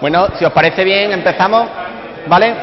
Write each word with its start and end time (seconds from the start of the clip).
Bueno, 0.00 0.28
si 0.38 0.44
os 0.44 0.52
parece 0.52 0.84
bien, 0.84 1.10
empezamos, 1.12 1.68
¿vale? 2.26 2.54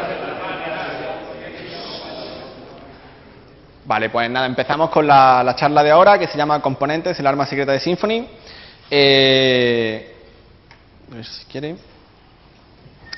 Vale, 3.86 4.10
pues 4.10 4.30
nada, 4.30 4.46
empezamos 4.46 4.92
con 4.92 5.08
la, 5.08 5.54
charla 5.58 5.84
de 5.84 5.92
ahora 5.92 6.20
que 6.20 6.28
se 6.28 6.38
llama 6.38 6.62
Componentes, 6.62 7.20
el 7.20 7.26
arma 7.26 7.48
secreta 7.48 7.72
de 7.72 7.80
Symfony. 7.80 8.28
Eh, 8.90 10.16
si 11.22 11.46
quiere. 11.46 11.76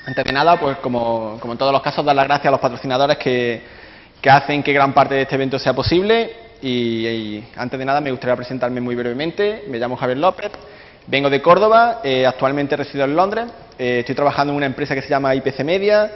Antes 0.06 0.24
de 0.24 0.32
nada, 0.32 0.58
pues 0.58 0.78
como, 0.78 1.38
en 1.42 1.58
todos 1.58 1.72
los 1.72 1.82
casos, 1.82 2.04
dar 2.04 2.16
las 2.16 2.26
gracias 2.26 2.46
a 2.46 2.52
los 2.52 2.60
patrocinadores 2.60 3.18
que, 3.18 3.62
que 4.20 4.30
hacen 4.30 4.62
que 4.62 4.72
gran 4.72 4.94
parte 4.94 5.14
de 5.14 5.22
este 5.22 5.34
evento 5.34 5.58
sea 5.58 5.74
posible. 5.74 6.46
Y, 6.62 7.44
antes 7.56 7.78
de 7.78 7.84
nada, 7.84 8.00
me 8.00 8.10
gustaría 8.10 8.34
presentarme 8.34 8.80
muy 8.80 8.94
brevemente. 8.94 9.64
Me 9.68 9.78
llamo 9.78 9.96
Javier 9.96 10.18
López, 10.18 10.50
vengo 11.06 11.28
de 11.28 11.42
Córdoba, 11.42 12.00
eh, 12.02 12.24
actualmente 12.26 12.76
resido 12.76 13.04
en 13.04 13.14
Londres. 13.14 13.46
Eh, 13.78 14.00
estoy 14.00 14.14
trabajando 14.14 14.52
en 14.52 14.56
una 14.56 14.66
empresa 14.66 14.94
que 14.94 15.02
se 15.02 15.08
llama 15.08 15.34
IPC 15.34 15.60
Media. 15.62 16.10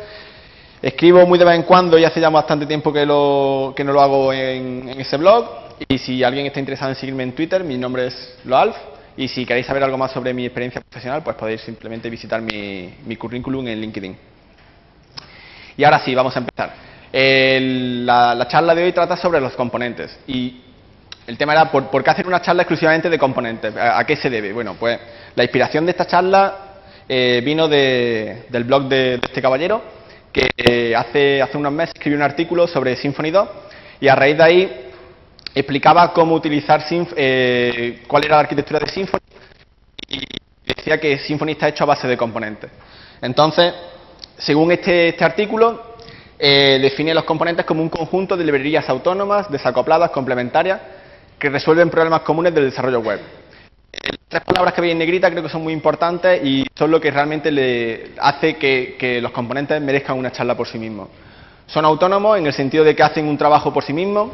Escribo 0.81 1.27
muy 1.27 1.39
de 1.39 1.45
vez 1.45 1.57
en 1.57 1.65
cuando 1.65 1.99
y 1.99 2.05
hace 2.05 2.21
ya 2.21 2.31
bastante 2.31 2.65
tiempo 2.65 2.91
que, 2.91 3.05
lo, 3.05 3.75
que 3.77 3.85
no 3.85 3.93
lo 3.93 4.01
hago 4.01 4.33
en, 4.33 4.89
ese 4.99 5.19
blog. 5.19 5.47
Y 5.89 5.99
si 5.99 6.25
alguien 6.25 6.47
está 6.47 6.59
interesado 6.59 6.91
en 6.91 6.97
seguirme 6.97 7.23
en 7.23 7.35
Twitter, 7.35 7.63
mi 7.63 7.77
nombre 7.77 8.07
es 8.07 8.39
Loalf. 8.45 8.77
Y 9.17 9.29
si 9.29 9.45
queréis 9.45 9.67
saber 9.67 9.83
algo 9.83 9.99
más 9.99 10.13
sobre 10.13 10.33
mi 10.33 10.47
experiencia 10.47 10.81
profesional, 10.81 11.23
pues 11.23 11.37
podéis 11.37 11.61
simplemente 11.61 12.09
visitar 12.09 12.41
mi, 12.41 12.95
mi 13.05 13.17
currículum 13.17 13.67
en 13.69 13.81
LinkedIn. 13.81 14.17
Y 15.77 15.85
ahora 15.85 16.01
sí, 16.03 16.15
vamos 16.15 16.35
a 16.35 16.39
empezar. 16.39 16.73
la, 17.13 18.47
charla 18.49 18.75
de 18.75 18.85
hoy 18.85 18.93
trata 18.93 19.17
sobre 19.17 19.41
los 19.41 19.53
componentes. 19.53 20.19
Y 20.27 20.63
el 21.27 21.37
tema 21.37 21.53
era, 21.53 21.71
¿por, 21.71 22.03
qué 22.03 22.11
hacer 22.11 22.27
una 22.27 22.41
charla 22.41 22.63
exclusivamente 22.63 23.11
de 23.11 23.19
componentes? 23.19 23.75
¿A, 23.77 24.03
qué 24.07 24.17
se 24.17 24.31
debe? 24.31 24.55
Bueno, 24.55 24.77
pues 24.81 24.99
la 25.35 25.43
inspiración 25.43 25.85
de 25.85 25.91
esta 25.91 26.07
charla 26.07 26.70
eh, 27.13 27.43
vino 27.45 27.67
del 27.67 28.65
blog 28.65 28.85
de 28.85 29.15
este 29.15 29.43
caballero, 29.43 29.83
que 30.33 30.49
eh, 30.57 30.95
hace, 30.95 31.43
hace 31.43 31.57
unos 31.59 31.73
meses 31.73 31.93
escribió 31.93 32.17
un 32.17 32.23
artículo 32.23 32.69
sobre 32.69 32.95
Symfony 32.95 33.33
2 33.33 33.49
y 34.01 34.07
a 34.07 34.15
raíz 34.15 34.37
de 34.37 34.45
ahí 34.45 34.91
explicaba 35.53 36.13
cómo 36.13 36.37
utilizar, 36.37 36.85
eh, 36.89 38.05
cuál 38.07 38.25
era 38.25 38.37
la 38.37 38.43
arquitectura 38.43 38.79
de 38.79 38.87
Symfony 38.87 39.19
y 40.07 40.21
decía 40.65 41.01
que 41.01 41.19
Symfony 41.19 41.51
está 41.51 41.67
hecho 41.67 41.83
a 41.83 41.89
base 41.89 42.07
de 42.07 42.17
componentes. 42.17 42.71
Entonces, 43.21 43.75
según 44.39 44.71
este, 44.71 45.09
este 45.09 45.25
artículo, 45.25 45.97
eh, 46.39 46.79
define 46.81 47.13
los 47.13 47.25
componentes 47.25 47.67
como 47.67 47.83
un 47.83 47.89
conjunto 47.89 48.37
de 48.37 48.45
librerías 48.45 48.89
autónomas, 48.89 49.51
desacopladas, 49.51 50.13
complementarias, 50.13 50.81
que 51.41 51.51
resuelven 51.51 51.91
problemas 51.91 52.21
comunes 52.21 52.55
del 52.55 52.67
desarrollo 52.67 53.01
web. 53.01 53.19
Tres 54.29 54.45
palabras 54.45 54.75
que 54.75 54.81
veis 54.81 54.93
en 54.93 54.99
negrita 54.99 55.29
creo 55.29 55.43
que 55.43 55.49
son 55.49 55.63
muy 55.63 55.73
importantes 55.73 56.41
y 56.45 56.65
son 56.77 56.91
lo 56.91 57.01
que 57.01 57.11
realmente 57.11 57.51
le 57.51 58.13
hace 58.21 58.57
que, 58.57 59.19
los 59.21 59.33
componentes 59.33 59.83
merezcan 59.83 60.17
una 60.17 60.31
charla 60.31 60.57
por 60.57 60.69
sí 60.69 60.79
mismos. 60.79 61.09
Son 61.67 61.85
autónomos 61.85 62.39
en 62.39 62.47
el 62.47 62.53
sentido 62.53 62.85
de 62.85 62.95
que 62.95 63.03
hacen 63.03 63.27
un 63.27 63.37
trabajo 63.37 63.73
por 63.73 63.83
sí 63.83 63.93
mismos, 63.93 64.31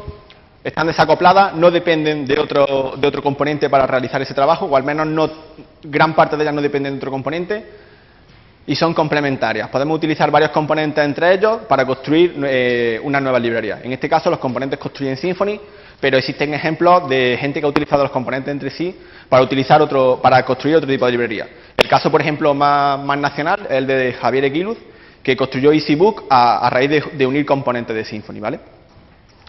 están 0.63 0.85
desacopladas, 0.85 1.55
no 1.55 1.71
dependen 1.71 2.25
de 2.25 2.39
otro, 2.39 2.93
de 2.97 3.07
otro 3.07 3.23
componente 3.23 3.69
para 3.69 3.87
realizar 3.87 4.21
ese 4.21 4.33
trabajo, 4.35 4.65
o 4.65 4.75
al 4.75 4.83
menos 4.83 5.07
no, 5.07 5.29
gran 5.83 6.13
parte 6.13 6.37
de 6.37 6.43
ellas 6.43 6.53
no 6.53 6.61
dependen 6.61 6.93
de 6.93 6.97
otro 6.97 7.11
componente, 7.11 7.65
y 8.67 8.75
son 8.75 8.93
complementarias. 8.93 9.69
Podemos 9.69 9.97
utilizar 9.97 10.29
varios 10.29 10.51
componentes 10.51 11.03
entre 11.03 11.33
ellos 11.33 11.61
para 11.67 11.85
construir 11.85 12.35
eh, 12.45 12.99
una 13.01 13.21
nueva 13.21 13.39
librería. 13.39 13.79
En 13.81 13.93
este 13.93 14.09
caso, 14.09 14.29
los 14.29 14.39
componentes 14.39 14.77
construyen 14.77 15.15
Symfony, 15.15 15.59
pero 15.99 16.17
existen 16.17 16.53
ejemplos 16.53 17.09
de 17.09 17.37
gente 17.39 17.59
que 17.59 17.65
ha 17.65 17.69
utilizado 17.69 18.03
los 18.03 18.11
componentes 18.11 18.51
entre 18.51 18.69
sí 18.69 18.95
para, 19.29 19.43
utilizar 19.43 19.81
otro, 19.81 20.19
para 20.21 20.43
construir 20.45 20.77
otro 20.77 20.89
tipo 20.89 21.05
de 21.05 21.11
librería. 21.11 21.47
El 21.75 21.87
caso, 21.87 22.11
por 22.11 22.21
ejemplo, 22.21 22.53
más, 22.53 22.99
nacional 23.17 23.61
es 23.69 23.77
el 23.77 23.87
de 23.87 24.13
Javier 24.13 24.45
Eguiluz, 24.45 24.77
que 25.23 25.35
construyó 25.35 25.71
EasyBook 25.71 26.25
a, 26.29 26.69
raíz 26.69 27.03
de, 27.13 27.25
unir 27.25 27.45
componentes 27.45 27.95
de 27.95 28.05
Symfony. 28.05 28.39
¿vale? 28.39 28.59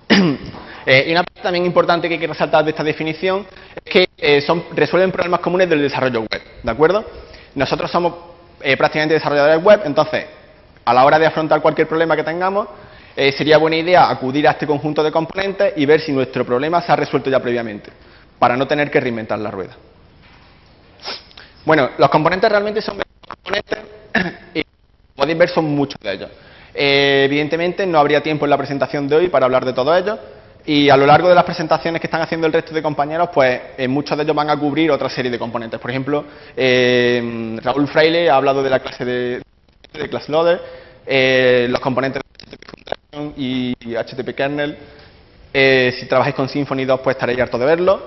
Eh, 0.86 1.04
y 1.08 1.12
una 1.12 1.22
parte 1.22 1.42
también 1.42 1.66
importante 1.66 2.08
que 2.08 2.14
hay 2.14 2.20
que 2.20 2.28
resaltar 2.28 2.64
de 2.64 2.70
esta 2.70 2.82
definición 2.82 3.44
es 3.76 3.92
que 3.92 4.08
eh, 4.16 4.40
son, 4.40 4.64
resuelven 4.74 5.12
problemas 5.12 5.40
comunes 5.40 5.68
del 5.68 5.82
desarrollo 5.82 6.20
web. 6.20 6.40
¿De 6.62 6.70
acuerdo? 6.70 7.04
Nosotros 7.54 7.90
somos 7.90 8.14
eh, 8.62 8.74
prácticamente 8.74 9.12
desarrolladores 9.12 9.62
web, 9.62 9.82
entonces, 9.84 10.24
a 10.86 10.94
la 10.94 11.04
hora 11.04 11.18
de 11.18 11.26
afrontar 11.26 11.60
cualquier 11.60 11.86
problema 11.86 12.16
que 12.16 12.24
tengamos, 12.24 12.68
sería 13.36 13.58
buena 13.58 13.76
idea 13.76 14.08
acudir 14.08 14.46
a 14.46 14.52
este 14.52 14.66
conjunto 14.66 15.02
de 15.02 15.10
componentes 15.10 15.72
y 15.76 15.84
ver 15.86 16.00
si 16.00 16.12
nuestro 16.12 16.44
problema 16.44 16.80
se 16.80 16.92
ha 16.92 16.96
resuelto 16.96 17.28
ya 17.28 17.40
previamente 17.40 17.90
para 18.38 18.56
no 18.56 18.66
tener 18.66 18.90
que 18.90 19.00
reinventar 19.00 19.38
la 19.38 19.50
rueda. 19.50 19.76
Bueno, 21.64 21.90
los 21.98 22.08
componentes 22.08 22.48
realmente 22.48 22.80
son 22.80 23.02
componentes 23.26 23.78
y 24.54 24.62
podéis 25.14 25.38
ver 25.38 25.48
son 25.48 25.64
muchos 25.66 26.00
de 26.00 26.12
ellos. 26.12 26.30
Eh, 26.74 27.24
evidentemente 27.26 27.86
no 27.86 27.98
habría 27.98 28.22
tiempo 28.22 28.46
en 28.46 28.50
la 28.50 28.56
presentación 28.56 29.08
de 29.08 29.16
hoy 29.16 29.28
para 29.28 29.46
hablar 29.46 29.64
de 29.64 29.72
todos 29.72 29.98
ellos 30.00 30.18
y 30.64 30.88
a 30.90 30.96
lo 30.96 31.06
largo 31.06 31.28
de 31.28 31.34
las 31.34 31.44
presentaciones 31.44 32.00
que 32.00 32.06
están 32.06 32.20
haciendo 32.20 32.46
el 32.46 32.52
resto 32.52 32.72
de 32.74 32.82
compañeros, 32.82 33.30
pues 33.34 33.60
eh, 33.76 33.88
muchos 33.88 34.16
de 34.16 34.24
ellos 34.24 34.36
van 34.36 34.50
a 34.50 34.56
cubrir 34.56 34.90
otra 34.90 35.08
serie 35.08 35.30
de 35.30 35.38
componentes. 35.38 35.80
Por 35.80 35.90
ejemplo, 35.90 36.24
eh, 36.56 37.58
Raúl 37.62 37.88
Fraile 37.88 38.30
ha 38.30 38.36
hablado 38.36 38.62
de 38.62 38.70
la 38.70 38.80
clase 38.80 39.04
de, 39.04 39.42
de 39.92 40.08
Class 40.08 40.28
Loader, 40.28 40.60
los 41.68 41.80
componentes 41.80 42.22
de 42.50 42.56
y 43.10 43.74
HTTP 43.96 44.34
Kernel. 44.34 44.76
si 45.52 46.06
trabajáis 46.06 46.34
con 46.34 46.46
Symfony 46.46 46.84
2, 46.84 47.00
pues 47.00 47.16
estaréis 47.16 47.40
harto 47.40 47.56
de 47.56 47.64
verlo. 47.64 48.02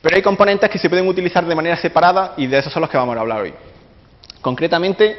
Pero 0.00 0.14
hay 0.14 0.22
componentes 0.22 0.70
que 0.70 0.78
se 0.78 0.88
pueden 0.88 1.08
utilizar 1.08 1.44
de 1.44 1.54
manera 1.56 1.76
separada 1.76 2.34
y 2.36 2.46
de 2.46 2.58
esos 2.58 2.72
son 2.72 2.82
los 2.82 2.90
que 2.90 2.96
vamos 2.96 3.16
a 3.16 3.20
hablar 3.20 3.42
hoy. 3.42 3.54
Concretamente, 4.40 5.16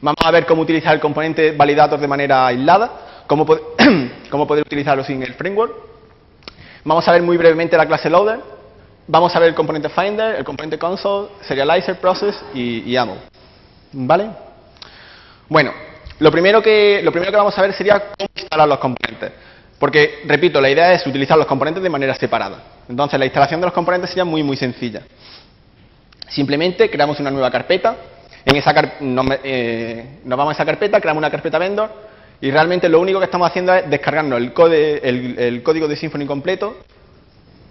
vamos 0.00 0.18
a 0.24 0.30
ver 0.32 0.46
cómo 0.46 0.62
utilizar 0.62 0.94
el 0.94 1.00
componente 1.00 1.52
validator 1.52 2.00
de 2.00 2.08
manera 2.08 2.48
aislada, 2.48 3.24
cómo, 3.28 3.46
poder 4.48 4.66
utilizarlo 4.66 5.04
sin 5.04 5.22
el 5.22 5.34
framework. 5.34 5.72
Vamos 6.82 7.06
a 7.06 7.12
ver 7.12 7.22
muy 7.22 7.36
brevemente 7.36 7.76
la 7.76 7.86
clase 7.86 8.10
loader. 8.10 8.40
Vamos 9.06 9.34
a 9.36 9.38
ver 9.38 9.50
el 9.50 9.54
componente 9.54 9.88
finder, 9.90 10.34
el 10.34 10.44
componente 10.44 10.76
console, 10.76 11.28
serializer 11.42 12.00
process 12.00 12.34
y, 12.52 12.78
y 12.78 12.90
YAML. 12.90 13.18
¿Vale? 13.92 14.30
Bueno, 15.48 15.72
lo 16.18 16.30
primero, 16.30 16.62
que, 16.62 17.00
lo 17.02 17.12
primero 17.12 17.30
que 17.30 17.36
vamos 17.36 17.56
a 17.58 17.62
ver 17.62 17.72
sería 17.74 18.00
cómo 18.00 18.28
instalar 18.34 18.68
los 18.68 18.78
componentes. 18.78 19.32
Porque, 19.78 20.20
repito, 20.24 20.60
la 20.60 20.70
idea 20.70 20.92
es 20.92 21.06
utilizar 21.06 21.36
los 21.36 21.46
componentes 21.46 21.82
de 21.82 21.90
manera 21.90 22.14
separada. 22.14 22.62
Entonces, 22.88 23.18
la 23.18 23.26
instalación 23.26 23.60
de 23.60 23.66
los 23.66 23.74
componentes 23.74 24.10
sería 24.10 24.24
muy, 24.24 24.42
muy 24.42 24.56
sencilla. 24.56 25.02
Simplemente 26.28 26.90
creamos 26.90 27.20
una 27.20 27.30
nueva 27.30 27.50
carpeta. 27.50 27.96
En 28.44 28.56
esa 28.56 28.72
eh, 29.00 30.20
nos, 30.24 30.38
vamos 30.38 30.52
a 30.52 30.54
esa 30.54 30.64
carpeta, 30.64 31.00
creamos 31.00 31.20
una 31.20 31.30
carpeta 31.30 31.58
vendor 31.58 31.90
y 32.40 32.50
realmente 32.50 32.88
lo 32.88 33.00
único 33.00 33.18
que 33.18 33.24
estamos 33.24 33.48
haciendo 33.48 33.74
es 33.74 33.90
descargarnos 33.90 34.40
el, 34.40 34.52
código 34.52 35.88
de 35.88 35.96
Symfony 35.96 36.26
completo 36.26 36.76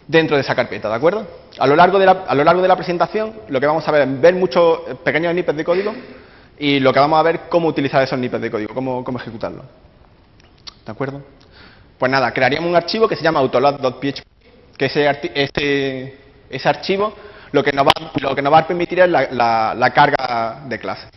dentro 0.07 0.35
de 0.35 0.41
esa 0.41 0.53
carpeta, 0.53 0.89
¿de 0.89 0.95
acuerdo? 0.95 1.25
A 1.57 1.65
lo, 1.65 1.77
largo 1.77 1.97
de 1.97 2.05
la, 2.05 2.25
a 2.27 2.35
lo 2.35 2.43
largo 2.43 2.61
de 2.61 2.67
la 2.67 2.75
presentación 2.75 3.33
lo 3.47 3.59
que 3.59 3.67
vamos 3.67 3.87
a 3.87 3.91
ver 3.91 4.01
es 4.01 4.21
ver 4.21 4.35
muchos 4.35 4.79
pequeños 5.03 5.31
snippets 5.31 5.57
de 5.57 5.63
código 5.63 5.93
y 6.57 6.79
lo 6.79 6.93
que 6.93 6.99
vamos 6.99 7.19
a 7.19 7.23
ver 7.23 7.41
cómo 7.49 7.67
utilizar 7.67 8.01
esos 8.01 8.17
snippets 8.17 8.41
de 8.41 8.51
código, 8.51 8.73
cómo, 8.73 9.03
cómo 9.03 9.19
ejecutarlo. 9.19 9.63
¿De 10.85 10.91
acuerdo? 10.91 11.21
Pues 11.97 12.11
nada, 12.11 12.31
crearíamos 12.31 12.69
un 12.69 12.75
archivo 12.75 13.07
que 13.07 13.15
se 13.15 13.23
llama 13.23 13.39
autoload.php, 13.39 14.23
que 14.77 14.85
ese, 14.85 16.11
ese, 16.49 16.69
archivo 16.69 17.13
lo 17.51 17.63
que, 17.63 17.71
nos 17.71 17.87
va, 17.87 17.91
lo 18.21 18.35
que 18.35 18.41
nos 18.41 18.53
va 18.53 18.59
a 18.59 18.67
permitir 18.67 18.99
es 18.99 19.09
la, 19.09 19.91
carga 19.93 20.63
de 20.67 20.79
clase. 20.79 21.07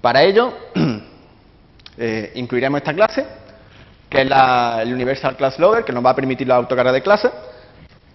Para 0.00 0.22
ello, 0.22 0.52
eh, 1.98 2.32
incluiremos 2.34 2.78
esta 2.78 2.94
clase, 2.94 3.26
que 4.08 4.22
es 4.22 4.30
el 4.30 4.92
Universal 4.92 5.36
Class 5.36 5.58
Loader, 5.58 5.84
que 5.84 5.92
nos 5.92 6.04
va 6.04 6.10
a 6.10 6.14
permitir 6.14 6.46
la 6.46 6.56
autocarga 6.56 6.92
de 6.92 7.02
clase. 7.02 7.30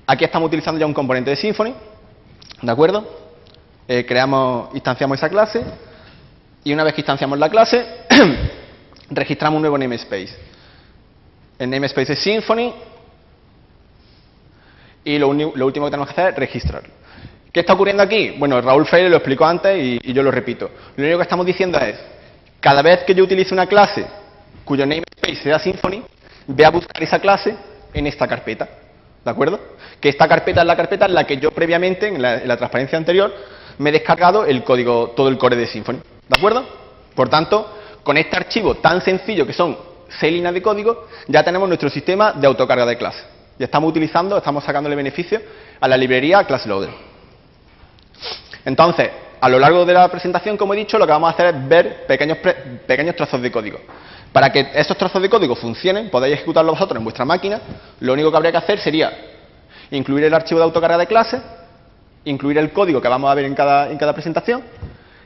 Aquí 0.05 0.23
estamos 0.23 0.47
utilizando 0.47 0.79
ya 0.79 0.85
un 0.85 0.93
componente 0.93 1.31
de 1.31 1.35
Symfony, 1.35 1.73
¿de 2.61 2.71
acuerdo? 2.71 3.03
Eh, 3.87 4.05
creamos, 4.05 4.69
instanciamos 4.73 5.17
esa 5.17 5.29
clase, 5.29 5.63
y 6.63 6.73
una 6.73 6.83
vez 6.83 6.93
que 6.93 7.01
instanciamos 7.01 7.37
la 7.37 7.49
clase, 7.49 7.85
registramos 9.09 9.57
un 9.57 9.61
nuevo 9.63 9.77
namespace. 9.77 10.35
El 11.59 11.69
namespace 11.69 12.13
es 12.13 12.19
Symfony 12.19 12.73
y 15.03 15.17
lo, 15.17 15.29
último 15.29 15.85
que 15.85 15.91
tenemos 15.91 16.07
que 16.07 16.13
hacer 16.13 16.33
es 16.33 16.39
registrarlo. 16.39 16.89
¿Qué 17.51 17.59
está 17.59 17.73
ocurriendo 17.73 18.01
aquí? 18.01 18.31
Bueno, 18.37 18.59
Raúl 18.61 18.85
Freire 18.85 19.09
lo 19.09 19.17
explicó 19.17 19.45
antes 19.45 19.77
y, 19.77 20.13
yo 20.13 20.23
lo 20.23 20.31
repito. 20.31 20.71
Lo 20.95 21.03
único 21.03 21.19
que 21.19 21.23
estamos 21.23 21.45
diciendo 21.45 21.77
es, 21.79 21.99
cada 22.59 22.81
vez 22.81 23.03
que 23.03 23.13
yo 23.13 23.23
utilice 23.23 23.53
una 23.53 23.67
clase 23.67 24.05
cuyo 24.63 24.85
namespace 24.85 25.35
sea 25.35 25.59
Symfony, 25.59 26.01
voy 26.47 26.65
a 26.65 26.69
buscar 26.69 27.03
esa 27.03 27.19
clase 27.19 27.55
en 27.93 28.07
esta 28.07 28.27
carpeta. 28.27 28.67
¿De 29.23 29.29
acuerdo? 29.31 29.59
Que 29.99 30.09
esta 30.09 30.27
carpeta 30.27 30.61
es 30.61 30.67
la 30.67 30.75
carpeta 30.75 31.05
en 31.05 31.13
la 31.13 31.25
que 31.25 31.37
yo 31.37 31.51
previamente, 31.51 32.07
en 32.07 32.21
la, 32.21 32.41
en 32.41 32.47
la 32.47 32.57
transparencia 32.57 32.97
anterior, 32.97 33.33
me 33.77 33.89
he 33.89 33.93
descargado 33.93 34.45
el 34.45 34.63
código, 34.63 35.13
todo 35.15 35.27
el 35.27 35.37
core 35.37 35.55
de 35.55 35.67
Symfony. 35.67 36.12
¿De 36.33 36.39
acuerdo? 36.39 36.65
Por 37.13 37.29
tanto, 37.29 37.77
con 38.01 38.17
este 38.17 38.35
archivo 38.35 38.75
tan 38.75 39.01
sencillo 39.01 39.45
que 39.45 39.53
son 39.53 39.77
seis 40.19 40.33
líneas 40.33 40.53
de 40.55 40.63
código, 40.63 41.07
ya 41.27 41.43
tenemos 41.43 41.67
nuestro 41.67 41.91
sistema 41.91 42.31
de 42.33 42.47
autocarga 42.47 42.87
de 42.87 42.97
clase. 42.97 43.23
Ya 43.59 43.65
estamos 43.65 43.91
utilizando, 43.91 44.35
estamos 44.35 44.63
sacándole 44.63 44.95
beneficio 44.95 45.39
a 45.79 45.87
la 45.87 45.95
librería 45.95 46.43
ClassLoader. 46.43 46.89
Entonces, 48.65 49.11
a 49.39 49.47
lo 49.47 49.59
largo 49.59 49.85
de 49.85 49.93
la 49.93 50.07
presentación, 50.07 50.57
como 50.57 50.73
he 50.73 50.77
dicho, 50.77 50.97
lo 50.97 51.05
que 51.05 51.11
vamos 51.11 51.29
a 51.29 51.33
hacer 51.33 51.53
es 51.53 51.67
ver 51.67 52.07
pequeños, 52.07 52.39
pequeños 52.87 53.15
trozos 53.15 53.39
de 53.39 53.51
código. 53.51 53.79
Para 54.31 54.51
que 54.51 54.71
esos 54.73 54.97
trozos 54.97 55.21
de 55.21 55.29
código 55.29 55.55
funcionen, 55.55 56.09
podáis 56.09 56.33
ejecutarlos 56.33 56.73
vosotros 56.73 56.97
en 56.97 57.03
vuestra 57.03 57.25
máquina, 57.25 57.61
lo 57.99 58.13
único 58.13 58.31
que 58.31 58.37
habría 58.37 58.51
que 58.51 58.57
hacer 58.57 58.79
sería 58.79 59.11
incluir 59.91 60.23
el 60.23 60.33
archivo 60.33 60.59
de 60.59 60.63
autocarga 60.63 60.97
de 60.97 61.05
clase, 61.05 61.39
incluir 62.25 62.57
el 62.57 62.71
código 62.71 62.99
que 62.99 63.07
vamos 63.07 63.29
a 63.29 63.35
ver 63.35 63.45
en 63.45 63.53
cada, 63.53 63.91
en 63.91 63.99
cada 63.99 64.13
presentación, 64.13 64.63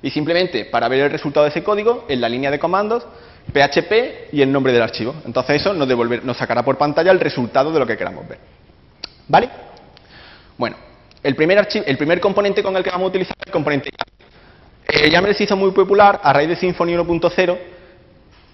y 0.01 0.09
simplemente 0.09 0.65
para 0.65 0.87
ver 0.87 1.01
el 1.01 1.11
resultado 1.11 1.43
de 1.45 1.49
ese 1.49 1.63
código, 1.63 2.05
en 2.07 2.21
la 2.21 2.29
línea 2.29 2.51
de 2.51 2.59
comandos, 2.59 3.05
PHP 3.51 4.33
y 4.33 4.41
el 4.41 4.51
nombre 4.51 4.73
del 4.73 4.81
archivo. 4.81 5.15
Entonces 5.25 5.61
eso 5.61 5.73
nos, 5.73 5.87
nos 6.23 6.37
sacará 6.37 6.63
por 6.63 6.77
pantalla 6.77 7.11
el 7.11 7.19
resultado 7.19 7.71
de 7.71 7.79
lo 7.79 7.87
que 7.87 7.97
queramos 7.97 8.27
ver. 8.27 8.39
¿Vale? 9.27 9.49
Bueno, 10.57 10.75
el 11.23 11.35
primer, 11.35 11.57
archivo, 11.59 11.85
el 11.85 11.97
primer 11.97 12.19
componente 12.19 12.63
con 12.63 12.75
el 12.75 12.83
que 12.83 12.89
vamos 12.89 13.05
a 13.05 13.09
utilizar 13.09 13.35
es 13.39 13.47
el 13.47 13.51
componente 13.51 13.89
YAML. 13.89 15.11
YAML 15.11 15.35
se 15.35 15.43
hizo 15.43 15.55
muy 15.55 15.71
popular 15.71 16.19
a 16.23 16.33
raíz 16.33 16.49
de 16.49 16.55
Symfony 16.55 16.95
1.0, 16.95 17.57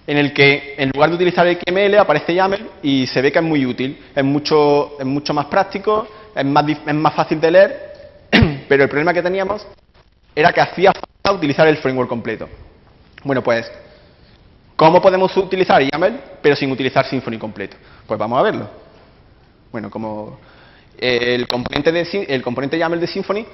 en 0.06 0.18
el 0.18 0.34
que 0.34 0.75
en 0.78 0.92
lugar 0.94 1.10
de 1.10 1.16
utilizar 1.16 1.48
el 1.48 1.57
XML 1.57 1.98
aparece 1.98 2.34
YAML 2.34 2.69
y 2.81 3.07
se 3.07 3.22
ve 3.22 3.31
que 3.31 3.39
es 3.39 3.46
muy 3.46 3.66
útil, 3.66 4.04
es 4.16 4.24
mucho, 4.24 5.00
es 5.00 5.06
mucho 5.06 5.34
más 5.34 5.46
práctico, 5.46 6.07
es 6.36 6.46
más, 6.46 6.66
es 6.69 6.94
más 6.96 7.13
fácil 7.13 7.39
de 7.39 7.51
leer, 7.51 7.94
pero 8.68 8.84
el 8.84 8.89
problema 8.89 9.13
que 9.13 9.22
teníamos 9.22 9.66
era 10.36 10.51
que 10.51 10.62
hacía 10.62 10.92
falta 10.92 11.12
utilizar 11.31 11.68
el 11.68 11.78
framework 11.78 12.10
completo. 12.10 12.50
Bueno, 13.24 13.42
pues, 13.42 13.72
¿cómo 14.75 15.02
podemos 15.02 15.36
utilizar 15.38 15.81
YAML 15.81 16.20
pero 16.42 16.56
sin 16.56 16.72
utilizar 16.72 17.06
Symfony 17.06 17.38
completo? 17.38 17.78
Pues 18.06 18.20
vamos 18.20 18.40
a 18.40 18.44
verlo. 18.44 18.70
Bueno, 19.72 19.90
como 19.90 20.40
el 20.98 21.48
componente, 21.48 21.92
de, 21.92 22.25
el 22.30 22.42
componente 22.42 22.78
YAML 22.78 23.00
de 23.00 23.08
Symfony 23.08 23.46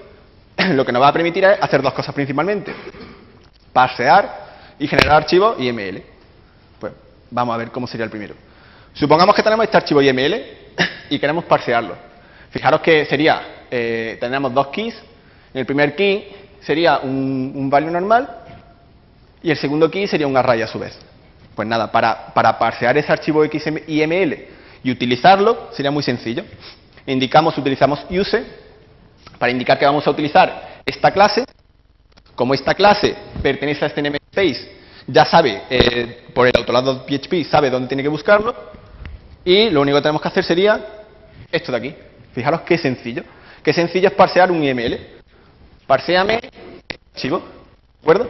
lo 0.74 0.86
que 0.86 0.92
nos 0.92 1.02
va 1.02 1.10
a 1.10 1.14
permitir 1.14 1.44
es 1.46 1.58
hacer 1.62 1.82
dos 1.82 1.94
cosas 1.94 2.14
principalmente. 2.14 2.74
Parsear 3.72 4.50
y 4.80 4.88
generar 4.88 5.18
archivos 5.18 5.58
YML. 5.60 6.02
Pues 6.80 6.94
vamos 7.30 7.54
a 7.54 7.58
ver 7.58 7.72
cómo 7.72 7.88
sería 7.88 8.06
el 8.06 8.10
primero. 8.10 8.34
Supongamos 8.94 9.36
que 9.36 9.44
tenemos 9.44 9.64
este 9.66 9.78
archivo 9.78 10.02
YML 10.02 10.44
y 11.10 11.20
queremos 11.20 11.46
parsearlo. 11.46 11.96
Fijaros 12.50 12.82
que 12.82 13.06
sería, 13.06 13.66
eh, 13.70 14.18
tenemos 14.20 14.54
dos 14.54 14.68
keys. 14.68 14.96
En 15.54 15.62
el 15.62 15.66
primer 15.66 15.96
key 15.96 16.36
sería 16.62 17.00
un, 17.00 17.52
un 17.56 17.70
value 17.70 17.92
normal 17.92 18.30
y 19.42 19.52
el 19.52 19.58
segundo 19.58 19.90
key 19.90 20.08
sería 20.08 20.28
un 20.28 20.36
array 20.36 20.62
a 20.62 20.68
su 20.68 20.80
vez. 20.80 20.98
Pues 21.56 21.68
nada, 21.68 21.92
para, 21.92 22.34
para 22.34 22.58
parsear 22.58 22.98
ese 22.98 23.12
archivo 23.12 23.44
XML 23.44 24.38
y 24.84 24.92
utilizarlo 24.92 25.70
sería 25.74 25.92
muy 25.92 26.04
sencillo. 26.04 26.44
Indicamos, 27.06 27.58
utilizamos 27.58 28.06
use 28.10 28.46
para 29.38 29.52
indicar 29.52 29.78
que 29.78 29.86
vamos 29.86 30.06
a 30.06 30.12
utilizar 30.12 30.82
esta 30.86 31.12
clase. 31.12 31.46
Como 32.36 32.54
esta 32.54 32.74
clase 32.74 33.16
pertenece 33.42 33.84
a 33.84 33.88
este 33.88 34.02
namespace, 34.02 34.72
ya 35.08 35.26
sabe, 35.26 35.64
eh, 35.70 36.28
por 36.34 36.48
el 36.48 36.54
autolado 36.56 37.06
PHP, 37.06 37.44
sabe 37.50 37.70
dónde 37.70 37.88
tiene 37.88 38.04
que 38.04 38.10
buscarlo. 38.10 38.56
Y 39.44 39.70
lo 39.70 39.82
único 39.82 39.98
que 39.98 40.04
tenemos 40.04 40.22
que 40.22 40.28
hacer 40.28 40.44
sería 40.44 40.80
esto 41.52 41.72
de 41.72 41.78
aquí. 41.78 41.96
Fijaros 42.34 42.62
qué 42.62 42.78
sencillo. 42.78 43.24
Qué 43.64 43.74
sencillo 43.74 44.08
es 44.08 44.14
parsear 44.14 44.52
un 44.52 44.64
IML. 44.64 45.19
Parseame 45.90 46.40
archivo. 47.16 47.40
¿De 47.40 48.00
acuerdo? 48.04 48.30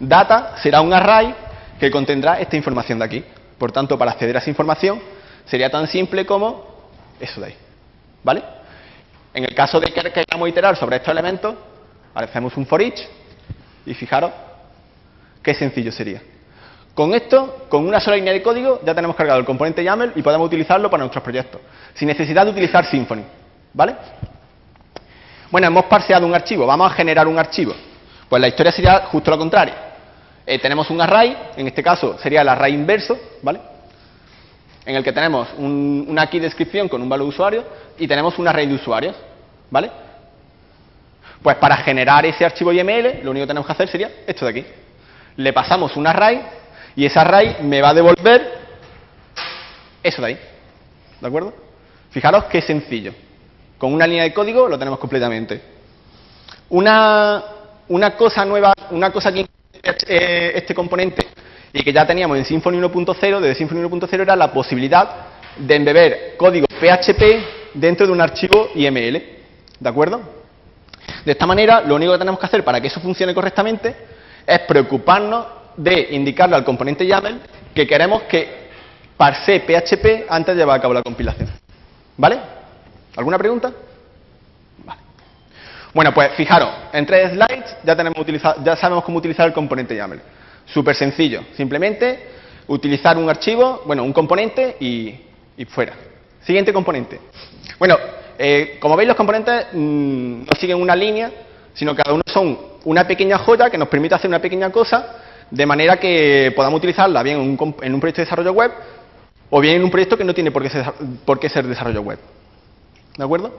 Data 0.00 0.56
será 0.60 0.80
un 0.80 0.92
array 0.92 1.32
que 1.78 1.92
contendrá 1.92 2.40
esta 2.40 2.56
información 2.56 2.98
de 2.98 3.04
aquí. 3.04 3.24
Por 3.56 3.70
tanto, 3.70 3.96
para 3.96 4.10
acceder 4.10 4.34
a 4.34 4.40
esa 4.40 4.50
información 4.50 5.00
sería 5.46 5.70
tan 5.70 5.86
simple 5.86 6.26
como 6.26 6.90
eso 7.20 7.40
de 7.40 7.46
ahí. 7.46 7.54
¿Vale? 8.24 8.42
En 9.32 9.44
el 9.44 9.54
caso 9.54 9.78
de 9.78 9.92
que 9.92 10.10
queramos 10.10 10.48
iterar 10.48 10.76
sobre 10.76 10.96
estos 10.96 11.12
elementos, 11.12 11.54
hacemos 12.16 12.56
un 12.56 12.66
for 12.66 12.82
each 12.82 13.06
y 13.86 13.94
fijaros 13.94 14.32
qué 15.40 15.54
sencillo 15.54 15.92
sería. 15.92 16.20
Con 16.94 17.14
esto, 17.14 17.66
con 17.68 17.86
una 17.86 18.00
sola 18.00 18.16
línea 18.16 18.32
de 18.32 18.42
código, 18.42 18.80
ya 18.84 18.92
tenemos 18.92 19.14
cargado 19.14 19.38
el 19.38 19.46
componente 19.46 19.84
YAML 19.84 20.14
y 20.16 20.22
podemos 20.22 20.48
utilizarlo 20.48 20.90
para 20.90 21.04
nuestros 21.04 21.22
proyectos, 21.22 21.60
sin 21.94 22.08
necesidad 22.08 22.44
de 22.44 22.50
utilizar 22.50 22.84
Symfony. 22.86 23.22
¿Vale? 23.72 23.94
Bueno, 25.50 25.66
hemos 25.66 25.86
parseado 25.86 26.26
un 26.26 26.34
archivo, 26.34 26.66
vamos 26.66 26.90
a 26.90 26.94
generar 26.94 27.26
un 27.26 27.38
archivo. 27.38 27.74
Pues 28.28 28.40
la 28.40 28.48
historia 28.48 28.70
sería 28.72 29.06
justo 29.06 29.30
lo 29.30 29.38
contrario. 29.38 29.74
Eh, 30.46 30.58
tenemos 30.58 30.90
un 30.90 31.00
array, 31.00 31.36
en 31.56 31.66
este 31.66 31.82
caso 31.82 32.18
sería 32.18 32.42
el 32.42 32.48
array 32.48 32.74
inverso, 32.74 33.18
¿vale? 33.42 33.60
En 34.84 34.96
el 34.96 35.04
que 35.04 35.12
tenemos 35.12 35.48
una 35.58 36.26
key 36.26 36.40
descripción 36.40 36.88
con 36.88 37.00
un 37.02 37.08
valor 37.08 37.26
de 37.26 37.28
usuario 37.28 37.64
y 37.98 38.06
tenemos 38.06 38.38
un 38.38 38.48
array 38.48 38.66
de 38.66 38.74
usuarios, 38.74 39.16
¿vale? 39.70 39.90
Pues 41.42 41.56
para 41.56 41.76
generar 41.78 42.26
ese 42.26 42.44
archivo 42.44 42.72
YML, 42.72 43.22
lo 43.22 43.30
único 43.30 43.44
que 43.44 43.48
tenemos 43.48 43.66
que 43.66 43.72
hacer 43.72 43.88
sería 43.88 44.10
esto 44.26 44.44
de 44.44 44.50
aquí. 44.50 44.66
Le 45.36 45.52
pasamos 45.52 45.96
un 45.96 46.06
array 46.06 46.42
y 46.96 47.06
ese 47.06 47.18
array 47.18 47.58
me 47.62 47.80
va 47.80 47.90
a 47.90 47.94
devolver 47.94 48.58
eso 50.02 50.20
de 50.20 50.28
ahí. 50.28 50.38
¿De 51.20 51.26
acuerdo? 51.26 51.54
Fijaros 52.10 52.44
qué 52.44 52.60
sencillo. 52.60 53.12
Con 53.78 53.94
una 53.94 54.06
línea 54.06 54.24
de 54.24 54.34
código 54.34 54.68
lo 54.68 54.78
tenemos 54.78 54.98
completamente. 54.98 55.60
Una, 56.70 57.42
una 57.88 58.16
cosa 58.16 58.44
nueva, 58.44 58.72
una 58.90 59.10
cosa 59.10 59.32
que 59.32 59.46
eh, 59.82 60.52
este 60.56 60.74
componente 60.74 61.26
y 61.72 61.82
que 61.82 61.92
ya 61.92 62.06
teníamos 62.06 62.36
en 62.38 62.44
Symfony 62.44 62.74
1.0, 62.74 63.40
desde 63.40 63.54
Symfony 63.54 63.88
1.0 63.88 64.20
era 64.20 64.34
la 64.34 64.52
posibilidad 64.52 65.08
de 65.56 65.74
embeber 65.74 66.34
código 66.36 66.66
PHP 66.66 67.74
dentro 67.74 68.06
de 68.06 68.12
un 68.12 68.20
archivo 68.20 68.70
IML. 68.74 69.22
¿De 69.78 69.88
acuerdo? 69.88 70.20
De 71.24 71.32
esta 71.32 71.46
manera, 71.46 71.80
lo 71.80 71.94
único 71.94 72.12
que 72.12 72.18
tenemos 72.18 72.40
que 72.40 72.46
hacer 72.46 72.64
para 72.64 72.80
que 72.80 72.88
eso 72.88 73.00
funcione 73.00 73.34
correctamente 73.34 73.94
es 74.46 74.58
preocuparnos 74.60 75.46
de 75.76 76.08
indicarle 76.10 76.56
al 76.56 76.64
componente 76.64 77.06
YAML 77.06 77.40
que 77.74 77.86
queremos 77.86 78.22
que 78.22 78.68
parse 79.16 79.60
PHP 79.60 80.26
antes 80.28 80.54
de 80.54 80.62
llevar 80.62 80.78
a 80.78 80.82
cabo 80.82 80.94
la 80.94 81.02
compilación. 81.02 81.48
¿Vale? 82.16 82.57
¿Alguna 83.18 83.36
pregunta? 83.36 83.72
Bueno, 85.92 86.14
pues 86.14 86.34
fijaros, 86.34 86.70
en 86.92 87.04
tres 87.04 87.32
slides 87.32 87.76
ya, 87.82 87.96
tenemos 87.96 88.24
ya 88.62 88.76
sabemos 88.76 89.02
cómo 89.02 89.18
utilizar 89.18 89.44
el 89.44 89.52
componente 89.52 89.96
YAML. 89.96 90.20
Súper 90.66 90.94
sencillo, 90.94 91.42
simplemente 91.56 92.28
utilizar 92.68 93.18
un 93.18 93.28
archivo, 93.28 93.82
bueno, 93.86 94.04
un 94.04 94.12
componente 94.12 94.76
y, 94.78 95.18
fuera. 95.64 95.94
Siguiente 96.44 96.72
componente. 96.72 97.18
Bueno, 97.76 97.96
eh, 98.38 98.76
como 98.78 98.94
veis 98.94 99.08
los 99.08 99.16
componentes 99.16 99.66
mm, 99.72 100.44
no 100.44 100.52
siguen 100.56 100.80
una 100.80 100.94
línea, 100.94 101.32
sino 101.74 101.96
cada 101.96 102.14
uno 102.14 102.22
son 102.24 102.56
una 102.84 103.04
pequeña 103.04 103.38
joya 103.38 103.68
que 103.68 103.78
nos 103.78 103.88
permite 103.88 104.14
hacer 104.14 104.28
una 104.28 104.38
pequeña 104.38 104.70
cosa 104.70 105.16
de 105.50 105.66
manera 105.66 105.96
que 105.96 106.52
podamos 106.54 106.78
utilizarla 106.78 107.24
bien 107.24 107.40
en 107.40 107.58
un, 107.60 107.76
en 107.82 107.94
un 107.94 108.00
proyecto 108.00 108.20
de 108.20 108.26
desarrollo 108.26 108.52
web 108.52 108.70
o 109.50 109.60
bien 109.60 109.74
en 109.74 109.82
un 109.82 109.90
proyecto 109.90 110.16
que 110.16 110.22
no 110.22 110.34
tiene 110.34 110.52
por 110.52 110.62
qué, 110.62 110.70
ser, 110.70 110.84
por 111.24 111.40
qué 111.40 111.48
ser 111.48 111.66
desarrollo 111.66 112.02
web. 112.02 112.20
¿De 113.18 113.24
acuerdo? 113.24 113.52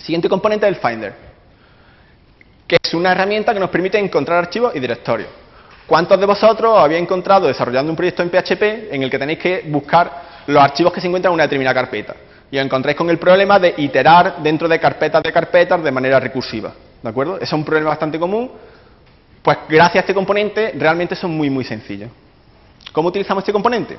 Siguiente 0.00 0.28
componente 0.28 0.68
es 0.68 0.76
el 0.76 0.80
Finder, 0.80 1.14
que 2.66 2.76
es 2.82 2.92
una 2.92 3.12
herramienta 3.12 3.54
que 3.54 3.60
nos 3.60 3.70
permite 3.70 3.98
encontrar 3.98 4.40
archivos 4.40 4.76
y 4.76 4.80
directorios. 4.80 5.30
¿Cuántos 5.86 6.20
de 6.20 6.26
vosotros 6.26 6.78
habéis 6.78 7.00
encontrado 7.00 7.46
desarrollando 7.46 7.90
un 7.90 7.96
proyecto 7.96 8.22
en 8.22 8.30
PHP 8.30 8.92
en 8.92 9.02
el 9.02 9.10
que 9.10 9.18
tenéis 9.18 9.38
que 9.38 9.62
buscar 9.68 10.42
los 10.46 10.62
archivos 10.62 10.92
que 10.92 11.00
se 11.00 11.06
encuentran 11.06 11.30
en 11.30 11.34
una 11.34 11.44
determinada 11.44 11.74
carpeta? 11.74 12.14
Y 12.50 12.58
os 12.58 12.64
encontráis 12.64 12.98
con 12.98 13.08
el 13.08 13.18
problema 13.18 13.58
de 13.58 13.72
iterar 13.78 14.42
dentro 14.42 14.68
de 14.68 14.78
carpetas 14.78 15.22
de 15.22 15.32
carpetas 15.32 15.82
de 15.82 15.90
manera 15.90 16.20
recursiva. 16.20 16.72
¿De 17.02 17.08
acuerdo? 17.08 17.38
Es 17.40 17.50
un 17.52 17.64
problema 17.64 17.90
bastante 17.90 18.18
común 18.18 18.50
pues 19.42 19.58
gracias 19.68 19.96
a 19.96 20.00
este 20.00 20.14
componente 20.14 20.72
realmente 20.76 21.16
son 21.16 21.32
muy, 21.32 21.50
muy 21.50 21.64
sencillos. 21.64 22.10
¿Cómo 22.92 23.08
utilizamos 23.08 23.42
este 23.42 23.52
componente? 23.52 23.98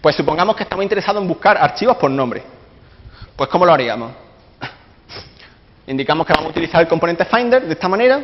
Pues 0.00 0.14
supongamos 0.14 0.54
que 0.54 0.62
estamos 0.62 0.84
interesados 0.84 1.20
en 1.20 1.28
buscar 1.28 1.56
archivos 1.58 1.96
por 1.96 2.10
nombre. 2.10 2.42
Pues 3.36 3.50
¿cómo 3.50 3.66
lo 3.66 3.72
haríamos? 3.72 4.12
Indicamos 5.88 6.24
que 6.26 6.32
vamos 6.32 6.48
a 6.48 6.50
utilizar 6.50 6.80
el 6.80 6.86
componente 6.86 7.24
Finder 7.24 7.62
de 7.62 7.72
esta 7.72 7.88
manera. 7.88 8.22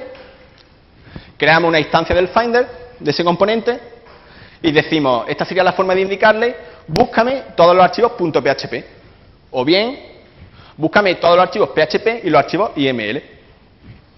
Creamos 1.37 1.69
una 1.69 1.81
instancia 1.81 2.15
del 2.15 2.29
Finder, 2.29 2.69
de 3.01 3.11
ese 3.11 3.25
componente, 3.25 3.81
y 4.63 4.71
decimos, 4.71 5.25
esta 5.29 5.45
sería 5.45 5.65
la 5.65 5.73
forma 5.73 5.95
de 5.95 6.03
indicarle, 6.03 6.55
búscame 6.87 7.43
todos 7.57 7.75
los 7.75 7.85
archivos 7.85 8.13
.php. 8.13 8.85
O 9.51 9.65
bien, 9.65 9.99
búscame 10.77 11.17
todos 11.17 11.35
los 11.35 11.43
archivos 11.45 11.71
PHP 11.71 12.25
y 12.25 12.31
los 12.31 12.39
archivos 12.39 12.71
IML. 12.77 13.23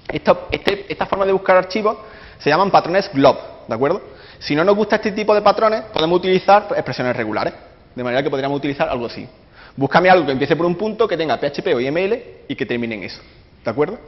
Este, 0.08 0.92
esta 0.92 1.06
forma 1.06 1.24
de 1.24 1.32
buscar 1.32 1.56
archivos 1.56 1.96
se 2.38 2.50
llaman 2.50 2.70
patrones 2.70 3.10
glob, 3.14 3.38
¿de 3.66 3.74
acuerdo? 3.74 4.02
Si 4.40 4.54
no 4.54 4.62
nos 4.62 4.76
gusta 4.76 4.96
este 4.96 5.12
tipo 5.12 5.34
de 5.34 5.40
patrones, 5.40 5.84
podemos 5.92 6.18
utilizar 6.18 6.66
expresiones 6.72 7.16
regulares, 7.16 7.54
de 7.94 8.04
manera 8.04 8.22
que 8.22 8.28
podríamos 8.28 8.58
utilizar 8.58 8.88
algo 8.90 9.06
así. 9.06 9.26
Búscame 9.76 10.10
algo 10.10 10.26
que 10.26 10.32
empiece 10.32 10.56
por 10.56 10.66
un 10.66 10.74
punto, 10.74 11.08
que 11.08 11.16
tenga 11.16 11.38
PHP 11.38 11.68
o 11.74 11.80
IML 11.80 12.22
y 12.48 12.54
que 12.54 12.66
termine 12.66 12.94
en 12.96 13.04
eso, 13.04 13.20
¿de 13.64 13.70
acuerdo? 13.70 13.98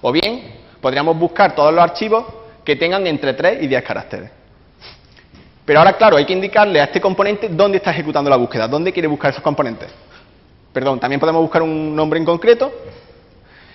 O 0.00 0.12
bien, 0.12 0.42
podríamos 0.80 1.18
buscar 1.18 1.54
todos 1.54 1.72
los 1.72 1.82
archivos 1.82 2.24
que 2.64 2.76
tengan 2.76 3.06
entre 3.06 3.34
3 3.34 3.62
y 3.62 3.66
10 3.66 3.82
caracteres. 3.82 4.30
Pero 5.64 5.78
ahora, 5.78 5.92
claro, 5.94 6.16
hay 6.16 6.24
que 6.24 6.32
indicarle 6.32 6.80
a 6.80 6.84
este 6.84 7.00
componente 7.00 7.48
dónde 7.48 7.78
está 7.78 7.90
ejecutando 7.90 8.28
la 8.28 8.36
búsqueda, 8.36 8.66
dónde 8.66 8.92
quiere 8.92 9.08
buscar 9.08 9.30
esos 9.30 9.42
componentes. 9.42 9.88
Perdón, 10.72 10.98
también 10.98 11.20
podemos 11.20 11.42
buscar 11.42 11.62
un 11.62 11.94
nombre 11.94 12.18
en 12.18 12.24
concreto 12.24 12.72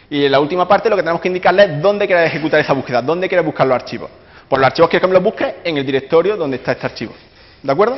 Y 0.09 0.25
en 0.25 0.31
la 0.31 0.39
última 0.39 0.67
parte 0.67 0.89
lo 0.89 0.95
que 0.95 1.03
tenemos 1.03 1.21
que 1.21 1.27
indicarle 1.27 1.65
es 1.65 1.81
dónde 1.81 2.07
quieres 2.07 2.27
ejecutar 2.27 2.59
esa 2.59 2.73
búsqueda, 2.73 3.01
dónde 3.01 3.27
quieres 3.27 3.45
buscar 3.45 3.67
los 3.67 3.75
archivos. 3.75 4.09
Por 4.49 4.59
los 4.59 4.67
archivos 4.67 4.89
que 4.89 4.99
me 5.05 5.13
los 5.13 5.23
busque 5.23 5.55
en 5.63 5.77
el 5.77 5.85
directorio 5.85 6.35
donde 6.37 6.57
está 6.57 6.71
este 6.71 6.85
archivo. 6.85 7.13
¿De 7.61 7.71
acuerdo? 7.71 7.97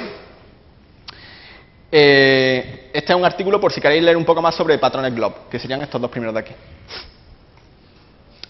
Eh, 1.91 2.89
este 2.93 3.13
es 3.13 3.17
un 3.17 3.25
artículo 3.25 3.59
por 3.59 3.71
si 3.71 3.81
queréis 3.81 4.03
leer 4.03 4.17
un 4.17 4.25
poco 4.25 4.41
más 4.41 4.55
sobre 4.55 4.77
patrones 4.77 5.13
glob, 5.13 5.49
que 5.49 5.59
serían 5.59 5.81
estos 5.81 5.99
dos 5.99 6.11
primeros 6.11 6.33
de 6.33 6.39
aquí. 6.41 6.53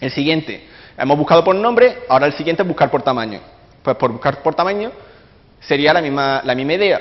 El 0.00 0.10
siguiente, 0.10 0.66
hemos 0.96 1.16
buscado 1.16 1.42
por 1.44 1.54
nombre, 1.54 2.00
ahora 2.08 2.26
el 2.26 2.34
siguiente 2.34 2.62
es 2.62 2.68
buscar 2.68 2.90
por 2.90 3.02
tamaño. 3.02 3.40
Pues 3.82 3.96
por 3.96 4.12
buscar 4.12 4.42
por 4.42 4.54
tamaño 4.54 4.90
sería 5.60 5.92
la 5.92 6.02
misma, 6.02 6.42
la 6.44 6.54
misma 6.54 6.74
idea. 6.74 7.00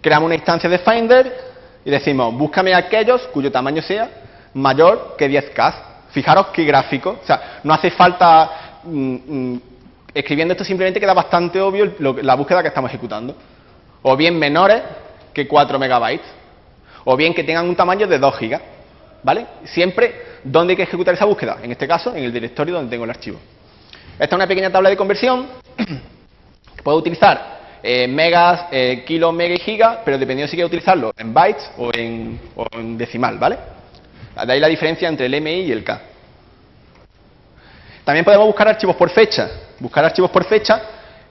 Creamos 0.00 0.26
una 0.26 0.34
instancia 0.34 0.68
de 0.68 0.78
Finder 0.78 1.52
y 1.84 1.90
decimos, 1.90 2.34
búscame 2.34 2.74
aquellos 2.74 3.22
cuyo 3.28 3.50
tamaño 3.50 3.82
sea 3.82 4.10
mayor 4.54 5.14
que 5.16 5.30
10K. 5.30 5.74
Fijaros 6.10 6.48
qué 6.48 6.64
gráfico, 6.64 7.18
o 7.22 7.26
sea, 7.26 7.60
no 7.62 7.72
hace 7.72 7.90
falta, 7.90 8.80
mm, 8.84 9.14
mm, 9.26 9.62
escribiendo 10.12 10.52
esto 10.52 10.64
simplemente 10.64 11.00
queda 11.00 11.14
bastante 11.14 11.58
obvio 11.58 11.94
la 11.98 12.34
búsqueda 12.34 12.60
que 12.60 12.68
estamos 12.68 12.90
ejecutando. 12.90 13.34
O 14.02 14.16
bien 14.16 14.38
menores 14.38 14.82
que 15.32 15.48
4 15.48 15.78
megabytes, 15.78 16.26
o 17.04 17.16
bien 17.16 17.34
que 17.34 17.44
tengan 17.44 17.68
un 17.68 17.76
tamaño 17.76 18.06
de 18.06 18.18
2 18.18 18.38
gigas, 18.38 18.62
¿vale? 19.22 19.46
Siempre, 19.64 20.40
¿dónde 20.44 20.72
hay 20.72 20.76
que 20.76 20.82
ejecutar 20.82 21.14
esa 21.14 21.24
búsqueda? 21.24 21.58
En 21.62 21.72
este 21.72 21.86
caso, 21.86 22.14
en 22.14 22.24
el 22.24 22.32
directorio 22.32 22.74
donde 22.74 22.90
tengo 22.90 23.04
el 23.04 23.10
archivo. 23.10 23.38
Esta 24.14 24.24
es 24.24 24.32
una 24.32 24.46
pequeña 24.46 24.70
tabla 24.70 24.90
de 24.90 24.96
conversión 24.96 25.46
que 25.76 26.82
puedo 26.82 26.98
utilizar 26.98 27.60
eh, 27.82 28.06
megas, 28.06 28.66
eh, 28.70 29.02
kilos, 29.06 29.32
mega 29.32 29.54
y 29.54 29.58
gigas, 29.58 29.98
pero 30.04 30.18
dependiendo 30.18 30.50
si 30.50 30.56
quiero 30.56 30.68
utilizarlo 30.68 31.12
en 31.16 31.34
bytes 31.34 31.70
o 31.78 31.90
en, 31.92 32.40
o 32.54 32.66
en 32.72 32.96
decimal, 32.96 33.38
¿vale? 33.38 33.58
De 34.46 34.52
ahí 34.52 34.60
la 34.60 34.68
diferencia 34.68 35.08
entre 35.08 35.26
el 35.26 35.40
MI 35.40 35.62
y 35.62 35.72
el 35.72 35.82
K. 35.84 36.00
También 38.04 38.24
podemos 38.24 38.46
buscar 38.46 38.68
archivos 38.68 38.96
por 38.96 39.10
fecha. 39.10 39.48
Buscar 39.78 40.04
archivos 40.04 40.30
por 40.30 40.44
fecha 40.44 40.80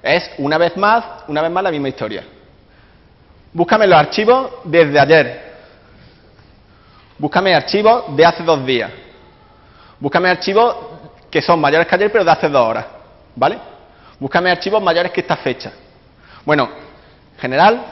es, 0.03 0.31
una 0.37 0.57
vez 0.57 0.75
más, 0.77 1.23
una 1.27 1.41
vez 1.41 1.51
más 1.51 1.63
la 1.63 1.71
misma 1.71 1.89
historia. 1.89 2.23
Búscame 3.53 3.85
los 3.85 3.99
archivos 3.99 4.51
desde 4.63 4.99
ayer. 4.99 5.51
Búscame 7.17 7.53
archivos 7.53 8.15
de 8.15 8.25
hace 8.25 8.43
dos 8.43 8.65
días. 8.65 8.91
Búscame 9.99 10.29
archivos 10.29 10.75
que 11.29 11.41
son 11.41 11.59
mayores 11.59 11.85
que 11.87 11.95
ayer, 11.95 12.11
pero 12.11 12.23
de 12.23 12.31
hace 12.31 12.49
dos 12.49 12.65
horas. 12.65 12.85
¿Vale? 13.35 13.57
Búscame 14.19 14.51
archivos 14.51 14.81
mayores 14.81 15.11
que 15.11 15.21
esta 15.21 15.35
fecha. 15.35 15.71
Bueno, 16.45 16.69
en 17.33 17.39
general, 17.39 17.85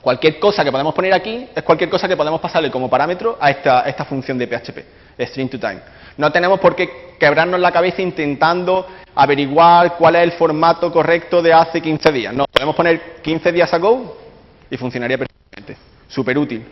cualquier 0.00 0.38
cosa 0.40 0.64
que 0.64 0.72
podemos 0.72 0.94
poner 0.94 1.12
aquí 1.12 1.48
es 1.54 1.62
cualquier 1.62 1.90
cosa 1.90 2.08
que 2.08 2.16
podemos 2.16 2.40
pasarle 2.40 2.70
como 2.70 2.88
parámetro 2.88 3.36
a 3.40 3.50
esta, 3.50 3.82
esta 3.82 4.04
función 4.04 4.38
de 4.38 4.46
PHP, 4.46 4.78
string 5.26 5.48
to 5.48 5.60
time. 5.60 5.80
No 6.16 6.32
tenemos 6.32 6.58
por 6.58 6.74
qué 6.74 7.14
quebrarnos 7.18 7.60
la 7.60 7.70
cabeza 7.70 8.02
intentando 8.02 8.86
averiguar 9.14 9.96
cuál 9.96 10.16
es 10.16 10.22
el 10.22 10.32
formato 10.32 10.90
correcto 10.90 11.42
de 11.42 11.52
hace 11.52 11.80
15 11.80 12.12
días. 12.12 12.34
No, 12.34 12.44
podemos 12.50 12.74
poner 12.74 13.20
15 13.22 13.52
días 13.52 13.72
ago 13.72 14.27
y 14.70 14.76
funcionaría 14.76 15.18
perfectamente. 15.18 15.76
Súper 16.08 16.38
útil. 16.38 16.64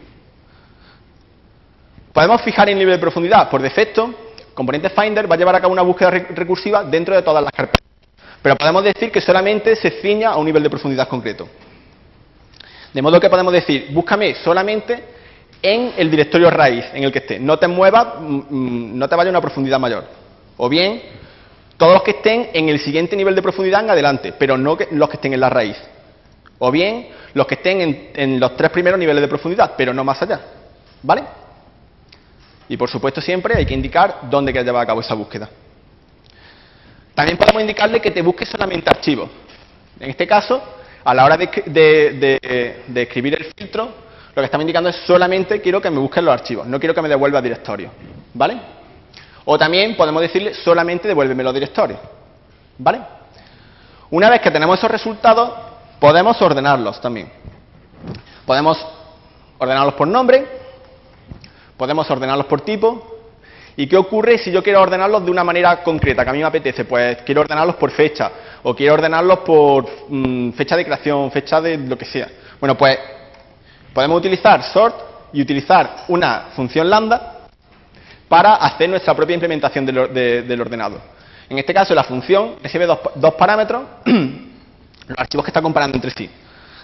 Podemos 2.12 2.40
fijar 2.42 2.68
el 2.70 2.78
nivel 2.78 2.94
de 2.94 3.00
profundidad. 3.00 3.50
Por 3.50 3.60
defecto, 3.60 4.14
componente 4.54 4.88
Finder 4.90 5.30
va 5.30 5.34
a 5.34 5.38
llevar 5.38 5.54
a 5.56 5.60
cabo 5.60 5.72
una 5.72 5.82
búsqueda 5.82 6.10
recursiva 6.10 6.82
dentro 6.84 7.14
de 7.14 7.22
todas 7.22 7.42
las 7.44 7.52
carpetas. 7.52 7.86
Pero 8.42 8.56
podemos 8.56 8.84
decir 8.84 9.10
que 9.10 9.20
solamente 9.20 9.76
se 9.76 9.90
ciña 9.90 10.30
a 10.30 10.36
un 10.36 10.46
nivel 10.46 10.62
de 10.62 10.70
profundidad 10.70 11.08
concreto. 11.08 11.48
De 12.92 13.02
modo 13.02 13.20
que 13.20 13.28
podemos 13.28 13.52
decir, 13.52 13.88
búscame 13.90 14.34
solamente 14.36 15.04
en 15.60 15.92
el 15.96 16.10
directorio 16.10 16.50
raíz 16.50 16.86
en 16.94 17.04
el 17.04 17.12
que 17.12 17.18
esté. 17.18 17.38
No 17.38 17.58
te 17.58 17.68
muevas, 17.68 18.20
mm, 18.20 18.34
mm, 18.48 18.98
no 18.98 19.08
te 19.08 19.16
vaya 19.16 19.28
a 19.28 19.32
una 19.32 19.40
profundidad 19.40 19.78
mayor. 19.78 20.04
O 20.56 20.68
bien, 20.68 21.02
todos 21.76 21.92
los 21.92 22.02
que 22.02 22.12
estén 22.12 22.50
en 22.54 22.68
el 22.68 22.78
siguiente 22.80 23.16
nivel 23.16 23.34
de 23.34 23.42
profundidad 23.42 23.82
en 23.82 23.90
adelante, 23.90 24.32
pero 24.38 24.56
no 24.56 24.78
los 24.92 25.08
que 25.10 25.16
estén 25.16 25.34
en 25.34 25.40
la 25.40 25.50
raíz. 25.50 25.76
O 26.58 26.70
bien, 26.70 27.08
los 27.34 27.46
que 27.46 27.54
estén 27.56 28.10
en, 28.14 28.40
los 28.40 28.56
tres 28.56 28.70
primeros 28.70 28.98
niveles 28.98 29.20
de 29.20 29.28
profundidad, 29.28 29.74
pero 29.76 29.92
no 29.92 30.04
más 30.04 30.20
allá. 30.22 30.40
¿Vale? 31.02 31.22
Y 32.68 32.76
por 32.76 32.88
supuesto 32.88 33.20
siempre 33.20 33.56
hay 33.56 33.66
que 33.66 33.74
indicar 33.74 34.20
dónde 34.30 34.52
quieres 34.52 34.66
llevar 34.66 34.82
a 34.82 34.86
cabo 34.86 35.00
esa 35.00 35.14
búsqueda. 35.14 35.48
También 37.14 37.38
podemos 37.38 37.60
indicarle 37.60 38.00
que 38.00 38.10
te 38.10 38.22
busque 38.22 38.44
solamente 38.44 38.90
archivos. 38.90 39.30
En 39.98 40.10
este 40.10 40.26
caso, 40.26 40.62
a 41.04 41.14
la 41.14 41.24
hora 41.24 41.36
de, 41.36 42.80
escribir 42.94 43.34
el 43.34 43.44
filtro, 43.56 43.88
lo 44.34 44.42
que 44.42 44.44
estamos 44.44 44.62
indicando 44.62 44.90
es 44.90 44.96
solamente 45.06 45.60
quiero 45.60 45.80
que 45.80 45.90
me 45.90 45.98
busquen 45.98 46.24
los 46.24 46.34
archivos, 46.34 46.66
no 46.66 46.78
quiero 46.78 46.94
que 46.94 47.02
me 47.02 47.08
devuelva 47.08 47.40
directorio. 47.40 47.90
¿Vale? 48.34 48.58
O 49.44 49.56
también 49.56 49.96
podemos 49.96 50.20
decirle 50.20 50.52
solamente 50.54 51.06
devuélveme 51.08 51.42
los 51.42 51.54
directorios. 51.54 52.00
¿Vale? 52.78 53.00
Una 54.10 54.28
vez 54.28 54.40
que 54.40 54.50
tenemos 54.50 54.78
esos 54.78 54.90
resultados, 54.90 55.65
Podemos 56.00 56.40
ordenarlos 56.42 57.00
también. 57.00 57.30
Podemos 58.44 58.78
ordenarlos 59.58 59.94
por 59.94 60.06
nombre, 60.06 60.46
podemos 61.76 62.08
ordenarlos 62.10 62.46
por 62.46 62.60
tipo. 62.60 63.14
¿Y 63.78 63.86
qué 63.86 63.96
ocurre 63.96 64.38
si 64.38 64.50
yo 64.50 64.62
quiero 64.62 64.80
ordenarlos 64.80 65.24
de 65.24 65.30
una 65.30 65.44
manera 65.44 65.82
concreta, 65.82 66.24
que 66.24 66.30
a 66.30 66.32
mí 66.32 66.38
me 66.38 66.44
apetece? 66.44 66.86
Pues 66.86 67.18
quiero 67.22 67.42
ordenarlos 67.42 67.76
por 67.76 67.90
fecha, 67.90 68.30
o 68.62 68.74
quiero 68.74 68.94
ordenarlos 68.94 69.40
por 69.40 69.86
mm, 70.08 70.52
fecha 70.52 70.76
de 70.76 70.84
creación, 70.84 71.30
fecha 71.30 71.60
de 71.60 71.76
lo 71.76 71.98
que 71.98 72.06
sea. 72.06 72.28
Bueno, 72.58 72.76
pues 72.76 72.98
podemos 73.92 74.18
utilizar 74.18 74.62
sort 74.62 74.94
y 75.32 75.42
utilizar 75.42 76.04
una 76.08 76.46
función 76.54 76.88
lambda 76.88 77.48
para 78.28 78.54
hacer 78.56 78.88
nuestra 78.88 79.14
propia 79.14 79.34
implementación 79.34 79.84
del, 79.84 80.60
ordenado. 80.60 80.98
En 81.48 81.58
este 81.58 81.74
caso, 81.74 81.94
la 81.94 82.04
función 82.04 82.56
recibe 82.62 82.86
dos 82.86 83.34
parámetros 83.34 83.82
los 85.08 85.18
archivos 85.18 85.44
que 85.44 85.50
está 85.50 85.62
comparando 85.62 85.96
entre 85.96 86.10
sí. 86.10 86.30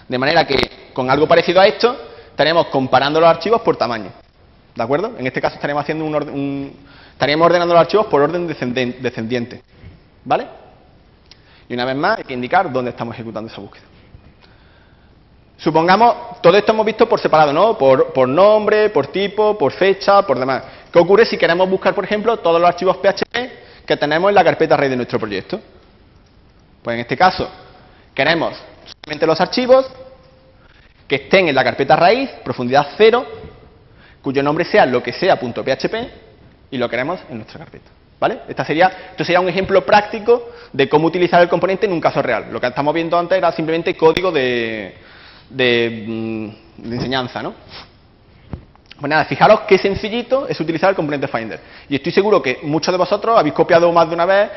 De 0.07 0.17
manera 0.17 0.45
que 0.45 0.91
con 0.93 1.09
algo 1.09 1.27
parecido 1.27 1.59
a 1.61 1.67
esto, 1.67 1.95
estaremos 2.29 2.67
comparando 2.67 3.19
los 3.19 3.29
archivos 3.29 3.61
por 3.61 3.75
tamaño. 3.75 4.11
¿De 4.75 4.83
acuerdo? 4.83 5.13
En 5.17 5.27
este 5.27 5.41
caso 5.41 5.55
estaremos 5.55 5.81
haciendo 5.81 6.05
un, 6.05 6.75
estaríamos 7.11 7.45
ordenando 7.45 7.73
los 7.73 7.81
archivos 7.81 8.07
por 8.07 8.21
orden 8.21 8.47
descendiente. 8.47 9.61
¿Vale? 10.25 10.47
Y 11.69 11.73
una 11.73 11.85
vez 11.85 11.95
más 11.95 12.17
hay 12.17 12.23
que 12.23 12.33
indicar 12.33 12.71
dónde 12.71 12.91
estamos 12.91 13.15
ejecutando 13.15 13.51
esa 13.51 13.61
búsqueda. 13.61 13.85
Supongamos, 15.57 16.41
todo 16.41 16.57
esto 16.57 16.73
hemos 16.73 16.85
visto 16.85 17.07
por 17.07 17.19
separado, 17.21 17.53
¿no? 17.53 17.77
Por, 17.77 18.11
por, 18.11 18.27
nombre, 18.27 18.89
por 18.89 19.07
tipo, 19.07 19.57
por 19.57 19.71
fecha, 19.71 20.21
por 20.23 20.37
demás. 20.37 20.63
¿Qué 20.91 20.99
ocurre 20.99 21.25
si 21.25 21.37
queremos 21.37 21.69
buscar, 21.69 21.95
por 21.95 22.03
ejemplo, 22.03 22.37
todos 22.37 22.59
los 22.59 22.67
archivos 22.67 22.97
PHP 22.97 23.85
que 23.85 23.95
tenemos 23.95 24.29
en 24.29 24.35
la 24.35 24.43
carpeta 24.43 24.75
raíz 24.75 24.89
de 24.89 24.97
nuestro 24.97 25.19
proyecto? 25.19 25.59
Pues 26.81 26.95
en 26.95 26.99
este 26.99 27.15
caso, 27.15 27.49
Queremos 28.13 28.55
solamente 29.03 29.25
los 29.25 29.39
archivos 29.41 29.89
que 31.07 31.15
estén 31.15 31.47
en 31.47 31.55
la 31.55 31.63
carpeta 31.63 31.95
raíz, 31.95 32.29
profundidad 32.43 32.87
cero, 32.97 33.25
cuyo 34.21 34.41
nombre 34.41 34.65
sea 34.65 34.85
lo 34.85 35.01
que 35.01 35.11
sea 35.11 35.37
.php 35.37 35.95
y 36.71 36.77
lo 36.77 36.89
queremos 36.89 37.19
en 37.29 37.37
nuestra 37.37 37.59
carpeta. 37.59 37.89
¿Vale? 38.19 38.39
Esta 38.47 38.63
sería, 38.63 39.09
esto 39.11 39.25
sería 39.25 39.41
un 39.41 39.49
ejemplo 39.49 39.85
práctico 39.85 40.49
de 40.71 40.87
cómo 40.87 41.07
utilizar 41.07 41.41
el 41.41 41.49
componente 41.49 41.85
en 41.85 41.91
un 41.91 41.99
caso 41.99 42.21
real. 42.21 42.47
Lo 42.51 42.61
que 42.61 42.67
estamos 42.67 42.93
viendo 42.93 43.19
antes 43.19 43.37
era 43.37 43.51
simplemente 43.51 43.95
código 43.97 44.31
de, 44.31 44.95
de, 45.49 46.05
mm, 46.07 46.87
de 46.87 46.95
enseñanza, 46.95 47.43
¿no? 47.43 47.53
Pues 48.97 49.09
nada, 49.09 49.25
fijaros 49.25 49.61
qué 49.67 49.77
sencillito 49.77 50.47
es 50.47 50.57
utilizar 50.61 50.89
el 50.89 50.95
componente 50.95 51.27
Finder. 51.27 51.59
Y 51.89 51.95
estoy 51.95 52.13
seguro 52.13 52.41
que 52.41 52.59
muchos 52.63 52.93
de 52.93 52.97
vosotros 52.97 53.37
habéis 53.37 53.53
copiado 53.53 53.91
más 53.91 54.07
de 54.07 54.15
una 54.15 54.25
vez 54.25 54.49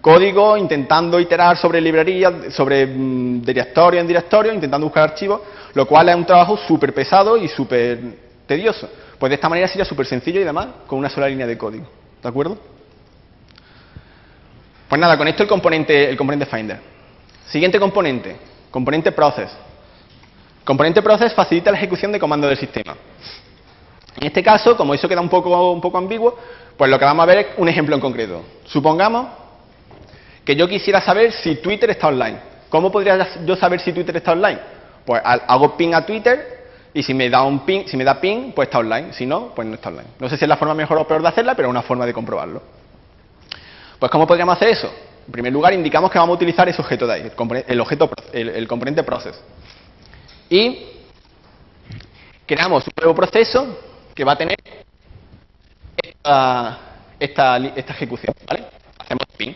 código 0.00 0.56
intentando 0.56 1.20
iterar 1.20 1.56
sobre 1.56 1.80
librerías, 1.80 2.54
sobre 2.54 2.86
mm, 2.86 3.42
directorio 3.42 4.00
en 4.00 4.06
directorio, 4.06 4.52
intentando 4.52 4.86
buscar 4.86 5.04
archivos, 5.04 5.40
lo 5.74 5.86
cual 5.86 6.08
es 6.08 6.16
un 6.16 6.24
trabajo 6.24 6.56
súper 6.56 6.94
pesado 6.94 7.36
y 7.36 7.48
súper 7.48 7.98
tedioso. 8.46 8.88
Pues 9.18 9.30
de 9.30 9.34
esta 9.34 9.48
manera 9.48 9.68
sería 9.68 9.84
súper 9.84 10.06
sencillo 10.06 10.40
y 10.40 10.44
además 10.44 10.68
con 10.86 10.98
una 10.98 11.10
sola 11.10 11.28
línea 11.28 11.46
de 11.46 11.58
código. 11.58 11.86
¿De 12.22 12.28
acuerdo? 12.28 12.58
Pues 14.88 15.00
nada, 15.00 15.18
con 15.18 15.28
esto 15.28 15.42
el 15.42 15.48
componente, 15.48 16.08
el 16.08 16.16
componente 16.16 16.46
Finder. 16.46 16.80
Siguiente 17.46 17.78
componente, 17.78 18.36
componente 18.70 19.12
Process. 19.12 19.50
Componente 20.64 21.02
Process 21.02 21.34
facilita 21.34 21.70
la 21.70 21.78
ejecución 21.78 22.12
de 22.12 22.18
comandos 22.18 22.48
del 22.48 22.58
sistema. 22.58 22.96
En 24.20 24.26
este 24.26 24.42
caso, 24.42 24.76
como 24.76 24.94
eso 24.94 25.08
queda 25.08 25.20
un 25.20 25.28
poco, 25.28 25.72
un 25.72 25.80
poco 25.80 25.98
ambiguo, 25.98 26.36
pues 26.76 26.90
lo 26.90 26.98
que 26.98 27.04
vamos 27.04 27.22
a 27.22 27.26
ver 27.26 27.38
es 27.38 27.46
un 27.56 27.68
ejemplo 27.68 27.94
en 27.94 28.00
concreto. 28.00 28.42
Supongamos 28.64 29.26
que 30.48 30.56
yo 30.56 30.66
quisiera 30.66 31.02
saber 31.02 31.30
si 31.30 31.56
Twitter 31.56 31.90
está 31.90 32.08
online. 32.08 32.38
¿Cómo 32.70 32.90
podría 32.90 33.18
yo 33.44 33.54
saber 33.54 33.80
si 33.80 33.92
Twitter 33.92 34.16
está 34.16 34.32
online? 34.32 34.58
Pues 35.04 35.20
hago 35.22 35.76
ping 35.76 35.92
a 35.92 36.06
Twitter 36.06 36.70
y 36.94 37.02
si 37.02 37.12
me 37.12 37.28
da 37.28 37.42
un 37.42 37.66
ping, 37.66 37.84
si 37.86 37.98
me 37.98 38.04
da 38.04 38.18
ping, 38.18 38.52
pues 38.52 38.68
está 38.68 38.78
online. 38.78 39.12
Si 39.12 39.26
no, 39.26 39.52
pues 39.54 39.68
no 39.68 39.74
está 39.74 39.90
online. 39.90 40.08
No 40.18 40.26
sé 40.26 40.38
si 40.38 40.46
es 40.46 40.48
la 40.48 40.56
forma 40.56 40.72
mejor 40.72 40.96
o 40.96 41.06
peor 41.06 41.20
de 41.20 41.28
hacerla, 41.28 41.54
pero 41.54 41.68
es 41.68 41.70
una 41.70 41.82
forma 41.82 42.06
de 42.06 42.14
comprobarlo. 42.14 42.62
Pues 43.98 44.10
¿cómo 44.10 44.26
podríamos 44.26 44.56
hacer 44.56 44.70
eso? 44.70 44.90
En 45.26 45.32
primer 45.32 45.52
lugar, 45.52 45.74
indicamos 45.74 46.10
que 46.10 46.18
vamos 46.18 46.32
a 46.32 46.36
utilizar 46.36 46.66
ese 46.66 46.80
objeto 46.80 47.06
de 47.06 47.12
ahí, 47.12 47.30
el, 47.66 47.80
objeto, 47.82 48.10
el 48.32 48.66
componente 48.66 49.02
process. 49.02 49.38
Y 50.48 50.86
creamos 52.46 52.86
un 52.86 52.92
nuevo 52.98 53.14
proceso 53.14 53.78
que 54.14 54.24
va 54.24 54.32
a 54.32 54.38
tener 54.38 54.56
esta 57.20 57.92
ejecución, 57.92 58.34
¿vale? 58.46 58.64
Hacemos 58.98 59.26
ping. 59.36 59.52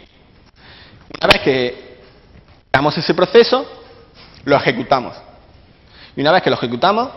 Una 1.21 1.33
vez 1.33 1.43
que 1.43 1.93
damos 2.73 2.97
ese 2.97 3.15
proceso, 3.15 3.67
lo 4.45 4.57
ejecutamos. 4.57 5.17
Y 6.17 6.21
una 6.21 6.33
vez 6.33 6.43
que 6.43 6.51
lo 6.51 6.57
ejecutamos, 6.57 7.11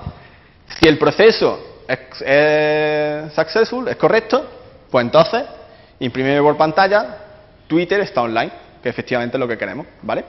si 0.80 0.88
el 0.88 0.98
proceso 0.98 1.84
es, 1.88 3.34
successful, 3.34 3.88
es 3.88 3.96
correcto, 3.96 4.46
pues 4.90 5.06
entonces 5.06 5.44
imprimimos 6.00 6.42
por 6.42 6.58
pantalla 6.58 7.18
Twitter 7.68 8.00
está 8.02 8.22
online, 8.22 8.52
que 8.82 8.90
efectivamente 8.90 9.38
es 9.38 9.40
lo 9.40 9.48
que 9.48 9.58
queremos, 9.58 9.88
¿vale? 10.02 10.24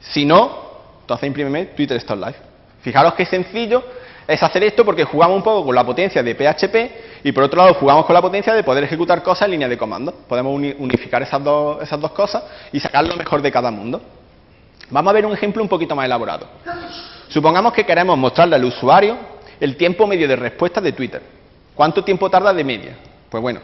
Si 0.00 0.24
no, 0.24 0.66
entonces 1.00 1.26
imprímeme 1.26 1.66
Twitter 1.66 1.96
está 1.96 2.14
online. 2.14 2.36
Fijaros 2.82 3.14
qué 3.14 3.26
sencillo 3.26 3.82
es 4.26 4.42
hacer 4.42 4.62
esto 4.64 4.84
porque 4.84 5.04
jugamos 5.04 5.36
un 5.36 5.42
poco 5.42 5.66
con 5.66 5.74
la 5.74 5.84
potencia 5.84 6.22
de 6.22 6.34
PHP 6.34 7.05
y 7.24 7.32
por 7.32 7.44
otro 7.44 7.62
lado 7.62 7.74
jugamos 7.74 8.06
con 8.06 8.14
la 8.14 8.22
potencia 8.22 8.54
de 8.54 8.62
poder 8.62 8.84
ejecutar 8.84 9.22
cosas 9.22 9.46
en 9.46 9.52
línea 9.52 9.68
de 9.68 9.78
comando. 9.78 10.12
Podemos 10.28 10.52
unificar 10.78 11.22
esas 11.22 11.42
dos, 11.42 11.82
esas 11.82 12.00
dos 12.00 12.12
cosas 12.12 12.42
y 12.72 12.80
sacar 12.80 13.06
lo 13.06 13.16
mejor 13.16 13.42
de 13.42 13.50
cada 13.50 13.70
mundo. 13.70 14.00
Vamos 14.90 15.10
a 15.10 15.14
ver 15.14 15.26
un 15.26 15.32
ejemplo 15.32 15.62
un 15.62 15.68
poquito 15.68 15.96
más 15.96 16.06
elaborado. 16.06 16.46
Supongamos 17.28 17.72
que 17.72 17.84
queremos 17.84 18.16
mostrarle 18.16 18.56
al 18.56 18.64
usuario 18.64 19.16
el 19.58 19.76
tiempo 19.76 20.06
medio 20.06 20.28
de 20.28 20.36
respuesta 20.36 20.80
de 20.80 20.92
Twitter. 20.92 21.22
¿Cuánto 21.74 22.04
tiempo 22.04 22.30
tarda 22.30 22.52
de 22.52 22.64
media? 22.64 22.96
Pues 23.28 23.42
bueno, 23.42 23.60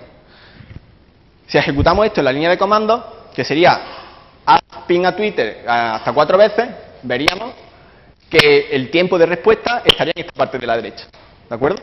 si 1.46 1.58
ejecutamos 1.58 2.06
esto 2.06 2.20
en 2.20 2.24
la 2.24 2.32
línea 2.32 2.50
de 2.50 2.58
comando, 2.58 3.28
que 3.34 3.44
sería 3.44 3.80
ping 4.86 5.04
a 5.04 5.14
Twitter 5.14 5.64
hasta 5.66 6.12
cuatro 6.12 6.36
veces, 6.36 6.68
veríamos 7.02 7.52
que 8.28 8.68
el 8.72 8.90
tiempo 8.90 9.18
de 9.18 9.26
respuesta 9.26 9.82
estaría 9.84 10.12
en 10.16 10.24
esta 10.24 10.32
parte 10.32 10.58
de 10.58 10.66
la 10.66 10.76
derecha. 10.76 11.04
¿De 11.48 11.54
acuerdo? 11.54 11.82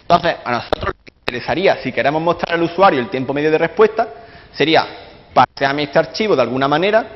Entonces, 0.00 0.36
a 0.44 0.50
nosotros 0.52 0.94
interesaría, 1.30 1.76
si 1.76 1.92
queremos 1.92 2.20
mostrar 2.20 2.54
al 2.54 2.62
usuario 2.64 2.98
el 3.00 3.08
tiempo 3.08 3.32
medio 3.32 3.50
de 3.50 3.58
respuesta, 3.58 4.08
sería 4.52 4.84
paseame 5.32 5.84
este 5.84 5.98
archivo 5.98 6.34
de 6.34 6.42
alguna 6.42 6.66
manera, 6.66 7.06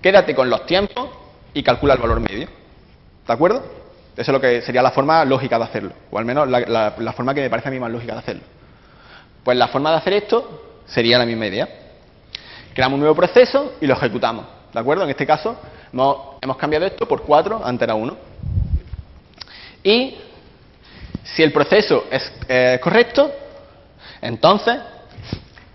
quédate 0.00 0.34
con 0.34 0.48
los 0.48 0.64
tiempos 0.64 1.10
y 1.52 1.62
calcula 1.62 1.94
el 1.94 2.00
valor 2.00 2.20
medio. 2.20 2.48
¿De 3.26 3.32
acuerdo? 3.32 3.62
Eso 4.16 4.30
es 4.30 4.32
lo 4.32 4.40
que 4.40 4.62
sería 4.62 4.80
la 4.80 4.92
forma 4.92 5.24
lógica 5.24 5.58
de 5.58 5.64
hacerlo, 5.64 5.92
o 6.10 6.18
al 6.18 6.24
menos 6.24 6.48
la, 6.48 7.12
forma 7.14 7.34
que 7.34 7.42
me 7.42 7.50
parece 7.50 7.68
a 7.68 7.70
mí 7.70 7.78
más 7.78 7.90
lógica 7.90 8.14
de 8.14 8.18
hacerlo. 8.20 8.42
Pues 9.42 9.58
la 9.58 9.68
forma 9.68 9.90
de 9.90 9.96
hacer 9.98 10.14
esto 10.14 10.80
sería 10.86 11.18
la 11.18 11.26
misma 11.26 11.46
idea. 11.46 11.68
Creamos 12.72 12.94
un 12.94 13.00
nuevo 13.00 13.14
proceso 13.14 13.74
y 13.80 13.86
lo 13.86 13.94
ejecutamos. 13.94 14.46
¿De 14.72 14.80
acuerdo? 14.80 15.04
En 15.04 15.10
este 15.10 15.26
caso 15.26 15.56
hemos, 15.92 16.56
cambiado 16.56 16.86
esto 16.86 17.06
por 17.06 17.22
4, 17.22 17.60
antes 17.62 17.82
era 17.82 17.94
1. 17.94 18.16
Y 19.84 20.16
si 21.24 21.42
el 21.42 21.52
proceso 21.52 22.04
es 22.10 22.32
correcto, 22.80 23.32
entonces 24.20 24.78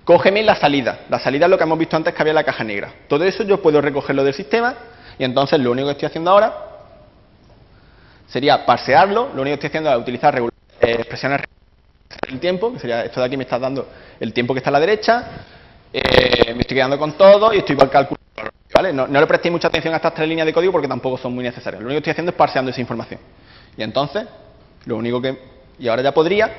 cógeme 0.03 0.41
la 0.41 0.55
salida. 0.55 1.01
La 1.09 1.19
salida 1.19 1.45
es 1.45 1.51
lo 1.51 1.57
que 1.57 1.63
hemos 1.63 1.77
visto 1.77 1.95
antes 1.95 2.13
que 2.13 2.21
había 2.21 2.33
la 2.33 2.43
caja 2.43 2.63
negra. 2.63 2.93
Todo 3.07 3.25
eso 3.25 3.43
yo 3.43 3.61
puedo 3.61 3.81
recogerlo 3.81 4.23
del 4.23 4.33
sistema 4.33 4.75
y 5.19 5.23
entonces 5.23 5.59
lo 5.59 5.71
único 5.71 5.87
que 5.87 5.91
estoy 5.91 6.07
haciendo 6.07 6.31
ahora 6.31 6.53
sería 8.27 8.65
parsearlo. 8.65 9.29
Lo 9.35 9.41
único 9.41 9.59
que 9.59 9.67
estoy 9.67 9.67
haciendo 9.67 9.91
es 9.91 9.97
utilizar 9.97 10.39
eh, 10.39 10.47
expresiones 10.81 11.41
el 12.27 12.39
tiempo, 12.39 12.73
que 12.73 12.79
sería 12.79 13.03
esto 13.03 13.19
de 13.19 13.25
aquí 13.27 13.37
me 13.37 13.43
está 13.43 13.59
dando 13.59 13.87
el 14.19 14.33
tiempo 14.33 14.53
que 14.53 14.59
está 14.59 14.69
a 14.69 14.73
la 14.73 14.79
derecha, 14.79 15.27
eh, 15.93 16.53
me 16.55 16.61
estoy 16.61 16.75
quedando 16.75 16.97
con 16.97 17.13
todo 17.13 17.53
y 17.53 17.59
estoy 17.59 17.73
igual 17.73 17.89
calculando. 17.89 18.19
¿vale? 18.73 18.93
No, 18.93 19.07
le 19.07 19.27
prestéis 19.27 19.51
mucha 19.51 19.67
atención 19.67 19.93
a 19.93 19.97
estas 19.97 20.13
tres 20.13 20.27
líneas 20.27 20.45
de 20.45 20.53
código 20.53 20.71
porque 20.71 20.87
tampoco 20.87 21.17
son 21.17 21.33
muy 21.33 21.43
necesarias. 21.43 21.81
Lo 21.81 21.87
único 21.87 21.97
que 21.97 22.09
estoy 22.09 22.11
haciendo 22.11 22.31
es 22.31 22.35
parseando 22.35 22.71
esa 22.71 22.81
información. 22.81 23.19
Y 23.77 23.83
entonces, 23.83 24.25
lo 24.85 24.97
único 24.97 25.21
que... 25.21 25.37
Y 25.79 25.87
ahora 25.87 26.01
ya 26.01 26.13
podría 26.13 26.51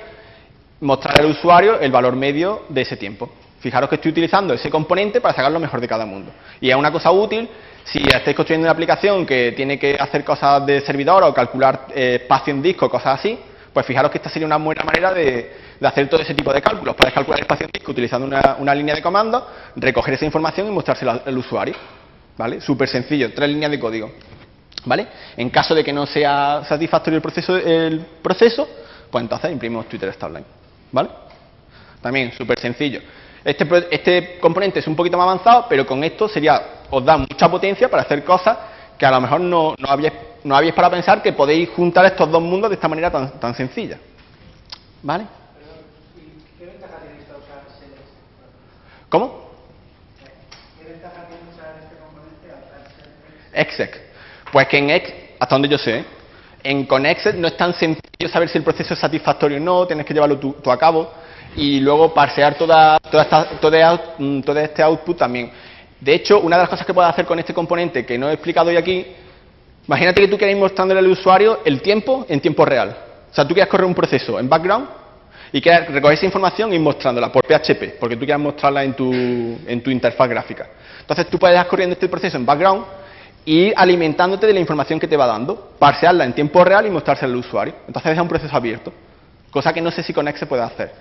mostrar 0.80 1.20
al 1.20 1.26
usuario 1.26 1.78
el 1.78 1.90
valor 1.90 2.16
medio 2.16 2.62
de 2.68 2.82
ese 2.82 2.96
tiempo. 2.96 3.30
Fijaros 3.60 3.90
que 3.90 3.96
estoy 3.96 4.12
utilizando 4.12 4.54
ese 4.54 4.70
componente 4.70 5.20
para 5.20 5.34
sacar 5.34 5.52
lo 5.52 5.60
mejor 5.60 5.80
de 5.80 5.88
cada 5.88 6.06
mundo. 6.06 6.32
Y 6.60 6.70
es 6.70 6.76
una 6.76 6.90
cosa 6.90 7.10
útil 7.10 7.48
si 7.84 7.98
estáis 7.98 8.36
construyendo 8.36 8.64
una 8.64 8.72
aplicación 8.72 9.26
que 9.26 9.52
tiene 9.52 9.78
que 9.78 9.96
hacer 9.98 10.24
cosas 10.24 10.64
de 10.64 10.80
servidor 10.80 11.22
o 11.24 11.34
calcular 11.34 11.86
eh, 11.94 12.20
espacio 12.22 12.52
en 12.54 12.62
disco, 12.62 12.88
cosas 12.88 13.18
así, 13.18 13.38
pues 13.72 13.86
fijaros 13.86 14.10
que 14.10 14.18
esta 14.18 14.30
sería 14.30 14.46
una 14.46 14.56
buena 14.56 14.84
manera 14.84 15.12
de, 15.12 15.52
hacer 15.82 16.08
todo 16.08 16.20
ese 16.20 16.34
tipo 16.34 16.52
de 16.52 16.60
cálculos. 16.60 16.94
Puedes 16.94 17.12
calcular 17.12 17.38
el 17.38 17.44
espacio 17.44 17.66
en 17.66 17.70
disco 17.72 17.92
utilizando 17.92 18.26
una, 18.26 18.74
línea 18.74 18.94
de 18.94 19.02
comando, 19.02 19.46
recoger 19.76 20.14
esa 20.14 20.24
información 20.24 20.66
y 20.68 20.70
mostrársela 20.70 21.22
al, 21.24 21.38
usuario. 21.38 21.74
¿Vale? 22.36 22.60
Súper 22.60 22.88
sencillo, 22.88 23.32
tres 23.34 23.50
líneas 23.50 23.70
de 23.70 23.78
código. 23.78 24.10
¿Vale? 24.84 25.06
En 25.36 25.50
caso 25.50 25.74
de 25.74 25.84
que 25.84 25.92
no 25.92 26.06
sea 26.06 26.62
satisfactorio 26.66 27.16
el 27.16 27.22
proceso, 27.22 27.56
el 27.56 28.00
proceso 28.22 28.66
pues 29.10 29.22
entonces 29.22 29.50
imprimimos 29.50 29.88
Twitter 29.88 30.12
Starline. 30.12 30.44
¿Vale? 30.92 31.08
También 32.00 32.32
súper 32.32 32.58
sencillo. 32.58 33.00
Este, 33.44 33.66
este 33.90 34.38
componente 34.38 34.80
es 34.80 34.86
un 34.86 34.94
poquito 34.94 35.16
más 35.16 35.24
avanzado, 35.24 35.66
pero 35.68 35.86
con 35.86 36.02
esto 36.04 36.28
sería, 36.28 36.62
os 36.90 37.04
da 37.04 37.16
mucha 37.16 37.50
potencia 37.50 37.88
para 37.88 38.02
hacer 38.02 38.24
cosas 38.24 38.56
que 38.98 39.06
a 39.06 39.10
lo 39.10 39.20
mejor 39.20 39.40
no, 39.40 39.74
no 39.78 39.88
habíais 39.88 40.12
no 40.42 40.56
habéis 40.56 40.72
para 40.72 40.90
pensar 40.90 41.22
que 41.22 41.32
podéis 41.34 41.68
juntar 41.70 42.06
estos 42.06 42.30
dos 42.30 42.40
mundos 42.40 42.70
de 42.70 42.74
esta 42.74 42.88
manera 42.88 43.10
tan, 43.10 43.38
tan 43.38 43.54
sencilla. 43.54 43.98
¿Vale? 45.02 45.24
¿Qué 46.58 46.64
ventaja 46.64 46.96
tiene 46.96 47.20
usar 47.20 47.62
¿Cómo? 49.08 49.50
¿Qué 50.78 50.92
ventaja 50.92 51.26
tiene 51.26 51.42
usar 51.52 51.76
este 51.82 51.96
componente 51.96 52.50
al 52.50 53.60
Exec. 53.60 54.09
Pues 54.52 54.66
que 54.68 54.78
en 54.78 54.90
Exec, 54.90 55.14
hasta 55.38 55.54
donde 55.54 55.68
yo 55.68 55.78
sé, 55.78 56.04
en 56.62 56.86
con 56.86 57.06
Exec 57.06 57.36
no 57.36 57.48
es 57.48 57.56
tan 57.56 57.72
sencillo 57.74 58.28
saber 58.30 58.48
si 58.48 58.58
el 58.58 58.64
proceso 58.64 58.94
es 58.94 59.00
satisfactorio 59.00 59.58
o 59.58 59.60
no, 59.60 59.86
tienes 59.86 60.04
que 60.04 60.14
llevarlo 60.14 60.38
tú, 60.38 60.54
a 60.70 60.78
cabo 60.78 61.12
y 61.56 61.80
luego 61.80 62.12
parsear 62.12 62.54
toda, 62.54 62.98
toda 62.98 63.22
esta, 63.22 63.48
mm, 64.18 64.40
todo 64.40 64.58
este 64.58 64.82
output 64.82 65.18
también. 65.18 65.50
De 66.00 66.14
hecho, 66.14 66.40
una 66.40 66.56
de 66.56 66.62
las 66.62 66.70
cosas 66.70 66.86
que 66.86 66.94
puedes 66.94 67.10
hacer 67.10 67.26
con 67.26 67.38
este 67.38 67.52
componente 67.52 68.06
que 68.06 68.16
no 68.18 68.28
he 68.30 68.34
explicado 68.34 68.70
hoy 68.70 68.76
aquí 68.76 69.06
Imagínate 69.90 70.20
que 70.20 70.28
tú 70.28 70.38
quieres 70.38 70.54
ir 70.54 70.62
mostrándole 70.62 71.00
al 71.00 71.08
usuario 71.08 71.62
el 71.64 71.82
tiempo 71.82 72.24
en 72.28 72.40
tiempo 72.40 72.64
real. 72.64 72.96
O 73.30 73.34
sea, 73.34 73.44
tú 73.46 73.54
quieres 73.54 73.68
correr 73.68 73.86
un 73.86 73.94
proceso 73.94 74.38
en 74.38 74.48
background 74.48 74.86
y 75.52 75.60
quieres 75.60 75.88
recoger 75.88 76.16
esa 76.16 76.26
información 76.26 76.72
y 76.72 76.76
ir 76.76 76.80
mostrándola 76.80 77.32
por 77.32 77.44
PHP, 77.44 77.98
porque 77.98 78.14
tú 78.14 78.24
quieres 78.24 78.38
mostrarla 78.38 78.84
en 78.84 78.94
tu, 78.94 79.12
en 79.12 79.82
tu 79.82 79.90
interfaz 79.90 80.28
gráfica. 80.28 80.68
Entonces 81.00 81.26
tú 81.28 81.40
puedes 81.40 81.58
ir 81.58 81.66
corriendo 81.66 81.94
este 81.94 82.08
proceso 82.08 82.36
en 82.36 82.46
background 82.46 82.84
y 83.44 83.72
alimentándote 83.74 84.46
de 84.46 84.52
la 84.52 84.60
información 84.60 85.00
que 85.00 85.08
te 85.08 85.16
va 85.16 85.26
dando, 85.26 85.72
parsearla 85.78 86.24
en 86.24 86.32
tiempo 86.32 86.62
real 86.64 86.86
y 86.86 86.90
mostrársela 86.90 87.32
al 87.32 87.38
usuario. 87.38 87.74
Entonces 87.86 88.12
es 88.12 88.18
un 88.18 88.28
proceso 88.28 88.54
abierto, 88.54 88.92
cosa 89.50 89.72
que 89.72 89.80
no 89.80 89.90
sé 89.90 90.02
si 90.02 90.12
con 90.12 90.26
X 90.28 90.40
se 90.40 90.46
puede 90.46 90.62
hacer. 90.62 90.92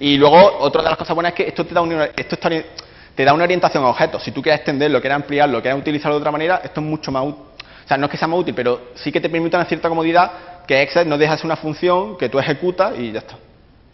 Y 0.00 0.16
luego, 0.16 0.58
otra 0.60 0.82
de 0.82 0.88
las 0.90 0.98
cosas 0.98 1.14
buenas 1.14 1.32
es 1.32 1.36
que 1.36 1.48
esto 1.48 1.66
te 1.66 1.74
da 1.74 1.80
una, 1.80 2.04
esto 2.16 2.36
te 2.36 3.24
da 3.24 3.32
una 3.34 3.44
orientación 3.44 3.84
a 3.84 3.88
objetos. 3.88 4.22
Si 4.22 4.30
tú 4.30 4.40
quieres 4.40 4.60
extenderlo, 4.60 5.00
quieres 5.00 5.16
ampliarlo, 5.16 5.60
quieres 5.60 5.80
utilizarlo 5.80 6.16
de 6.16 6.20
otra 6.20 6.30
manera, 6.30 6.60
esto 6.62 6.80
es 6.80 6.86
mucho 6.86 7.10
más 7.10 7.24
útil 7.24 7.48
o 7.84 7.88
sea, 7.88 7.96
no 7.96 8.04
es 8.04 8.10
que 8.10 8.18
sea 8.18 8.28
más 8.28 8.40
útil, 8.40 8.52
pero 8.54 8.88
sí 8.96 9.10
que 9.10 9.18
te 9.18 9.30
permite 9.30 9.56
una 9.56 9.64
cierta 9.64 9.88
comodidad 9.88 10.30
que 10.66 10.82
Excel 10.82 11.08
no 11.08 11.16
deja 11.16 11.38
ser 11.38 11.46
una 11.46 11.56
función 11.56 12.18
que 12.18 12.28
tú 12.28 12.38
ejecutas 12.38 12.92
y 12.98 13.12
ya 13.12 13.20
está. 13.20 13.38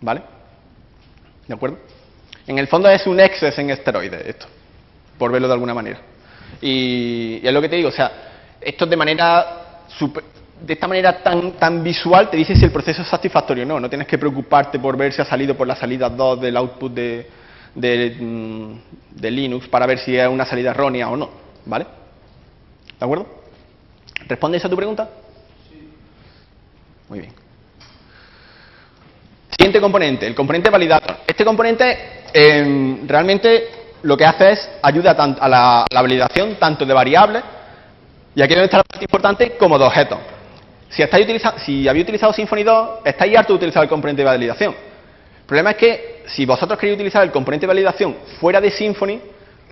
¿Vale? 0.00 0.20
¿De 1.46 1.54
acuerdo? 1.54 1.78
En 2.44 2.58
el 2.58 2.66
fondo 2.66 2.90
es 2.90 3.06
un 3.06 3.20
Excel 3.20 3.54
en 3.56 3.70
esteroides 3.70 4.26
esto, 4.26 4.46
por 5.16 5.30
verlo 5.30 5.46
de 5.46 5.54
alguna 5.54 5.74
manera. 5.74 6.00
Y, 6.60 7.40
es 7.42 7.52
lo 7.52 7.60
que 7.60 7.68
te 7.68 7.76
digo, 7.76 7.88
o 7.88 7.92
sea, 7.92 8.10
esto 8.60 8.86
de 8.86 8.96
manera 8.96 9.60
de 10.60 10.72
esta 10.72 10.88
manera 10.88 11.22
tan, 11.22 11.52
tan 11.52 11.82
visual 11.82 12.30
te 12.30 12.36
dice 12.36 12.56
si 12.56 12.64
el 12.64 12.70
proceso 12.70 13.02
es 13.02 13.08
satisfactorio 13.08 13.64
o 13.64 13.66
no. 13.66 13.80
No 13.80 13.88
tienes 13.88 14.08
que 14.08 14.18
preocuparte 14.18 14.78
por 14.78 14.96
ver 14.96 15.12
si 15.12 15.20
ha 15.20 15.24
salido 15.24 15.56
por 15.56 15.66
la 15.66 15.76
salida 15.76 16.08
2 16.08 16.40
del 16.40 16.56
output 16.56 16.92
de, 16.92 18.16
mm, 18.18 18.72
de 19.10 19.30
Linux 19.30 19.68
para 19.68 19.86
ver 19.86 19.98
si 19.98 20.16
es 20.16 20.26
una 20.26 20.44
salida 20.44 20.70
errónea 20.70 21.08
o 21.08 21.16
no. 21.16 21.30
¿Vale? 21.66 21.86
¿De 22.98 23.04
acuerdo? 23.04 23.26
¿Respondes 24.26 24.64
a 24.64 24.68
tu 24.68 24.76
pregunta? 24.76 25.08
Muy 27.08 27.20
bien. 27.20 27.32
Siguiente 29.50 29.80
componente, 29.80 30.26
el 30.26 30.34
componente 30.34 30.70
validator. 30.70 31.18
Este 31.26 31.44
componente 31.44 32.24
em, 32.32 33.06
realmente 33.06 33.83
lo 34.04 34.16
que 34.18 34.24
hace 34.24 34.52
es 34.52 34.70
ayuda 34.82 35.12
a 35.12 35.48
la, 35.48 35.84
validación 35.92 36.56
tanto 36.56 36.84
de 36.84 36.92
variables, 36.92 37.42
y 38.34 38.42
aquí 38.42 38.52
donde 38.52 38.66
está 38.66 38.78
la 38.78 38.84
parte 38.84 39.04
importante, 39.04 39.56
como 39.56 39.78
de 39.78 39.84
objetos. 39.86 40.18
Si, 40.90 41.02
estáis 41.02 41.26
si 41.64 41.88
habéis 41.88 42.04
utilizado 42.04 42.32
Symfony 42.32 42.62
2, 42.64 42.88
estáis 43.04 43.36
hartos 43.36 43.54
de 43.54 43.56
utilizar 43.56 43.82
el 43.82 43.88
componente 43.88 44.20
de 44.22 44.26
validación. 44.26 44.72
El 44.72 45.46
problema 45.46 45.70
es 45.70 45.76
que 45.76 46.22
si 46.26 46.44
vosotros 46.44 46.78
queréis 46.78 46.96
utilizar 46.96 47.22
el 47.22 47.32
componente 47.32 47.64
de 47.64 47.68
validación 47.68 48.16
fuera 48.38 48.60
de 48.60 48.70
Symfony, 48.70 49.20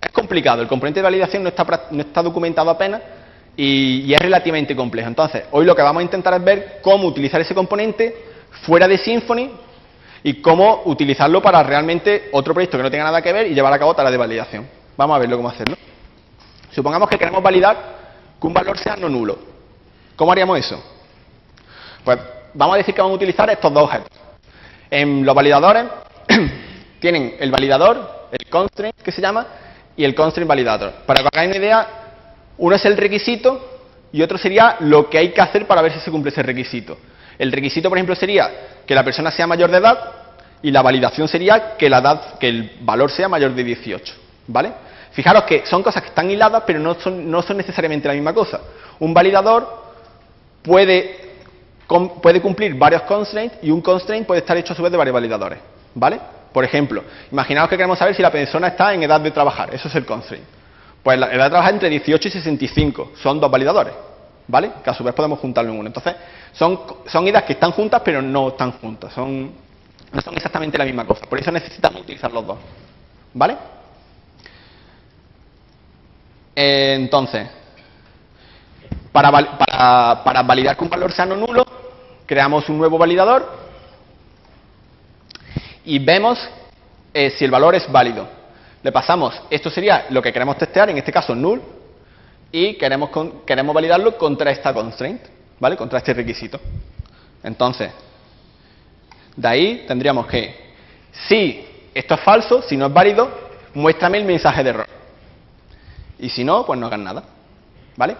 es 0.01 0.11
complicado. 0.12 0.62
El 0.62 0.68
componente 0.68 1.01
de 1.01 1.05
validación 1.05 1.42
no 1.42 1.51
está, 1.51 1.88
no 1.90 2.01
está 2.01 2.23
documentado 2.23 2.71
apenas 2.71 3.03
y, 3.55 4.12
es 4.12 4.18
relativamente 4.18 4.75
complejo. 4.75 5.09
Entonces, 5.09 5.45
hoy 5.51 5.66
lo 5.66 5.77
que 5.77 5.83
vamos 5.83 6.01
a 6.01 6.05
intentar 6.05 6.35
es 6.35 6.42
ver 6.42 6.79
cómo 6.81 7.07
utilizar 7.07 7.40
ese 7.40 7.55
componente 7.55 8.16
fuera 8.62 8.88
de 8.88 8.97
Symfony 8.97 9.51
y 10.22 10.40
cómo 10.40 10.82
utilizarlo 10.87 11.42
para 11.42 11.62
realmente 11.62 12.28
otro 12.32 12.54
proyecto 12.54 12.76
que 12.76 12.82
no 12.82 12.90
tenga 12.90 13.04
nada 13.04 13.22
que 13.22 13.32
ver 13.32 13.46
y 13.48 13.54
llevar 13.54 13.72
a 13.72 13.78
cabo 13.78 13.94
tareas 13.94 14.12
de 14.12 14.18
validación. 14.18 14.68
Vamos 14.96 15.16
a 15.16 15.18
verlo 15.18 15.37
cómo 15.37 15.48
hacerlo. 15.48 15.76
Supongamos 16.70 17.08
que 17.08 17.18
queremos 17.18 17.42
validar 17.42 17.76
que 18.40 18.46
un 18.46 18.54
valor 18.54 18.78
sea 18.78 18.96
no 18.96 19.08
nulo. 19.08 19.38
¿Cómo 20.16 20.32
haríamos 20.32 20.58
eso? 20.58 20.82
Pues 22.04 22.18
vamos 22.54 22.74
a 22.74 22.78
decir 22.78 22.94
que 22.94 23.00
vamos 23.00 23.14
a 23.14 23.16
utilizar 23.16 23.50
estos 23.50 23.72
dos 23.72 23.85
objetos. 23.85 24.11
En 24.90 25.24
los 25.24 25.35
validadores 25.35 25.87
Tienen 27.00 27.37
el 27.40 27.50
validador, 27.50 28.28
el 28.30 28.48
constraint 28.48 28.96
que 29.02 29.12
se 29.12 29.20
llama, 29.20 29.46
y 29.96 30.04
el 30.04 30.14
constraint 30.14 30.48
validator. 30.48 30.92
Para 31.06 31.20
que 31.20 31.28
hagáis 31.32 31.48
una 31.48 31.58
idea, 31.58 31.88
uno 32.58 32.76
es 32.76 32.85
el 32.85 32.96
requisito 32.96 33.80
y 34.12 34.22
otro 34.22 34.38
sería 34.38 34.76
lo 34.80 35.11
que 35.11 35.18
hay 35.18 35.30
que 35.30 35.40
hacer 35.40 35.66
para 35.66 35.82
ver 35.82 35.92
si 35.92 36.00
se 36.00 36.11
cumple 36.11 36.30
ese 36.30 36.42
requisito. 36.42 36.96
El 37.42 37.50
requisito, 37.50 37.88
por 37.88 37.98
ejemplo, 37.98 38.14
sería 38.14 38.48
que 38.87 38.94
la 38.94 39.02
persona 39.02 39.33
sea 39.33 39.48
mayor 39.48 39.68
de 39.68 39.78
edad 39.78 39.98
y 40.62 40.70
la 40.70 40.81
validación 40.81 41.26
sería 41.26 41.76
que, 41.76 41.90
la 41.90 41.98
edad, 41.98 42.38
que 42.38 42.48
el 42.48 42.76
valor 42.83 43.11
sea 43.11 43.28
mayor 43.28 43.52
de 43.52 43.64
18. 43.64 44.14
¿Vale? 44.46 44.72
Fijaros 45.11 45.42
que 45.42 45.66
son 45.66 45.83
cosas 45.83 46.02
que 46.02 46.11
están 46.11 46.31
hiladas, 46.31 46.62
pero 46.64 46.78
no 46.78 46.94
son, 46.94 47.28
no 47.28 47.42
son 47.42 47.57
necesariamente 47.57 48.07
la 48.07 48.14
misma 48.14 48.33
cosa. 48.33 48.61
Un 49.00 49.12
validador 49.12 49.66
puede, 50.62 51.33
puede 52.22 52.40
cumplir 52.40 52.76
varios 52.76 53.02
constraints 53.02 53.57
y 53.61 53.72
un 53.72 53.81
constraint 53.81 54.24
puede 54.24 54.42
estar 54.42 54.57
hecho 54.57 54.72
a 54.74 54.76
su 54.76 54.83
vez 54.85 54.92
de 54.92 54.98
varios 54.98 55.14
validadores. 55.14 55.59
¿Vale? 55.96 56.20
Por 56.52 56.64
ejemplo, 56.64 57.02
imaginaos 57.33 57.68
que 57.68 57.76
queremos 57.76 57.98
saber 57.98 58.14
si 58.14 58.22
la 58.22 58.31
persona 58.31 58.68
está 58.68 58.94
en 58.94 59.02
edad 59.02 59.20
de 59.20 59.33
trabajar. 59.33 59.74
Eso 59.74 59.88
es 59.88 59.94
el 59.96 60.07
constraint. 60.07 60.46
Pues 61.02 61.18
la 61.18 61.26
edad 61.26 61.46
de 61.46 61.50
trabajar 61.50 61.74
entre 61.74 61.90
18 61.90 62.28
y 62.28 62.31
65. 62.31 63.12
Son 63.20 63.40
dos 63.40 63.50
validadores. 63.50 63.94
¿Vale? 64.52 64.70
Que 64.84 64.90
a 64.90 64.92
su 64.92 65.02
vez 65.02 65.14
podemos 65.14 65.38
juntarlo 65.38 65.72
en 65.72 65.78
uno. 65.78 65.86
Entonces, 65.86 66.14
son, 66.52 66.78
son 67.06 67.26
ideas 67.26 67.42
que 67.44 67.54
están 67.54 67.70
juntas, 67.72 68.02
pero 68.04 68.20
no 68.20 68.48
están 68.48 68.72
juntas. 68.72 69.10
Son, 69.14 69.50
no 70.12 70.20
son 70.20 70.36
exactamente 70.36 70.76
la 70.76 70.84
misma 70.84 71.06
cosa. 71.06 71.24
Por 71.24 71.40
eso 71.40 71.50
necesitamos 71.50 72.02
utilizar 72.02 72.30
los 72.30 72.46
dos. 72.46 72.58
¿Vale? 73.32 73.56
Eh, 76.54 76.96
entonces, 76.98 77.48
para, 79.10 79.30
para, 79.32 80.22
para 80.22 80.42
validar 80.42 80.76
que 80.76 80.84
un 80.84 80.90
valor 80.90 81.10
sea 81.12 81.24
no 81.24 81.36
nulo, 81.36 81.64
creamos 82.26 82.68
un 82.68 82.76
nuevo 82.76 82.98
validador 82.98 83.50
y 85.86 85.98
vemos 85.98 86.38
eh, 87.14 87.30
si 87.30 87.46
el 87.46 87.50
valor 87.50 87.74
es 87.74 87.90
válido. 87.90 88.28
Le 88.82 88.92
pasamos, 88.92 89.34
esto 89.48 89.70
sería 89.70 90.08
lo 90.10 90.20
que 90.20 90.30
queremos 90.30 90.58
testear, 90.58 90.90
en 90.90 90.98
este 90.98 91.10
caso 91.10 91.34
null, 91.34 91.62
y 92.52 92.74
queremos, 92.74 93.10
queremos 93.46 93.74
validarlo 93.74 94.16
contra 94.16 94.50
esta 94.50 94.72
constraint, 94.72 95.22
¿vale? 95.58 95.76
Contra 95.76 95.98
este 95.98 96.12
requisito. 96.12 96.60
Entonces, 97.42 97.90
de 99.34 99.48
ahí 99.48 99.84
tendríamos 99.88 100.26
que, 100.26 100.54
si 101.28 101.64
esto 101.94 102.14
es 102.14 102.20
falso, 102.20 102.62
si 102.62 102.76
no 102.76 102.86
es 102.86 102.92
válido, 102.92 103.30
muéstrame 103.74 104.18
el 104.18 104.24
mensaje 104.24 104.62
de 104.62 104.70
error. 104.70 104.86
Y 106.18 106.28
si 106.28 106.44
no, 106.44 106.64
pues 106.64 106.78
no 106.78 106.86
hagan 106.86 107.02
nada. 107.02 107.24
¿Vale? 107.96 108.16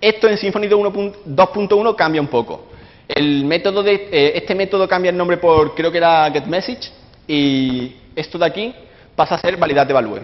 Esto 0.00 0.28
en 0.28 0.36
Symfony 0.36 0.68
2.1 0.68 1.96
cambia 1.96 2.20
un 2.20 2.28
poco. 2.28 2.66
El 3.08 3.44
método 3.44 3.82
de, 3.82 4.08
eh, 4.10 4.32
este 4.34 4.54
método 4.54 4.88
cambia 4.88 5.10
el 5.10 5.16
nombre 5.16 5.36
por, 5.36 5.74
creo 5.74 5.92
que 5.92 5.98
era 5.98 6.30
getMessage, 6.30 6.90
y 7.26 7.96
esto 8.14 8.38
de 8.38 8.46
aquí 8.46 8.74
pasa 9.14 9.36
a 9.36 9.38
ser 9.38 9.56
validate 9.56 9.92
value, 9.92 10.20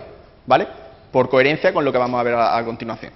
¿vale? 0.47 0.67
Por 1.11 1.29
coherencia 1.29 1.73
con 1.73 1.85
lo 1.85 1.93
que 1.93 1.99
vamos 1.99 2.19
a 2.19 2.23
ver 2.23 2.35
a, 2.35 2.63
continuación. 2.65 3.13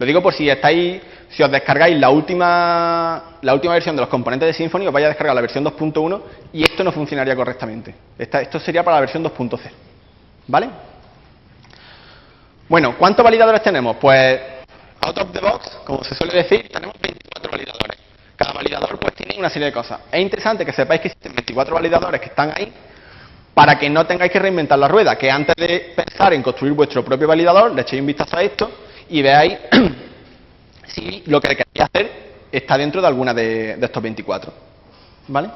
Lo 0.00 0.06
digo 0.06 0.22
por 0.22 0.32
si 0.32 0.48
estáis, 0.48 0.98
si 1.28 1.42
os 1.42 1.50
descargáis 1.50 1.94
la 2.00 2.08
última, 2.08 3.36
la 3.42 3.52
última 3.52 3.74
versión 3.74 3.94
de 3.94 4.00
los 4.00 4.08
componentes 4.08 4.46
de 4.46 4.54
Symfony, 4.54 4.86
os 4.86 4.92
vais 4.94 5.04
a 5.04 5.08
descargar 5.08 5.34
la 5.34 5.42
versión 5.42 5.62
2.1 5.62 6.22
y 6.54 6.62
esto 6.62 6.82
no 6.82 6.90
funcionaría 6.90 7.36
correctamente. 7.36 7.94
esto 8.16 8.58
sería 8.60 8.82
para 8.82 8.96
la 8.96 9.00
versión 9.02 9.22
2.0, 9.22 9.60
¿vale? 10.46 10.70
Bueno, 12.66 12.96
¿cuántos 12.96 13.22
validadores 13.22 13.62
tenemos? 13.62 13.96
Pues, 13.96 14.40
out 15.02 15.18
of 15.18 15.32
the 15.32 15.40
box, 15.40 15.68
como 15.84 16.02
se 16.02 16.14
suele 16.14 16.32
decir, 16.32 16.66
tenemos 16.72 16.94
24 16.98 17.50
validadores. 17.50 17.98
Cada 18.36 18.52
validador 18.54 18.98
pues 18.98 19.14
tiene 19.14 19.38
una 19.38 19.50
serie 19.50 19.66
de 19.66 19.72
cosas. 19.72 20.00
Es 20.10 20.22
interesante 20.22 20.64
que 20.64 20.72
sepáis 20.72 21.02
que 21.02 21.08
existen 21.08 21.34
24 21.34 21.74
validadores 21.74 22.22
que 22.22 22.28
están 22.28 22.54
ahí 22.56 22.72
para 23.52 23.78
que 23.78 23.90
no 23.90 24.06
tengáis 24.06 24.32
que 24.32 24.38
reinventar 24.38 24.78
la 24.78 24.88
rueda, 24.88 25.18
que 25.18 25.30
antes 25.30 25.54
de 25.56 25.92
pensar 25.94 26.32
en 26.32 26.42
construir 26.42 26.72
vuestro 26.72 27.04
propio 27.04 27.28
validador, 27.28 27.74
le 27.74 27.82
echéis 27.82 28.00
un 28.00 28.06
vistazo 28.06 28.38
a 28.38 28.42
esto 28.42 28.70
y 29.10 29.22
veáis 29.22 29.58
si 30.86 31.22
lo 31.26 31.40
que 31.40 31.48
queréis 31.48 31.80
hacer 31.80 32.30
está 32.50 32.78
dentro 32.78 33.00
de 33.00 33.06
alguna 33.06 33.34
de, 33.34 33.72
estos 33.80 34.02
24. 34.02 34.52
¿Vale? 35.28 35.50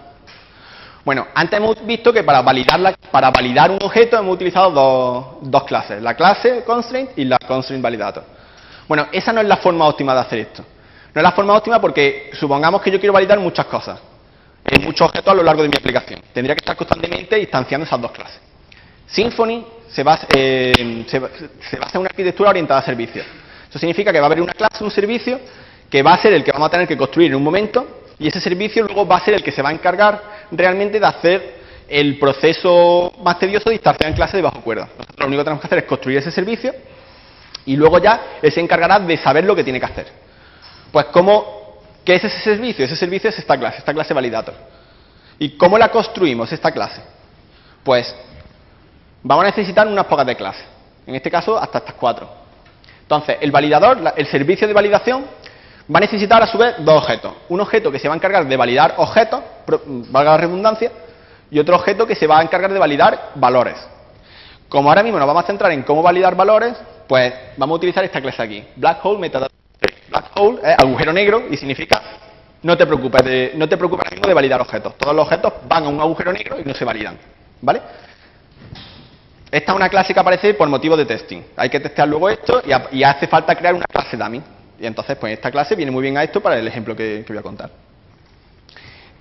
Bueno, 1.04 1.26
antes 1.34 1.58
hemos 1.58 1.84
visto 1.84 2.12
que 2.12 2.22
para 2.22 2.40
validar, 2.42 2.96
para 3.10 3.30
validar 3.30 3.70
un 3.70 3.78
objeto 3.82 4.16
hemos 4.18 4.34
utilizado 4.34 5.38
dos, 5.42 5.64
clases, 5.64 6.02
la 6.02 6.14
clase 6.14 6.62
constraint 6.64 7.10
y 7.16 7.24
la 7.24 7.38
constraint 7.38 7.82
validator. 7.82 8.24
Bueno, 8.88 9.08
esa 9.12 9.32
no 9.32 9.40
es 9.40 9.46
la 9.46 9.58
forma 9.58 9.86
óptima 9.86 10.14
de 10.14 10.20
hacer 10.20 10.38
esto. 10.40 10.64
No 11.14 11.20
es 11.20 11.22
la 11.22 11.32
forma 11.32 11.54
óptima 11.54 11.80
porque 11.80 12.30
supongamos 12.38 12.80
que 12.80 12.90
yo 12.90 12.98
quiero 12.98 13.12
validar 13.12 13.38
muchas 13.38 13.66
cosas 13.66 14.00
en 14.66 14.82
muchos 14.82 15.06
objetos 15.06 15.30
a 15.30 15.34
lo 15.34 15.42
largo 15.42 15.62
de 15.62 15.68
mi 15.68 15.76
aplicación. 15.76 16.20
Tendría 16.32 16.54
que 16.54 16.60
estar 16.60 16.76
constantemente 16.76 17.38
instanciando 17.38 17.86
esas 17.86 18.00
dos 18.00 18.10
clases. 18.10 18.40
Symfony 19.06 19.64
se 19.88 20.02
basa, 20.02 20.26
eh, 20.34 21.04
se, 21.06 21.18
basa 21.18 21.90
en 21.94 22.00
una 22.00 22.08
arquitectura 22.08 22.50
orientada 22.50 22.80
a 22.80 22.84
servicios. 22.84 23.26
Eso 23.74 23.80
significa 23.80 24.12
que 24.12 24.20
va 24.20 24.26
a 24.26 24.28
haber 24.28 24.40
una 24.40 24.52
clase, 24.52 24.84
un 24.84 24.90
servicio, 24.92 25.40
que 25.90 26.00
va 26.00 26.14
a 26.14 26.22
ser 26.22 26.32
el 26.32 26.44
que 26.44 26.52
vamos 26.52 26.68
a 26.68 26.70
tener 26.70 26.86
que 26.86 26.96
construir 26.96 27.32
en 27.32 27.34
un 27.34 27.42
momento, 27.42 28.04
y 28.20 28.28
ese 28.28 28.40
servicio 28.40 28.84
luego 28.84 29.04
va 29.04 29.16
a 29.16 29.24
ser 29.24 29.34
el 29.34 29.42
que 29.42 29.50
se 29.50 29.62
va 29.62 29.70
a 29.70 29.72
encargar 29.72 30.22
realmente 30.52 31.00
de 31.00 31.06
hacer 31.06 31.64
el 31.88 32.16
proceso 32.20 33.12
más 33.24 33.36
tedioso 33.40 33.70
de 33.70 33.74
instanciar 33.74 34.10
en 34.10 34.14
clase 34.14 34.36
de 34.36 34.44
bajo 34.44 34.60
cuerda. 34.60 34.88
Nosotros 34.96 35.18
lo 35.18 35.26
único 35.26 35.40
que 35.40 35.44
tenemos 35.44 35.60
que 35.60 35.66
hacer 35.66 35.78
es 35.78 35.84
construir 35.86 36.18
ese 36.18 36.30
servicio 36.30 36.72
y 37.66 37.74
luego 37.74 37.98
ya 37.98 38.38
él 38.40 38.52
se 38.52 38.60
encargará 38.60 39.00
de 39.00 39.16
saber 39.16 39.44
lo 39.44 39.56
que 39.56 39.64
tiene 39.64 39.80
que 39.80 39.86
hacer. 39.86 40.06
Pues 40.92 41.06
cómo 41.06 41.64
¿Qué 42.04 42.14
es 42.14 42.24
ese 42.24 42.38
servicio? 42.40 42.84
Ese 42.84 42.96
servicio 42.96 43.30
es 43.30 43.38
esta 43.38 43.58
clase, 43.58 43.78
esta 43.78 43.94
clase 43.94 44.12
validator. 44.12 44.54
¿Y 45.38 45.56
cómo 45.56 45.78
la 45.78 45.88
construimos, 45.88 46.52
esta 46.52 46.70
clase? 46.70 47.02
Pues 47.82 48.14
vamos 49.22 49.44
a 49.44 49.48
necesitar 49.48 49.86
unas 49.88 50.04
pocas 50.04 50.26
de 50.26 50.36
clase. 50.36 50.62
En 51.06 51.14
este 51.14 51.30
caso, 51.30 51.58
hasta 51.58 51.78
estas 51.78 51.94
cuatro. 51.94 52.43
Entonces, 53.04 53.36
el 53.40 53.52
validador, 53.52 53.98
el 54.16 54.26
servicio 54.26 54.66
de 54.66 54.72
validación, 54.72 55.26
va 55.94 55.98
a 55.98 56.00
necesitar 56.00 56.42
a 56.42 56.46
su 56.46 56.56
vez 56.56 56.76
dos 56.78 57.02
objetos. 57.02 57.32
Un 57.50 57.60
objeto 57.60 57.92
que 57.92 57.98
se 57.98 58.08
va 58.08 58.14
a 58.14 58.16
encargar 58.16 58.46
de 58.46 58.56
validar 58.56 58.94
objetos, 58.96 59.42
valga 60.10 60.32
la 60.32 60.36
redundancia, 60.38 60.90
y 61.50 61.58
otro 61.58 61.76
objeto 61.76 62.06
que 62.06 62.14
se 62.14 62.26
va 62.26 62.38
a 62.38 62.42
encargar 62.42 62.72
de 62.72 62.78
validar 62.78 63.32
valores. 63.34 63.76
Como 64.68 64.88
ahora 64.88 65.02
mismo 65.02 65.18
nos 65.18 65.26
vamos 65.26 65.44
a 65.44 65.46
centrar 65.46 65.70
en 65.72 65.82
cómo 65.82 66.02
validar 66.02 66.34
valores, 66.34 66.74
pues 67.06 67.32
vamos 67.58 67.74
a 67.74 67.76
utilizar 67.76 68.02
esta 68.04 68.20
clase 68.20 68.42
aquí, 68.42 68.64
Black 68.76 69.04
Hole 69.04 69.18
Metadata 69.18 69.54
Black 70.08 70.30
hole 70.36 70.58
es 70.62 70.76
agujero 70.78 71.12
negro 71.12 71.44
y 71.50 71.56
significa 71.56 72.00
no 72.62 72.76
te 72.76 72.86
preocupes 72.86 73.22
de, 73.24 73.52
no 73.56 73.68
te 73.68 73.76
preocupes 73.76 74.08
de 74.20 74.34
validar 74.34 74.60
objetos. 74.60 74.96
Todos 74.96 75.14
los 75.14 75.24
objetos 75.24 75.52
van 75.68 75.84
a 75.84 75.88
un 75.88 76.00
agujero 76.00 76.32
negro 76.32 76.58
y 76.58 76.64
no 76.64 76.74
se 76.74 76.84
validan. 76.84 77.18
¿Vale? 77.60 77.80
Esta 79.54 79.70
es 79.70 79.76
una 79.76 79.88
clase 79.88 80.12
que 80.12 80.18
aparece 80.18 80.54
por 80.54 80.68
motivo 80.68 80.96
de 80.96 81.06
testing. 81.06 81.40
Hay 81.54 81.70
que 81.70 81.78
testear 81.78 82.08
luego 82.08 82.28
esto 82.28 82.60
y, 82.90 83.04
hace 83.04 83.28
falta 83.28 83.54
crear 83.54 83.72
una 83.72 83.84
clase 83.84 84.16
dummy. 84.16 84.42
Y 84.80 84.84
entonces, 84.84 85.16
pues 85.16 85.34
esta 85.34 85.48
clase 85.52 85.76
viene 85.76 85.92
muy 85.92 86.02
bien 86.02 86.18
a 86.18 86.24
esto 86.24 86.40
para 86.40 86.58
el 86.58 86.66
ejemplo 86.66 86.96
que, 86.96 87.24
voy 87.28 87.38
a 87.38 87.42
contar. 87.42 87.70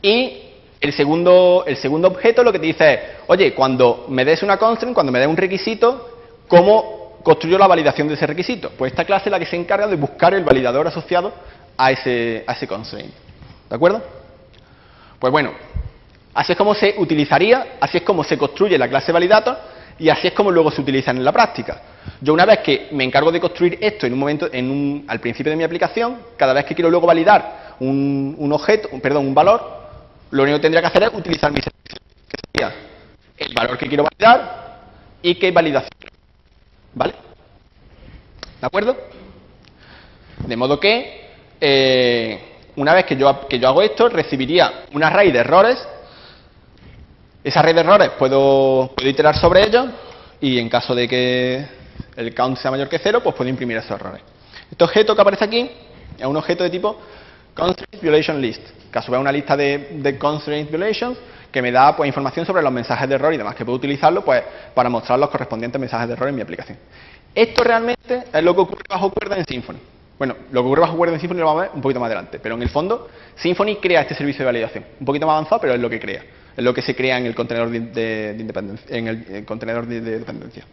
Y 0.02 0.41
el 0.82 0.91
segundo, 0.91 1.63
el 1.67 1.78
segundo 1.78 2.08
objeto 2.08 2.43
lo 2.43 2.52
que 2.52 2.58
te 2.58 2.65
dice 2.65 2.93
es, 2.93 3.00
oye, 3.28 3.54
cuando 3.54 4.08
me 4.10 4.26
des 4.26 4.41
una 4.41 4.58
constraint, 4.58 4.96
cuando 4.96 5.12
me 5.12 5.19
des 5.19 5.28
un 5.28 5.38
requisito, 5.38 6.17
¿cómo 6.48 7.19
construyó 7.22 7.60
la 7.60 7.67
validación 7.67 8.08
de 8.08 8.15
ese 8.15 8.26
requisito. 8.26 8.72
Pues 8.76 8.91
esta 8.91 9.06
clase 9.06 9.30
es 9.30 9.32
la 9.32 9.38
que 9.38 9.46
se 9.46 9.56
encarga 9.56 9.86
de 9.86 9.98
buscar 9.98 10.34
el 10.34 10.43
validador 10.43 10.88
asociado 10.88 11.32
a 11.78 11.91
ese, 11.91 12.43
a 12.48 12.54
ese 12.54 12.67
constraint. 12.67 13.13
¿De 13.69 13.76
acuerdo? 13.76 14.02
Pues 15.19 15.32
bueno, 15.32 15.52
así 16.34 16.54
es 16.54 16.58
como 16.58 16.74
se 16.74 16.96
utilizaría, 16.98 17.76
así 17.80 18.00
es 18.00 18.04
como 18.04 18.24
se 18.24 18.36
construye 18.36 18.80
la 18.80 18.89
clase 18.89 19.12
validator 19.12 19.72
y 19.99 20.10
así 20.10 20.27
es 20.27 20.34
como 20.34 20.51
luego 20.51 20.71
se 20.71 20.82
utilizan 20.82 21.17
en 21.17 21.25
la 21.25 21.32
práctica. 21.32 21.82
Yo 22.21 22.34
una 22.34 22.45
vez 22.45 22.60
que 22.60 22.89
me 22.91 23.03
encargo 23.03 23.32
de 23.32 23.39
construir 23.39 23.77
esto 23.82 24.06
en 24.06 24.13
un 24.13 24.19
momento, 24.19 24.49
en 24.51 24.69
un, 24.69 25.06
al 25.08 25.19
principio 25.19 25.51
de 25.51 25.56
mi 25.56 25.63
aplicación, 25.63 26.17
cada 26.38 26.53
vez 26.53 26.65
que 26.65 26.75
quiero 26.75 26.89
luego 26.89 27.08
validar 27.08 27.75
un, 27.79 28.36
un 28.38 28.53
objeto, 28.53 28.89
perdón, 29.01 29.27
un 29.27 29.34
valor, 29.34 29.84
lo 30.32 30.43
único 30.43 30.58
que 30.58 30.62
tendría 30.63 30.82
que 30.82 30.88
hacer 30.88 31.03
es 31.03 31.13
utilizar 31.13 31.51
mi 31.51 31.62
servicio, 31.62 31.97
que 32.27 32.38
sería 32.51 32.75
el 33.38 33.53
valor 33.53 33.77
que 33.77 33.88
quiero 33.88 34.03
validar 34.03 34.63
y 35.21 35.36
qué 35.36 35.51
validación 35.51 35.91
¿Vale? 36.95 37.13
¿De 38.60 38.67
acuerdo? 38.67 38.95
De 40.47 40.56
modo 40.56 40.79
que, 40.79 41.29
eh, 41.60 42.39
una 42.75 42.93
vez 42.93 43.06
que 43.06 43.15
yo, 43.15 43.47
que 43.47 43.60
yo 43.60 43.67
hago 43.67 43.82
esto, 43.82 44.10
recibiría 44.10 44.86
una 44.93 45.10
raíz 45.10 45.34
de 45.34 45.39
errores. 45.39 45.88
Esa 47.43 47.62
raíz 47.62 47.75
de 47.75 47.82
errores 47.82 48.12
puedo, 48.17 48.91
puedo 48.95 49.10
iterar 49.10 49.36
sobre 49.36 49.67
ellos 49.67 49.88
y 50.39 50.60
en 50.60 50.69
caso 50.69 50.95
de 50.95 51.08
que 51.08 51.65
el 52.15 52.34
count 52.34 52.58
sea 52.58 52.71
mayor 52.71 52.88
que 52.88 52.99
cero, 52.99 53.21
pues 53.21 53.36
puedo 53.36 53.49
imprimir 53.49 53.77
esos 53.77 53.91
errores. 53.91 54.21
Este 54.71 54.84
objeto 54.84 55.13
que 55.15 55.21
aparece 55.21 55.43
aquí 55.43 55.69
es 56.17 56.25
un 56.25 56.38
objeto 56.38 56.63
de 56.63 56.69
tipo 56.69 56.99
constraint 57.53 58.01
violation 58.01 58.41
list, 58.41 58.62
que 58.91 58.99
a 58.99 59.01
su 59.01 59.12
vez 59.12 59.19
es 59.19 59.21
una 59.21 59.32
lista 59.32 59.58
de, 59.58 59.89
de 59.99 60.17
constraint 60.17 60.69
violations 60.69 61.17
que 61.51 61.62
me 61.62 61.71
da 61.71 61.95
pues, 61.95 62.08
información 62.08 62.45
sobre 62.45 62.63
los 62.63 62.71
mensajes 62.71 63.08
de 63.08 63.15
error 63.15 63.34
y 63.34 63.38
demás, 63.38 63.56
que 63.56 63.65
puedo 63.65 63.77
utilizarlo 63.77 64.23
pues, 64.23 64.41
para 64.73 64.89
mostrar 64.89 65.19
los 65.19 65.29
correspondientes 65.29 65.79
mensajes 65.79 66.08
de 66.08 66.13
error 66.13 66.29
en 66.29 66.36
mi 66.36 66.41
aplicación. 66.41 66.77
Esto 67.36 67.63
realmente 67.63 68.23
es 68.34 68.43
lo 68.43 68.56
que 68.56 68.62
ocurre 68.62 68.84
bajo 68.89 69.12
cuerda 69.12 69.38
en 69.38 69.45
Symfony. 69.45 69.77
Bueno, 70.17 70.36
lo 70.51 70.62
que 70.62 70.67
ocurre 70.67 70.82
bajo 70.82 70.97
cuerda 70.97 71.13
en 71.15 71.19
Symfony 71.19 71.38
lo 71.38 71.45
vamos 71.45 71.60
a 71.60 71.65
ver 71.65 71.75
un 71.75 71.82
poquito 71.82 71.99
más 71.99 72.08
adelante, 72.08 72.39
pero 72.39 72.56
en 72.56 72.62
el 72.62 72.69
fondo 72.69 73.10
Symfony 73.36 73.75
crea 73.82 74.01
este 74.01 74.15
servicio 74.15 74.39
de 74.39 74.45
validación. 74.45 74.86
Un 74.99 75.06
poquito 75.06 75.27
más 75.27 75.34
avanzado, 75.34 75.62
pero 75.62 75.73
es 75.73 75.79
lo 75.79 75.89
que 75.89 75.99
crea. 75.99 76.23
Lo 76.58 76.74
que 76.74 76.82
se 76.82 76.96
crea 76.96 77.18
en 77.18 77.26
el 77.26 77.34
contenedor 77.36 77.70
de, 77.70 77.80
de- 77.80 78.34
de 78.34 78.42
independencia. 78.42 78.96
En 78.96 79.08
el, 79.08 79.46
contenedor 79.46 79.86
de, 79.88 80.02
de 80.02 80.20
dependencia. 80.20 80.63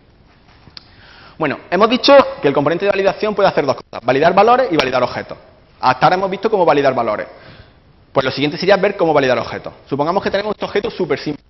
Bueno, 1.38 1.60
hemos 1.70 1.88
dicho 1.88 2.14
que 2.42 2.48
el 2.48 2.54
componente 2.54 2.84
de 2.84 2.90
validación 2.90 3.34
puede 3.34 3.48
hacer 3.48 3.64
dos 3.64 3.76
cosas, 3.76 4.04
validar 4.04 4.34
valores 4.34 4.68
y 4.70 4.76
validar 4.76 5.02
objetos. 5.02 5.38
Hasta 5.80 6.04
ahora 6.06 6.16
hemos 6.16 6.30
visto 6.30 6.50
cómo 6.50 6.66
validar 6.66 6.94
valores. 6.94 7.26
Pues 8.12 8.24
lo 8.24 8.30
siguiente 8.30 8.58
sería 8.58 8.76
ver 8.76 8.96
cómo 8.96 9.14
validar 9.14 9.38
objetos. 9.38 9.72
Supongamos 9.88 10.22
que 10.22 10.30
tenemos 10.30 10.52
este 10.54 10.64
objeto 10.66 10.90
súper 10.90 11.18
simple. 11.18 11.42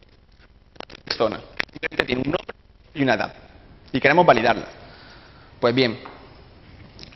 Persona, 1.05 1.39
que 1.57 1.65
simplemente 1.73 2.05
tiene 2.05 2.23
un 2.25 2.31
nombre 2.31 2.55
y 2.95 3.03
una 3.03 3.15
edad. 3.15 3.35
Y 3.93 3.99
queremos 4.01 4.25
validarla. 4.25 4.67
Pues 5.59 5.75
bien, 5.75 5.99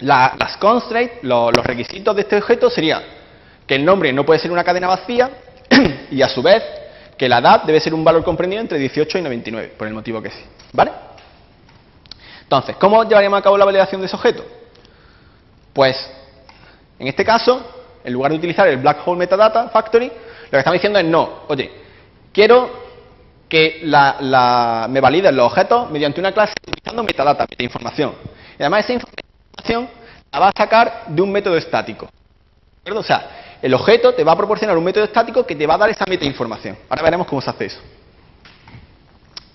la- 0.00 0.34
las 0.36 0.56
constraints, 0.56 1.22
lo- 1.22 1.52
los 1.52 1.64
requisitos 1.64 2.16
de 2.16 2.22
este 2.22 2.36
objeto 2.38 2.68
serían 2.70 3.02
que 3.66 3.76
el 3.76 3.84
nombre 3.84 4.12
no 4.12 4.24
puede 4.26 4.40
ser 4.40 4.50
una 4.50 4.64
cadena 4.64 4.88
vacía 4.88 5.30
y 6.10 6.20
a 6.22 6.28
su 6.28 6.42
vez 6.42 6.62
que 7.16 7.28
la 7.28 7.38
edad 7.38 7.62
debe 7.64 7.80
ser 7.80 7.94
un 7.94 8.04
valor 8.04 8.24
comprendido 8.24 8.60
entre 8.60 8.78
18 8.78 9.18
y 9.18 9.22
99, 9.22 9.74
por 9.78 9.86
el 9.86 9.94
motivo 9.94 10.20
que 10.22 10.30
sí. 10.30 10.44
¿Vale? 10.72 10.92
Entonces, 12.42 12.76
¿cómo 12.76 13.04
llevaríamos 13.04 13.38
a 13.38 13.42
cabo 13.42 13.56
la 13.56 13.64
validación 13.64 14.00
de 14.00 14.06
ese 14.06 14.16
objeto? 14.16 14.44
Pues, 15.72 15.96
en 16.98 17.08
este 17.08 17.24
caso, 17.24 17.64
en 18.04 18.12
lugar 18.12 18.30
de 18.32 18.38
utilizar 18.38 18.68
el 18.68 18.76
Black 18.78 18.98
Hole 19.06 19.18
Metadata 19.18 19.68
Factory, 19.68 20.06
lo 20.06 20.50
que 20.50 20.58
estamos 20.58 20.74
diciendo 20.74 20.98
es 20.98 21.04
no, 21.04 21.40
oye, 21.48 21.70
quiero 22.32 22.84
que 23.48 23.80
la- 23.84 24.16
la- 24.20 24.86
me 24.90 25.00
validen 25.00 25.34
los 25.36 25.46
objetos 25.46 25.90
mediante 25.90 26.20
una 26.20 26.32
clase 26.32 26.52
utilizando 26.66 27.02
metadata, 27.02 27.46
metainformación. 27.48 28.12
Y 28.58 28.62
además 28.62 28.84
esa 28.84 28.92
información 28.94 29.88
la 30.32 30.38
va 30.38 30.48
a 30.48 30.52
sacar 30.56 31.04
de 31.08 31.22
un 31.22 31.30
método 31.32 31.56
estático. 31.56 32.06
¿De 32.06 32.80
acuerdo? 32.90 33.00
O 33.00 33.04
sea, 33.04 33.43
el 33.64 33.72
objeto 33.72 34.12
te 34.12 34.22
va 34.22 34.32
a 34.32 34.36
proporcionar 34.36 34.76
un 34.76 34.84
método 34.84 35.04
estático 35.04 35.46
que 35.46 35.56
te 35.56 35.66
va 35.66 35.76
a 35.76 35.78
dar 35.78 35.88
esa 35.88 36.04
metainformación. 36.06 36.76
Ahora 36.86 37.02
veremos 37.02 37.26
cómo 37.26 37.40
se 37.40 37.48
hace 37.48 37.64
eso. 37.64 37.80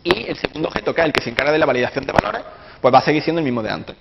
Y 0.03 0.25
el 0.25 0.35
segundo 0.35 0.67
objeto, 0.67 0.95
que 0.95 1.01
es 1.01 1.05
el 1.05 1.13
que 1.13 1.21
se 1.21 1.29
encarga 1.29 1.51
de 1.51 1.59
la 1.59 1.67
validación 1.67 2.07
de 2.07 2.11
valores, 2.11 2.41
pues 2.81 2.91
va 2.91 2.97
a 2.97 3.01
seguir 3.03 3.21
siendo 3.21 3.39
el 3.39 3.45
mismo 3.45 3.61
de 3.61 3.69
antes. 3.69 3.95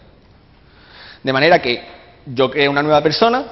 De 1.22 1.30
manera 1.30 1.60
que 1.60 1.84
yo 2.24 2.50
creo 2.50 2.70
una 2.70 2.82
nueva 2.82 3.02
persona 3.02 3.44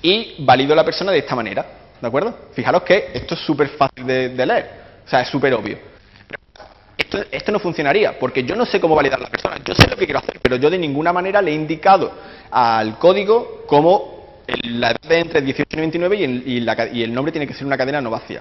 y 0.00 0.36
valido 0.38 0.74
la 0.74 0.86
persona 0.86 1.12
de 1.12 1.18
esta 1.18 1.36
manera. 1.36 1.66
¿De 2.00 2.08
acuerdo? 2.08 2.34
Fijaros 2.54 2.82
que 2.82 3.10
esto 3.12 3.34
es 3.34 3.40
súper 3.40 3.68
fácil 3.68 4.06
de, 4.06 4.46
leer. 4.46 4.70
O 5.04 5.08
sea, 5.10 5.20
es 5.20 5.28
súper 5.28 5.52
obvio. 5.52 5.78
Pero 6.26 6.66
Esto, 6.96 7.18
esto 7.30 7.52
no 7.52 7.58
funcionaría, 7.58 8.18
porque 8.18 8.42
yo 8.42 8.56
no 8.56 8.64
sé 8.64 8.80
cómo 8.80 8.94
validar 8.94 9.20
la 9.20 9.28
persona. 9.28 9.58
Yo 9.62 9.74
sé 9.74 9.86
lo 9.86 9.96
que 9.98 10.06
quiero 10.06 10.20
hacer, 10.20 10.40
pero 10.40 10.56
yo 10.56 10.70
de 10.70 10.78
ninguna 10.78 11.12
manera 11.12 11.42
le 11.42 11.50
he 11.50 11.54
indicado 11.54 12.10
al 12.50 12.98
código 12.98 13.64
cómo 13.66 14.15
la 14.64 14.90
edad 14.90 15.12
entre 15.12 15.40
18 15.40 15.68
y 15.72 15.76
99 15.76 16.16
y 16.16 16.24
el, 16.24 16.48
y 16.48 16.60
la 16.60 16.88
y 16.92 17.02
el 17.02 17.12
nombre 17.12 17.32
tiene 17.32 17.46
que 17.46 17.54
ser 17.54 17.66
una 17.66 17.76
cadena 17.76 18.00
no 18.00 18.10
vacía. 18.10 18.40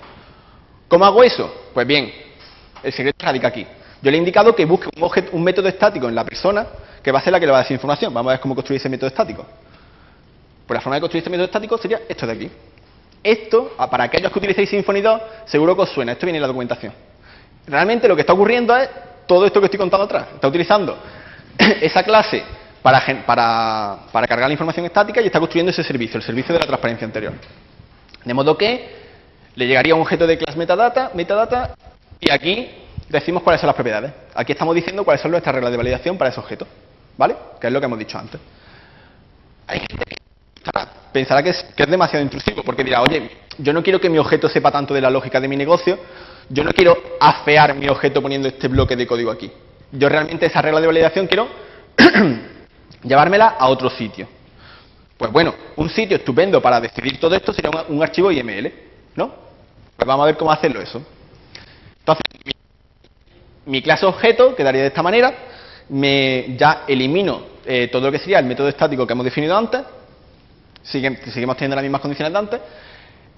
¿Cómo 0.88 1.06
hago 1.06 1.24
eso? 1.24 1.70
Pues 1.74 1.86
bien, 1.88 2.12
el 2.84 2.94
secreto 2.94 3.26
radica 3.26 3.48
aquí. 3.48 3.66
Yo 4.02 4.12
le 4.12 4.18
he 4.18 4.20
indicado 4.20 4.56
que 4.56 4.66
busque 4.66 4.88
un, 4.96 5.02
objeto- 5.04 5.30
un 5.32 5.44
método 5.44 5.68
estático 5.68 6.08
en 6.08 6.14
la 6.16 6.24
persona 6.24 6.68
que 7.02 7.12
va 7.12 7.20
a 7.20 7.22
ser 7.24 7.34
la 7.34 7.40
que 7.40 7.46
le 7.48 7.52
va 7.52 7.60
a 7.60 7.64
dar 7.64 7.72
información. 7.72 8.14
Vamos 8.14 8.30
a 8.30 8.34
ver 8.34 8.40
cómo 8.40 8.54
construir 8.54 8.80
ese 8.80 8.90
método 8.90 9.08
estático. 9.08 9.46
Pues 10.68 10.76
la 10.78 10.82
forma 10.82 10.96
de 10.96 11.02
construir 11.02 11.20
este 11.22 11.30
método 11.30 11.46
estático 11.46 11.78
sería 11.78 12.02
esto 12.08 12.28
de 12.28 12.34
aquí. 12.34 12.52
Esto, 13.24 13.74
para 13.90 14.04
aquellos 14.04 14.32
que 14.32 14.38
utilicéis 14.38 14.70
Symfony 14.70 15.02
2, 15.02 15.22
seguro 15.46 15.76
que 15.76 15.82
os 15.84 15.90
suena. 15.90 16.12
Esto 16.12 16.28
viene 16.28 16.38
en 16.38 16.42
la 16.44 16.48
documentación. 16.48 16.94
Realmente 17.66 18.08
lo 18.08 18.16
que 18.16 18.22
está 18.22 18.34
ocurriendo 18.34 18.76
es 18.78 18.88
todo 19.26 19.46
esto 19.48 19.60
que 19.60 19.66
estoy 19.66 19.80
contando 19.80 20.06
atrás. 20.06 20.28
Está 20.36 20.48
utilizando 20.48 20.96
esa 21.82 22.04
clase 22.04 22.44
para, 22.86 23.02
para, 23.26 23.98
para 24.12 24.28
cargar 24.28 24.48
la 24.48 24.54
información 24.54 24.86
estática 24.86 25.20
y 25.20 25.26
está 25.26 25.40
construyendo 25.40 25.72
ese 25.72 25.84
servicio, 25.84 26.18
el 26.18 26.24
servicio 26.24 26.54
de 26.54 26.60
la 26.60 26.68
transparencia 26.68 27.04
anterior. 27.04 27.34
De 28.24 28.32
modo 28.32 28.56
que 28.56 28.88
le 29.56 29.66
llegaría 29.66 29.96
un 29.96 30.02
objeto 30.02 30.28
de 30.28 30.38
clase 30.38 30.56
metadata, 30.56 31.10
metadata, 31.16 31.74
y 32.20 32.30
aquí 32.30 32.70
decimos 33.10 33.42
cuáles 33.42 33.60
son 33.60 33.70
las 33.70 33.76
propiedades. 33.76 34.12
Aquí 34.36 34.52
estamos 34.52 34.76
diciendo 34.76 35.04
cuáles 35.04 35.20
son 35.20 35.32
nuestras 35.32 35.56
reglas 35.56 35.72
de 35.72 35.78
validación 35.78 36.16
para 36.16 36.30
ese 36.30 36.40
objeto. 36.40 36.68
¿Vale? 37.18 37.36
Que 37.60 37.66
es 37.66 37.74
lo 37.74 37.80
que 37.80 37.86
hemos 37.88 37.98
dicho 37.98 38.20
antes. 38.20 38.40
Hay 39.66 39.80
gente 39.80 40.06
que 40.06 40.16
pensará- 40.62 40.92
pensará 41.12 41.42
que 41.42 41.50
es, 41.50 41.64
que 41.76 41.82
es 41.82 41.90
demasiado 41.90 42.24
intrusivo, 42.24 42.62
porque 42.62 42.84
dirá, 42.84 43.02
oye, 43.02 43.32
yo 43.58 43.74
no 43.74 43.82
quiero 43.82 44.00
que 44.00 44.12
mi 44.12 44.20
objeto 44.20 44.48
sepa 44.48 44.70
tanto 44.70 44.94
de 44.94 45.02
la 45.02 45.10
lógica 45.10 45.40
de 45.40 45.48
mi 45.48 45.58
negocio, 45.58 45.98
yo 46.50 46.64
no 46.64 46.70
quiero 46.72 46.96
afear 47.20 47.74
mi 47.74 47.88
objeto 47.90 48.22
poniendo 48.22 48.48
este 48.48 48.68
bloque 48.68 48.96
de 48.96 49.08
código 49.08 49.32
aquí. 49.32 49.52
Yo 49.92 50.08
realmente 50.08 50.46
esa 50.46 50.62
regla 50.62 50.80
de 50.82 50.86
validación 50.86 51.26
quiero 51.26 51.48
llevármela 53.04 53.56
a 53.60 53.68
otro 53.68 53.90
sitio. 53.90 54.28
Pues 55.18 55.32
bueno, 55.32 55.54
un 55.78 55.90
sitio 55.90 56.18
estupendo 56.18 56.62
para 56.62 56.82
decidir 56.82 57.20
todo 57.20 57.36
esto 57.36 57.54
sería 57.54 57.72
un, 57.88 58.04
archivo 58.04 58.32
IML, 58.32 58.72
¿no? 59.16 59.34
Pues 59.96 60.08
vamos 60.08 60.24
a 60.24 60.28
ver 60.28 60.38
cómo 60.38 60.52
hacerlo 60.52 60.82
eso. 60.82 61.02
Entonces, 62.00 62.24
mi, 62.46 62.52
mi 63.72 63.82
clase 63.82 64.06
objeto 64.06 64.56
quedaría 64.56 64.82
de 64.82 64.88
esta 64.88 65.02
manera, 65.02 65.34
me 65.90 66.56
ya 66.58 66.84
elimino 66.88 67.42
eh, 67.66 67.88
todo 67.92 68.04
lo 68.04 68.12
que 68.12 68.20
sería 68.20 68.40
el 68.40 68.46
método 68.46 68.68
estático 68.68 69.08
que 69.08 69.14
hemos 69.14 69.24
definido 69.26 69.58
antes, 69.58 69.82
sigue- 70.84 71.18
seguimos 71.32 71.56
teniendo 71.56 71.76
las 71.78 71.84
mismas 71.84 72.02
condiciones 72.02 72.34
de 72.34 72.40
antes, 72.40 72.62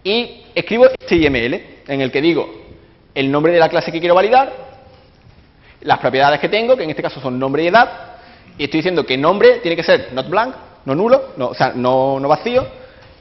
y 0.03 0.45
escribo 0.55 0.85
este 0.87 1.15
IML 1.15 1.53
en 1.87 2.01
el 2.01 2.11
que 2.11 2.21
digo 2.21 2.49
el 3.13 3.31
nombre 3.31 3.51
de 3.53 3.59
la 3.59 3.69
clase 3.69 3.91
que 3.91 3.99
quiero 3.99 4.15
validar, 4.15 4.51
las 5.81 5.99
propiedades 5.99 6.39
que 6.39 6.49
tengo, 6.49 6.75
que 6.75 6.83
en 6.83 6.89
este 6.89 7.01
caso 7.03 7.21
son 7.21 7.37
nombre 7.39 7.63
y 7.63 7.67
edad, 7.67 8.16
y 8.57 8.63
estoy 8.63 8.79
diciendo 8.79 9.05
que 9.05 9.17
nombre 9.17 9.59
tiene 9.59 9.75
que 9.75 9.83
ser 9.83 10.09
not 10.13 10.29
blank, 10.29 10.55
no 10.85 10.95
nulo, 10.95 11.33
no, 11.37 11.47
o 11.49 11.53
sea, 11.53 11.73
no, 11.75 12.19
no 12.19 12.27
vacío, 12.27 12.65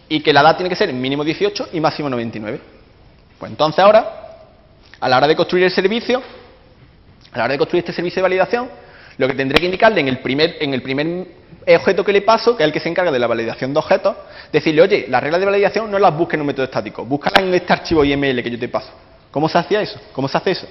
y 0.09 0.21
que 0.21 0.33
la 0.33 0.41
edad 0.41 0.57
tiene 0.57 0.69
que 0.69 0.77
ser 0.77 0.93
mínimo 0.93 1.25
18 1.25 1.69
y 1.73 1.81
máximo 1.81 2.09
99. 2.09 2.61
Pues 3.39 3.51
entonces 3.51 3.85
ahora, 3.85 4.39
a 5.01 5.09
la 5.09 5.17
hora 5.17 5.27
de 5.27 5.37
construir 5.37 5.65
el 5.65 5.71
servicio, 5.71 6.23
a 7.33 7.39
la 7.39 7.45
hora 7.45 7.53
de 7.53 7.59
construir 7.59 7.83
este 7.83 7.93
servicio 7.93 8.21
de 8.21 8.23
validación, 8.23 8.69
lo 9.19 9.27
que 9.27 9.35
tendré 9.35 9.59
que 9.59 9.67
indicarle 9.67 10.01
en 10.01 10.09
el 10.09 10.19
primer, 10.19 10.57
en 10.61 10.75
el 10.75 10.83
primer 10.83 11.27
objeto 11.67 12.05
que 12.05 12.13
le 12.13 12.23
paso, 12.23 12.57
que 12.57 12.63
es 12.63 12.67
el 12.67 12.73
que 12.73 12.81
se 12.81 12.89
encarga 12.89 13.11
de 13.11 13.19
la 13.19 13.27
validación 13.27 13.73
de 13.73 13.79
objetos, 13.79 14.17
decirle, 14.53 14.83
oye, 14.83 15.07
las 15.09 15.23
reglas 15.23 15.41
de 15.41 15.47
validación 15.47 15.91
no 15.91 15.99
las 15.99 16.17
busques 16.17 16.35
en 16.35 16.43
un 16.43 16.47
método 16.47 16.65
estático, 16.65 17.05
búscalas 17.05 17.43
en 17.43 17.53
este 17.53 17.73
archivo 17.73 18.05
IML 18.05 18.43
que 18.43 18.51
yo 18.51 18.59
te 18.59 18.69
paso. 18.69 18.91
¿Cómo 19.31 19.49
se 19.49 19.59
hacía 19.59 19.81
eso? 19.81 20.01
¿Cómo 20.13 20.29
se 20.29 20.39
hace 20.39 20.53
eso? 20.53 20.67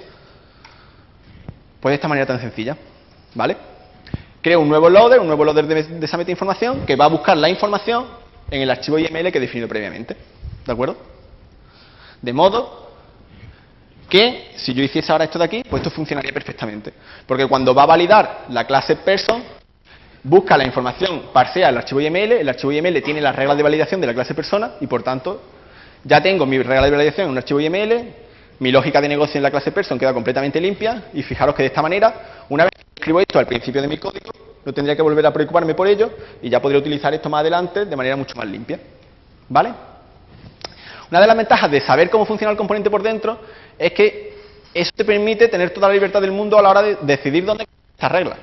Pues 1.80 1.90
de 1.90 1.94
esta 1.96 2.08
manera 2.08 2.26
tan 2.26 2.40
sencilla, 2.40 2.76
¿vale? 3.34 3.56
Creo 4.46 4.60
un 4.60 4.68
nuevo 4.68 4.88
loader, 4.88 5.18
un 5.18 5.26
nuevo 5.26 5.44
loader 5.44 5.66
de, 5.66 5.82
de 5.82 6.06
esa 6.06 6.16
metainformación 6.16 6.86
que 6.86 6.94
va 6.94 7.06
a 7.06 7.08
buscar 7.08 7.36
la 7.36 7.48
información 7.48 8.06
en 8.48 8.62
el 8.62 8.70
archivo 8.70 8.96
IML 8.96 9.32
que 9.32 9.38
he 9.38 9.40
definido 9.40 9.66
previamente, 9.66 10.16
¿de 10.64 10.72
acuerdo? 10.72 10.96
De 12.22 12.32
modo 12.32 12.92
que 14.08 14.52
si 14.54 14.72
yo 14.72 14.84
hiciese 14.84 15.10
ahora 15.10 15.24
esto 15.24 15.40
de 15.40 15.46
aquí, 15.46 15.62
pues 15.68 15.82
esto 15.82 15.90
funcionaría 15.90 16.32
perfectamente. 16.32 16.92
Porque 17.26 17.48
cuando 17.48 17.74
va 17.74 17.82
a 17.82 17.86
validar 17.86 18.44
la 18.50 18.64
clase 18.68 18.94
person, 18.94 19.42
busca 20.22 20.56
la 20.56 20.64
información 20.64 21.22
parsea 21.32 21.70
el 21.70 21.78
archivo 21.78 22.00
IML, 22.00 22.34
el 22.34 22.48
archivo 22.48 22.70
IML 22.70 23.02
tiene 23.02 23.20
las 23.20 23.34
reglas 23.34 23.56
de 23.56 23.64
validación 23.64 24.00
de 24.00 24.06
la 24.06 24.14
clase 24.14 24.32
persona 24.32 24.74
y 24.80 24.86
por 24.86 25.02
tanto 25.02 25.42
ya 26.04 26.22
tengo 26.22 26.46
mi 26.46 26.58
regla 26.58 26.84
de 26.84 26.92
validación 26.92 27.24
en 27.24 27.30
un 27.32 27.38
archivo 27.38 27.58
IML, 27.58 28.14
mi 28.60 28.70
lógica 28.70 29.00
de 29.00 29.08
negocio 29.08 29.40
en 29.40 29.42
la 29.42 29.50
clase 29.50 29.72
person 29.72 29.98
queda 29.98 30.14
completamente 30.14 30.60
limpia 30.60 31.06
y 31.14 31.24
fijaros 31.24 31.52
que 31.52 31.64
de 31.64 31.66
esta 31.66 31.82
manera, 31.82 32.44
una 32.48 32.62
vez 32.62 32.85
escribo 33.06 33.20
esto 33.20 33.38
al 33.38 33.46
principio 33.46 33.80
de 33.80 33.86
mi 33.86 33.98
código, 33.98 34.32
no 34.64 34.72
tendría 34.72 34.96
que 34.96 35.02
volver 35.02 35.24
a 35.24 35.32
preocuparme 35.32 35.76
por 35.76 35.86
ello 35.86 36.10
y 36.42 36.50
ya 36.50 36.60
podría 36.60 36.80
utilizar 36.80 37.14
esto 37.14 37.30
más 37.30 37.40
adelante 37.40 37.84
de 37.84 37.94
manera 37.94 38.16
mucho 38.16 38.34
más 38.34 38.48
limpia. 38.48 38.80
¿Vale? 39.48 39.72
Una 41.08 41.20
de 41.20 41.26
las 41.28 41.36
ventajas 41.36 41.70
de 41.70 41.80
saber 41.82 42.10
cómo 42.10 42.26
funciona 42.26 42.50
el 42.50 42.56
componente 42.56 42.90
por 42.90 43.04
dentro 43.04 43.38
es 43.78 43.92
que 43.92 44.34
eso 44.74 44.90
te 44.92 45.04
permite 45.04 45.46
tener 45.46 45.70
toda 45.70 45.86
la 45.86 45.94
libertad 45.94 46.20
del 46.20 46.32
mundo 46.32 46.58
a 46.58 46.62
la 46.62 46.70
hora 46.70 46.82
de 46.82 46.96
decidir 47.02 47.44
dónde 47.44 47.64
esta 47.94 48.08
regla. 48.08 48.36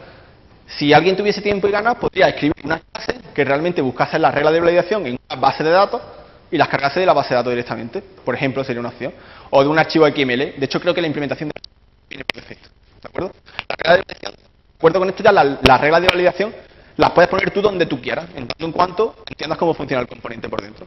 Si 0.65 0.93
alguien 0.93 1.17
tuviese 1.17 1.41
tiempo 1.41 1.67
y 1.67 1.71
ganas, 1.71 1.95
podría 1.95 2.29
escribir 2.29 2.55
una 2.63 2.79
clase 2.79 3.19
que 3.35 3.43
realmente 3.43 3.81
buscase 3.81 4.17
las 4.17 4.33
reglas 4.33 4.53
de 4.53 4.61
validación 4.61 5.05
en 5.05 5.19
una 5.29 5.41
base 5.41 5.61
de 5.61 5.71
datos 5.71 6.01
y 6.49 6.57
las 6.57 6.69
cargase 6.69 7.01
de 7.01 7.05
la 7.05 7.11
base 7.11 7.31
de 7.31 7.35
datos 7.35 7.51
directamente. 7.51 8.01
Por 8.23 8.33
ejemplo, 8.33 8.63
sería 8.63 8.79
una 8.79 8.89
opción. 8.89 9.13
O 9.49 9.61
de 9.61 9.67
un 9.67 9.77
archivo 9.77 10.07
XML. 10.07 10.55
De 10.57 10.61
hecho, 10.61 10.79
creo 10.79 10.93
que 10.93 11.01
la 11.01 11.07
implementación 11.07 11.49
de 11.49 11.61
viene 12.07 12.23
por 12.23 12.41
defecto. 12.41 12.69
¿De 13.01 13.09
acuerdo? 13.09 13.31
La 13.67 13.75
regla 13.75 13.93
de 13.97 14.03
validación, 14.07 14.42
acuerdo 14.83 14.99
con 14.99 15.09
esto 15.09 15.23
ya, 15.23 15.31
la- 15.31 15.59
las 15.61 15.79
reglas 15.79 16.01
de 16.01 16.07
validación 16.07 16.53
las 16.97 17.11
puedes 17.11 17.29
poner 17.29 17.51
tú 17.51 17.61
donde 17.61 17.85
tú 17.85 18.01
quieras, 18.01 18.25
en 18.35 18.47
tanto 18.47 18.65
en 18.65 18.71
cuanto 18.73 19.15
entiendas 19.29 19.57
cómo 19.57 19.73
funciona 19.73 20.01
el 20.01 20.07
componente 20.09 20.49
por 20.49 20.61
dentro. 20.61 20.85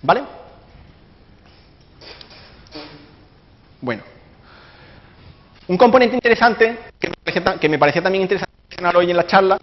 ¿Vale? 0.00 0.22
Bueno. 3.80 4.02
Un 5.66 5.76
componente 5.76 6.14
interesante 6.14 6.78
que 7.00 7.68
me 7.68 7.78
parecía, 7.78 8.00
también 8.00 8.22
interesante 8.22 8.52
mencionar 8.70 8.96
hoy 8.96 9.10
en 9.10 9.16
la 9.16 9.26
charla 9.26 9.58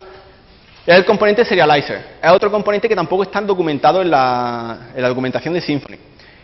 es 0.86 0.95
el 0.95 1.06
componente 1.06 1.45
serializer. 1.45 2.17
Es 2.21 2.32
otro 2.32 2.52
componente 2.52 2.89
que 2.89 2.95
tampoco 2.95 3.23
está 3.23 3.39
documentado 3.39 4.02
en 4.02 4.12
la 4.12 4.78
documentación 5.08 5.54
de 5.54 5.62
Symfony. 5.62 5.95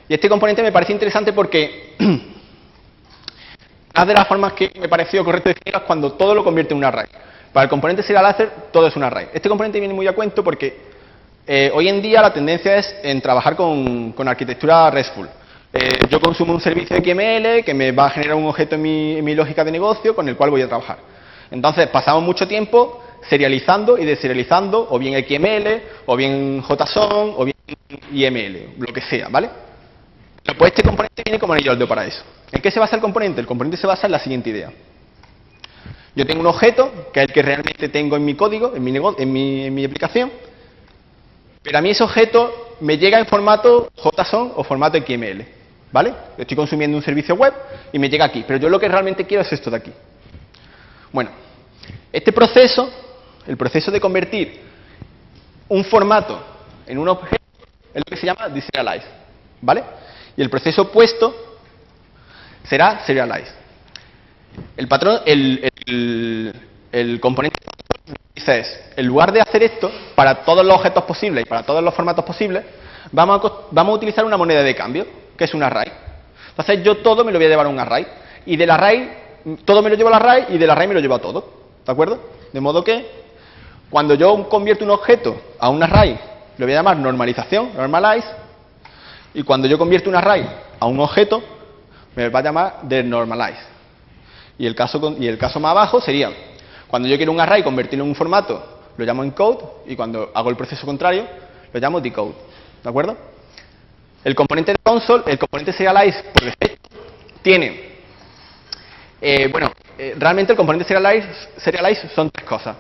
Y 0.08 0.14
este 0.14 0.30
componente 0.30 0.64
me 0.64 0.72
parece 0.72 0.94
interesante 0.94 1.34
porque 1.34 1.96
una 4.04 4.14
de 4.14 4.14
las 4.14 4.28
formas 4.28 4.54
que 4.54 4.72
me 4.80 4.88
pareció 4.88 5.26
correcto 5.26 5.50
definirlo 5.50 5.80
es 5.80 5.86
cuando 5.86 6.14
todo 6.14 6.34
lo 6.34 6.42
convierte 6.42 6.74
en 6.74 6.78
un 6.78 6.86
array. 6.86 7.08
Para 7.52 7.66
el 7.66 7.70
componente 7.70 8.02
serializer 8.02 8.50
todo 8.72 8.88
es 8.88 8.96
un 8.96 9.04
array. 9.04 9.28
Este 9.34 9.50
componente 9.50 9.78
viene 9.78 9.94
muy 9.94 10.08
a 10.08 10.14
cuento 10.14 10.42
porque 10.42 10.78
eh, 11.46 11.70
hoy 11.74 11.90
en 11.90 12.02
día 12.02 12.22
la 12.22 12.32
tendencia 12.32 12.78
es 12.78 12.96
en 13.04 13.20
trabajar 13.20 13.58
con, 13.58 14.14
arquitectura 14.26 14.90
RESTful. 14.90 15.28
Eh, 15.74 16.00
yo 16.10 16.22
consumo 16.22 16.54
un 16.54 16.62
servicio 16.62 16.96
XML 16.96 17.64
que 17.66 17.74
me 17.74 17.92
va 17.92 18.06
a 18.06 18.10
generar 18.12 18.36
un 18.36 18.48
objeto 18.48 18.76
en 18.76 18.82
mi, 18.82 19.18
en 19.18 19.26
mi 19.26 19.36
lógica 19.36 19.66
de 19.66 19.72
negocio 19.72 20.16
con 20.16 20.30
el 20.30 20.38
cual 20.38 20.50
voy 20.50 20.62
a 20.62 20.68
trabajar. 20.68 21.00
Entonces, 21.52 21.88
pasamos 21.88 22.24
mucho 22.24 22.48
tiempo 22.48 23.04
serializando 23.28 23.98
y 23.98 24.06
deserializando, 24.06 24.88
o 24.90 24.98
bien 24.98 25.22
XML, 25.28 25.82
o 26.06 26.16
bien 26.16 26.64
JSON, 26.64 27.34
o 27.36 27.44
bien 27.44 27.58
IML, 28.14 28.76
lo 28.78 28.94
que 28.94 29.02
sea, 29.02 29.28
¿vale? 29.30 29.50
Pues 30.58 30.72
este 30.72 30.84
componente 30.84 31.22
viene 31.24 31.40
como 31.40 31.54
anillo 31.54 31.72
al 31.72 31.78
dedo 31.78 31.88
para 31.88 32.06
eso. 32.06 32.24
¿En 32.52 32.62
qué 32.62 32.72
se 32.72 32.80
basa 32.80 32.96
el 32.96 33.02
componente? 33.02 33.42
El 33.42 33.48
componente 33.48 33.78
se 33.78 33.88
basa 33.88 34.08
en 34.08 34.12
la 34.12 34.20
siguiente 34.20 34.50
idea. 34.50 34.72
Yo 36.16 36.26
tengo 36.26 36.42
un 36.42 36.48
objeto, 36.48 37.12
que 37.14 37.22
es 37.22 37.28
el 37.28 37.34
que 37.34 37.42
realmente 37.42 37.90
tengo 37.90 38.16
en 38.16 38.26
mi 38.26 38.36
código, 38.36 38.76
en 38.76 38.84
mi, 38.84 38.96
en 38.96 39.38
en 39.38 39.74
mi 39.74 39.86
aplicación, 39.86 40.32
pero 41.62 41.78
a 41.78 41.82
mí 41.82 41.92
ese 41.92 42.04
objeto 42.04 42.76
me 42.80 42.98
llega 42.98 43.20
en 43.20 43.26
formato 43.26 43.90
JSON 43.96 44.54
o 44.56 44.64
formato 44.64 44.98
XML, 44.98 45.46
¿vale? 45.92 46.14
Estoy 46.38 46.56
consumiendo 46.56 46.98
un 46.98 47.04
servicio 47.04 47.36
web 47.36 47.54
y 47.92 48.00
me 48.00 48.10
llega 48.10 48.26
aquí, 48.26 48.44
pero 48.48 48.60
yo 48.60 48.70
lo 48.70 48.80
que 48.80 48.88
realmente 48.88 49.26
quiero 49.26 49.44
es 49.44 49.52
esto 49.52 49.70
de 49.70 49.78
aquí. 49.78 49.94
Bueno, 51.12 51.32
este 52.12 52.32
proceso, 52.32 52.90
el 53.46 53.58
proceso 53.58 53.92
de 53.92 54.00
convertir 54.00 54.62
un 55.68 55.84
formato 55.84 56.42
en 56.88 56.98
un 56.98 57.10
objeto, 57.10 57.44
es 57.94 58.00
lo 58.00 58.10
que 58.10 58.18
se 58.18 58.26
llama 58.26 58.50
deserialize, 58.50 59.08
¿vale? 59.62 59.84
Y 60.38 60.42
el 60.42 60.50
proceso 60.50 60.84
opuesto 60.84 61.58
será 62.64 63.00
serialize. 63.06 63.54
El 64.78 64.88
patrón, 64.88 65.22
el, 65.26 66.54
componente 67.22 67.58
dice 68.36 68.60
es, 68.60 68.82
en 68.96 69.06
lugar 69.06 69.32
de 69.32 69.42
hacer 69.42 69.64
esto, 69.64 69.92
para 70.16 70.44
todos 70.44 70.66
los 70.66 70.76
objetos 70.76 71.04
posibles 71.04 71.44
y 71.46 71.50
para 71.50 71.64
todos 71.64 71.84
los 71.84 71.94
formatos 71.94 72.26
posibles, 72.26 72.64
vamos 73.12 73.44
a, 73.44 73.52
vamos 73.72 73.94
a 73.94 73.96
utilizar 73.96 74.26
una 74.26 74.38
moneda 74.38 74.64
de 74.64 74.76
cambio, 74.76 75.06
que 75.38 75.44
es 75.46 75.54
un 75.54 75.64
array. 75.64 75.92
Entonces 76.50 76.84
yo 76.84 76.98
todo 76.98 77.24
me 77.24 77.32
lo 77.32 77.38
voy 77.38 77.46
a 77.46 77.50
llevar 77.50 77.66
a 77.66 77.70
un 77.70 77.80
array. 77.80 78.06
Y 78.46 78.58
del 78.58 78.70
array, 78.70 79.12
todo 79.66 79.82
me 79.82 79.90
lo 79.90 79.96
llevo 79.96 80.10
al 80.10 80.16
array 80.16 80.46
y 80.50 80.58
del 80.58 80.70
array 80.70 80.88
me 80.88 80.94
lo 80.94 81.00
llevo 81.00 81.16
a 81.16 81.20
todo. 81.20 81.54
¿De 81.86 81.92
acuerdo? 81.92 82.20
De 82.52 82.60
modo 82.60 82.84
que, 82.84 83.06
cuando 83.90 84.14
yo 84.16 84.48
convierto 84.50 84.84
un 84.84 84.92
objeto 84.92 85.42
a 85.60 85.70
un 85.70 85.82
array, 85.82 86.20
lo 86.58 86.66
voy 86.66 86.74
a 86.74 86.78
llamar 86.78 86.98
normalización, 86.98 87.72
normalize, 87.76 88.28
y 89.34 89.44
cuando 89.44 89.68
yo 89.68 89.78
convierto 89.78 90.10
un 90.10 90.16
array 90.16 90.48
a 90.80 90.86
un 90.86 91.00
objeto, 91.00 91.42
me 92.16 92.30
va 92.30 92.40
a 92.40 92.44
llamar 92.44 92.80
de 92.84 93.04
normalize. 93.04 93.62
Y 94.58 94.66
el 94.66 94.76
caso, 94.76 95.16
y 95.20 95.28
el 95.28 95.38
caso 95.38 95.60
más 95.60 95.72
abajo 95.72 96.02
sería, 96.02 96.32
cuando 96.88 97.08
yo 97.08 97.18
quiero 97.18 97.32
un 97.32 97.40
array 97.40 97.64
convertirlo 97.64 98.04
en 98.04 98.10
un 98.10 98.16
formato, 98.16 98.82
lo 98.98 99.06
llamo 99.06 99.24
encode, 99.24 99.66
y 99.88 99.96
cuando 99.96 100.32
hago 100.34 100.50
el 100.50 100.58
proceso 100.58 100.86
contrario, 100.86 101.26
lo 101.72 101.80
llamo 101.80 102.02
decode. 102.02 102.34
¿De 102.84 102.90
acuerdo? 102.90 103.16
El 104.24 104.36
componente 104.36 104.74
de 104.74 104.78
console, 104.84 105.24
el 105.28 105.40
componente 105.40 105.72
serialize, 105.72 106.24
por 106.34 106.44
defecto, 106.44 106.90
tiene, 107.42 107.90
eh, 109.22 109.48
bueno, 109.52 109.72
eh, 109.98 110.16
realmente 110.18 110.54
el 110.54 110.58
componente 110.58 110.86
serialize, 110.86 111.28
serialize 111.58 112.10
son 112.10 112.30
tres 112.30 112.46
cosas. 112.46 112.76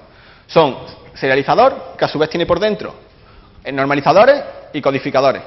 Son 0.47 0.77
serializador, 1.13 1.95
que 1.97 2.05
a 2.05 2.07
su 2.07 2.17
vez 2.17 2.29
tiene 2.29 2.45
por 2.45 2.59
dentro 2.59 3.09
normalizadores 3.71 4.43
y 4.73 4.81
codificadores. 4.81 5.41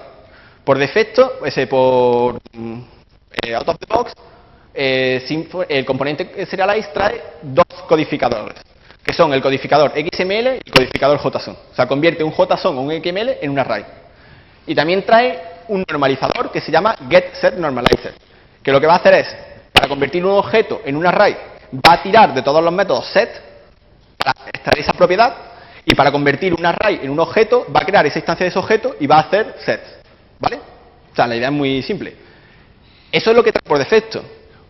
Por 0.65 0.79
defecto, 0.79 1.45
ese 1.45 1.67
por 1.67 2.41
mm, 2.53 2.81
eh, 3.43 3.55
out 3.55 3.69
of 3.69 3.79
the 3.79 3.87
box, 3.87 4.13
eh, 4.75 5.25
el 5.69 5.85
componente 5.85 6.47
serialize 6.47 6.91
trae 6.93 7.23
dos 7.43 7.67
codificadores, 7.89 8.57
que 9.05 9.13
son 9.13 9.33
el 9.35 9.43
codificador 9.43 9.93
XML 9.93 10.31
y 10.31 10.63
el 10.65 10.73
codificador 10.73 11.19
JSON. 11.19 11.57
O 11.73 11.75
sea, 11.75 11.87
convierte 11.87 12.23
un 12.23 12.33
JSON 12.33 12.79
o 12.79 12.81
un 12.81 12.93
XML 12.93 13.39
en 13.41 13.51
un 13.51 13.59
array. 13.59 13.85
Y 14.67 14.75
también 14.75 15.05
trae 15.05 15.53
un 15.69 15.85
normalizador 15.89 16.53
que 16.53 16.61
se 16.61 16.71
llama 16.71 16.97
getSetNormalizer, 17.11 18.15
que 18.63 18.71
lo 18.73 18.81
que 18.81 18.87
va 18.87 18.95
a 18.95 18.97
hacer 18.97 19.15
es, 19.15 19.37
para 19.73 19.89
convertir 19.89 20.25
un 20.25 20.33
objeto 20.33 20.81
en 20.85 20.97
un 20.97 21.07
array, 21.07 21.37
va 21.75 21.95
a 21.95 22.03
tirar 22.03 22.35
de 22.35 22.43
todos 22.43 22.63
los 22.63 22.73
métodos 22.73 23.07
set 23.07 23.31
para 24.17 24.49
extraer 24.49 24.79
esa 24.79 24.93
propiedad 24.93 25.35
y 25.85 25.95
para 25.95 26.13
convertir 26.13 26.55
un 26.55 26.65
array 26.65 27.01
en 27.03 27.11
un 27.11 27.19
objeto 27.19 27.67
va 27.75 27.81
a 27.81 27.85
crear 27.85 28.07
esa 28.07 28.21
instancia 28.21 28.45
de 28.45 28.51
ese 28.51 28.59
objeto 28.59 28.95
y 29.01 29.07
va 29.07 29.17
a 29.17 29.21
hacer 29.21 29.57
sets. 29.65 30.02
¿Vale? 30.43 30.57
O 31.13 31.15
sea, 31.15 31.29
la 31.29 31.37
idea 31.37 31.49
es 31.49 31.55
muy 31.55 31.83
simple. 31.83 32.17
Eso 33.13 33.31
es 33.31 33.37
lo 33.37 33.45
que 33.45 33.53
trae 33.53 33.63
por 33.63 33.79
defecto. 33.79 34.25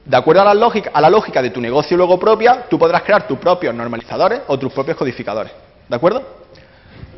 De 0.05 0.17
acuerdo 0.17 0.43
a 0.43 0.45
la, 0.45 0.55
lógica, 0.55 0.91
a 0.93 1.01
la 1.01 1.09
lógica 1.09 1.41
de 1.41 1.49
tu 1.49 1.61
negocio 1.61 1.97
luego 1.97 2.21
propia, 2.21 2.67
tú 2.69 2.79
podrás 2.79 3.03
crear 3.03 3.27
tus 3.27 3.39
propios 3.39 3.75
normalizadores 3.75 4.43
o 4.49 4.59
tus 4.59 4.71
propios 4.71 4.99
codificadores. 4.99 5.51
¿De 5.89 5.97
acuerdo? 5.97 6.23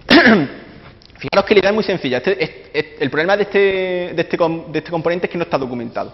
Fijaros 0.08 1.44
que 1.46 1.54
la 1.54 1.60
idea 1.60 1.70
es 1.70 1.74
muy 1.74 1.82
sencilla. 1.82 2.18
Este, 2.18 3.02
el 3.02 3.10
problema 3.10 3.36
de 3.36 3.42
este, 3.42 3.58
de, 3.58 4.22
este, 4.22 4.36
de 4.36 4.78
este 4.78 4.90
componente 4.90 5.26
es 5.26 5.32
que 5.32 5.38
no 5.38 5.44
está 5.44 5.58
documentado. 5.58 6.12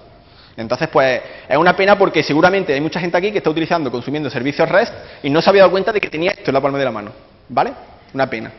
Entonces, 0.56 0.88
pues, 0.88 1.20
es 1.46 1.56
una 1.58 1.76
pena 1.76 1.98
porque 1.98 2.22
seguramente 2.22 2.72
hay 2.72 2.80
mucha 2.80 3.00
gente 3.00 3.18
aquí 3.18 3.32
que 3.32 3.38
está 3.38 3.50
utilizando, 3.50 3.90
consumiendo 3.90 4.30
servicios 4.30 4.66
REST 4.68 4.94
y 5.24 5.30
no 5.30 5.42
se 5.42 5.50
había 5.50 5.62
dado 5.62 5.72
cuenta 5.72 5.92
de 5.92 6.00
que 6.00 6.08
tenía 6.08 6.30
esto 6.30 6.50
en 6.50 6.54
la 6.54 6.60
palma 6.60 6.78
de 6.78 6.84
la 6.84 6.90
mano. 6.90 7.12
¿Vale? 7.48 7.72
Una 8.14 8.30
pena. 8.30 8.50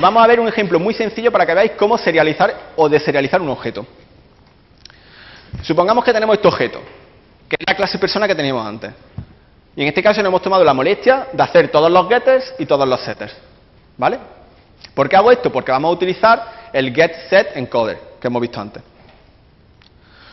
Vamos 0.00 0.22
a 0.22 0.26
ver 0.26 0.40
un 0.40 0.48
ejemplo 0.48 0.78
muy 0.78 0.94
sencillo 0.94 1.30
para 1.32 1.46
que 1.46 1.54
veáis 1.54 1.72
cómo 1.72 1.96
serializar 1.96 2.72
o 2.76 2.88
deserializar 2.88 3.40
un 3.40 3.48
objeto. 3.48 3.86
Supongamos 5.62 6.04
que 6.04 6.12
tenemos 6.12 6.36
este 6.36 6.48
objeto, 6.48 6.80
que 7.48 7.56
es 7.58 7.66
la 7.66 7.74
clase 7.74 7.98
persona 7.98 8.26
que 8.26 8.34
teníamos 8.34 8.66
antes. 8.66 8.92
Y 9.74 9.82
en 9.82 9.88
este 9.88 10.02
caso 10.02 10.20
nos 10.22 10.28
hemos 10.28 10.42
tomado 10.42 10.64
la 10.64 10.74
molestia 10.74 11.28
de 11.32 11.42
hacer 11.42 11.68
todos 11.68 11.90
los 11.90 12.08
getters 12.08 12.54
y 12.58 12.66
todos 12.66 12.86
los 12.88 13.00
setters. 13.00 13.34
¿Vale? 13.96 14.18
¿Por 14.94 15.08
qué 15.08 15.16
hago 15.16 15.30
esto? 15.30 15.50
Porque 15.50 15.72
vamos 15.72 15.90
a 15.90 15.92
utilizar 15.92 16.70
el 16.72 16.94
getSetEncoder 16.94 17.98
que 18.20 18.26
hemos 18.26 18.42
visto 18.42 18.60
antes. 18.60 18.82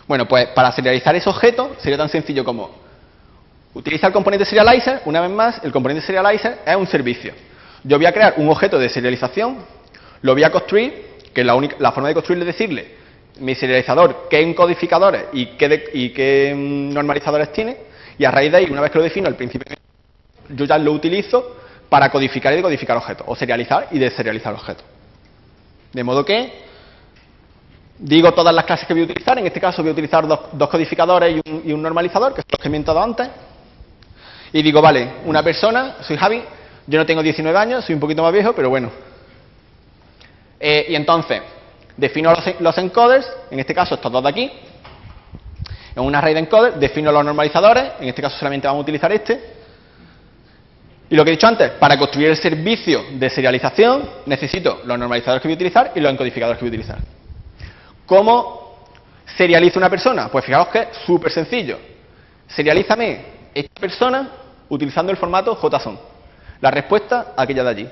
Bueno, 0.07 0.27
pues 0.27 0.47
para 0.47 0.71
serializar 0.71 1.15
ese 1.15 1.29
objeto 1.29 1.75
sería 1.79 1.97
tan 1.97 2.09
sencillo 2.09 2.43
como 2.43 2.71
utilizar 3.73 4.09
el 4.09 4.13
componente 4.13 4.45
serializer, 4.45 5.01
una 5.05 5.21
vez 5.21 5.31
más, 5.31 5.63
el 5.63 5.71
componente 5.71 6.05
serializer 6.05 6.59
es 6.65 6.75
un 6.75 6.87
servicio. 6.87 7.33
Yo 7.83 7.97
voy 7.97 8.05
a 8.05 8.13
crear 8.13 8.35
un 8.37 8.49
objeto 8.49 8.79
de 8.79 8.89
serialización, 8.89 9.57
lo 10.21 10.33
voy 10.33 10.43
a 10.43 10.51
construir, 10.51 11.13
que 11.33 11.43
la, 11.43 11.55
única, 11.55 11.75
la 11.79 11.91
forma 11.91 12.09
de 12.09 12.13
construirlo 12.13 12.45
es 12.45 12.55
decirle 12.57 13.03
mi 13.39 13.55
serializador 13.55 14.27
qué 14.29 14.41
encodificadores 14.41 15.25
y 15.33 15.47
qué, 15.57 15.89
y 15.93 16.09
qué 16.09 16.53
mm, 16.55 16.93
normalizadores 16.93 17.51
tiene, 17.51 17.77
y 18.17 18.25
a 18.25 18.31
raíz 18.31 18.51
de 18.51 18.57
ahí, 18.59 18.67
una 18.69 18.81
vez 18.81 18.91
que 18.91 18.99
lo 18.99 19.03
defino 19.03 19.27
al 19.27 19.35
principio, 19.35 19.75
yo 20.49 20.65
ya 20.65 20.77
lo 20.77 20.91
utilizo 20.91 21.57
para 21.89 22.09
codificar 22.09 22.53
y 22.53 22.57
decodificar 22.57 22.97
objetos, 22.97 23.25
o 23.27 23.35
serializar 23.35 23.87
y 23.91 23.99
deserializar 23.99 24.53
objetos. 24.53 24.85
De 25.91 26.03
modo 26.03 26.23
que 26.23 26.63
digo 27.97 28.31
todas 28.33 28.53
las 28.53 28.65
clases 28.65 28.87
que 28.87 28.93
voy 28.93 29.03
a 29.03 29.05
utilizar, 29.05 29.37
en 29.37 29.47
este 29.47 29.59
caso 29.59 29.81
voy 29.81 29.89
a 29.89 29.93
utilizar 29.93 30.27
dos, 30.27 30.69
codificadores 30.69 31.35
y 31.35 31.49
un, 31.49 31.61
y 31.65 31.73
un, 31.73 31.81
normalizador, 31.81 32.33
que 32.33 32.41
son 32.41 32.49
los 32.51 32.59
que 32.59 32.67
he 32.67 32.69
inventado 32.69 33.01
antes, 33.01 33.29
y 34.51 34.61
digo, 34.61 34.81
vale, 34.81 35.15
una 35.25 35.41
persona, 35.41 35.97
soy 36.01 36.17
Javi, 36.17 36.43
yo 36.87 36.99
no 36.99 37.05
tengo 37.05 37.23
19 37.23 37.57
años, 37.57 37.85
soy 37.85 37.95
un 37.95 38.01
poquito 38.01 38.21
más 38.23 38.33
viejo, 38.33 38.53
pero 38.53 38.69
bueno. 38.69 38.91
Eh, 40.59 40.87
y 40.89 40.95
entonces, 40.95 41.41
defino 41.97 42.33
los, 42.59 42.77
encoders, 42.77 43.29
en 43.51 43.59
este 43.59 43.73
caso 43.73 43.95
estos 43.95 44.11
dos 44.11 44.23
de 44.23 44.29
aquí, 44.29 44.51
en 45.95 46.03
una 46.03 46.19
array 46.19 46.33
de 46.33 46.41
encoders, 46.41 46.79
defino 46.79 47.11
los 47.11 47.23
normalizadores, 47.23 47.93
en 47.99 48.09
este 48.09 48.21
caso 48.21 48.37
solamente 48.37 48.67
vamos 48.67 48.81
a 48.81 48.83
utilizar 48.83 49.11
este. 49.11 49.63
Y 51.09 51.15
lo 51.15 51.23
que 51.23 51.31
he 51.31 51.33
dicho 51.33 51.47
antes, 51.47 51.71
para 51.71 51.97
construir 51.97 52.29
el 52.29 52.37
servicio 52.37 53.05
de 53.11 53.29
serialización 53.29 54.09
necesito 54.25 54.81
los 54.85 54.97
normalizadores 54.97 55.41
que 55.41 55.47
voy 55.47 55.53
a 55.53 55.55
utilizar 55.55 55.91
y 55.95 55.99
los 55.99 56.11
encodificadores 56.11 56.57
que 56.57 56.65
voy 56.65 56.69
a 56.69 56.73
utilizar. 56.73 56.97
¿Cómo 58.05 58.87
serializo 59.37 59.79
una 59.79 59.89
persona? 59.89 60.29
Pues 60.29 60.45
fijaos 60.45 60.69
que 60.69 60.79
es 60.79 60.87
súper 61.05 61.31
sencillo. 61.31 61.77
Serialízame 62.47 63.25
esta 63.53 63.79
persona 63.79 64.29
utilizando 64.69 65.11
el 65.11 65.17
formato 65.17 65.55
JSON. 65.55 66.12
La 66.63 66.71
respuesta, 66.71 67.33
aquella 67.35 67.61
de 67.61 67.69
allí. 67.69 67.89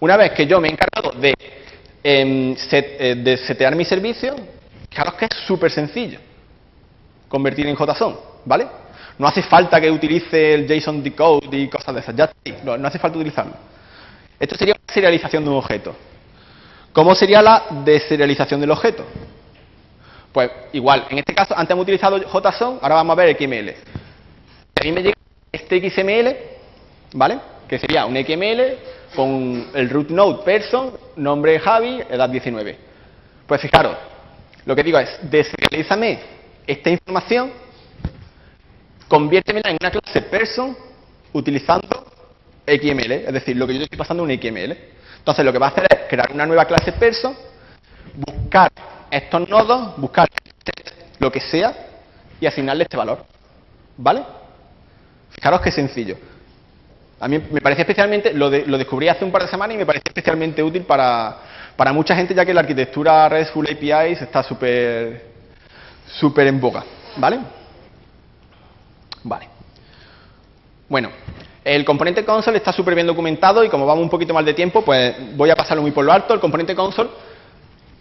Una 0.00 0.16
vez 0.16 0.32
que 0.32 0.44
yo 0.44 0.60
me 0.60 0.66
he 0.66 0.72
encargado 0.72 1.12
de, 1.20 1.32
eh, 2.02 2.54
set, 2.58 2.96
eh, 2.98 3.14
de 3.14 3.36
setear 3.36 3.76
mi 3.76 3.84
servicio, 3.84 4.34
fijaros 4.90 5.14
que 5.14 5.26
es 5.26 5.46
súper 5.46 5.70
sencillo 5.70 6.18
convertir 7.28 7.68
en 7.68 7.76
JSON, 7.76 8.18
¿vale? 8.44 8.66
No 9.18 9.28
hace 9.28 9.44
falta 9.44 9.80
que 9.80 9.88
utilice 9.88 10.52
el 10.52 10.66
JSON 10.66 11.00
decode 11.00 11.56
y 11.56 11.68
cosas 11.68 11.94
de 11.94 12.00
esas, 12.00 12.16
ya 12.16 12.28
no, 12.64 12.76
no 12.76 12.88
hace 12.88 12.98
falta 12.98 13.16
utilizarlo. 13.16 13.54
Esto 14.40 14.56
sería 14.56 14.74
una 14.74 14.92
serialización 14.92 15.44
de 15.44 15.50
un 15.50 15.58
objeto. 15.58 15.94
¿Cómo 16.92 17.14
sería 17.14 17.40
la 17.40 17.66
deserialización 17.84 18.60
del 18.60 18.72
objeto? 18.72 19.04
Pues 20.32 20.50
igual, 20.72 21.06
en 21.08 21.18
este 21.18 21.36
caso, 21.36 21.56
antes 21.56 21.70
hemos 21.72 21.84
utilizado 21.84 22.18
JSON, 22.18 22.80
ahora 22.82 22.96
vamos 22.96 23.16
a 23.16 23.22
ver 23.22 23.36
XML. 23.36 23.76
A 24.74 24.82
mí 24.82 24.90
me 24.90 25.02
llega 25.02 25.14
este 25.52 25.88
XML, 25.88 26.57
¿vale? 27.12 27.38
Que 27.68 27.78
sería 27.78 28.06
un 28.06 28.16
XML 28.16 28.78
con 29.14 29.68
el 29.74 29.90
root 29.90 30.10
node 30.10 30.44
person, 30.44 30.92
nombre 31.16 31.58
Javi, 31.58 32.02
edad 32.08 32.28
19. 32.28 32.76
Pues 33.46 33.60
fijaros, 33.60 33.96
lo 34.64 34.76
que 34.76 34.82
digo 34.82 34.98
es, 34.98 35.18
deserialízame 35.22 36.18
esta 36.66 36.90
información, 36.90 37.50
conviértemela 39.08 39.70
en 39.70 39.78
una 39.80 39.90
clase 39.90 40.22
person 40.22 40.76
utilizando 41.32 42.06
XML, 42.66 43.12
es 43.12 43.32
decir, 43.32 43.56
lo 43.56 43.66
que 43.66 43.74
yo 43.74 43.82
estoy 43.82 43.98
pasando 43.98 44.26
es 44.26 44.30
un 44.30 44.42
XML. 44.42 44.76
Entonces 45.18 45.44
lo 45.44 45.52
que 45.52 45.58
va 45.58 45.66
a 45.66 45.70
hacer 45.70 45.86
es 45.90 45.98
crear 46.08 46.30
una 46.32 46.46
nueva 46.46 46.64
clase 46.66 46.92
person, 46.92 47.34
buscar 48.14 48.70
estos 49.10 49.48
nodos, 49.48 49.96
buscar 49.96 50.28
lo 51.18 51.32
que 51.32 51.40
sea, 51.40 51.74
y 52.40 52.46
asignarle 52.46 52.84
este 52.84 52.96
valor. 52.96 53.24
¿Vale? 53.96 54.22
Fijaros 55.30 55.60
qué 55.60 55.70
sencillo. 55.70 56.16
A 57.20 57.28
mí 57.28 57.40
me 57.50 57.60
parece 57.60 57.82
especialmente, 57.82 58.32
lo, 58.32 58.48
lo 58.50 58.78
descubrí 58.78 59.08
hace 59.08 59.24
un 59.24 59.32
par 59.32 59.42
de 59.42 59.48
semanas 59.48 59.74
y 59.74 59.78
me 59.78 59.86
parece 59.86 60.04
especialmente 60.06 60.62
útil 60.62 60.82
para, 60.82 61.36
para 61.76 61.92
mucha 61.92 62.16
gente, 62.16 62.34
ya 62.34 62.44
que 62.44 62.52
la 62.52 62.60
arquitectura 62.60 63.28
RESTful 63.28 63.68
APIs 63.70 64.22
está 64.22 64.42
súper 64.42 65.22
en 66.46 66.60
boga. 66.60 66.84
¿Vale? 67.16 67.38
Vale. 69.22 69.48
Bueno, 70.88 71.10
el 71.64 71.84
componente 71.84 72.24
console 72.24 72.58
está 72.58 72.72
súper 72.72 72.94
bien 72.94 73.06
documentado 73.06 73.62
y 73.62 73.68
como 73.68 73.84
vamos 73.84 74.02
un 74.02 74.10
poquito 74.10 74.32
mal 74.32 74.44
de 74.44 74.54
tiempo, 74.54 74.82
pues 74.82 75.36
voy 75.36 75.50
a 75.50 75.54
pasarlo 75.54 75.82
muy 75.82 75.90
por 75.90 76.04
lo 76.04 76.12
alto. 76.12 76.34
El 76.34 76.40
componente 76.40 76.74
console 76.74 77.10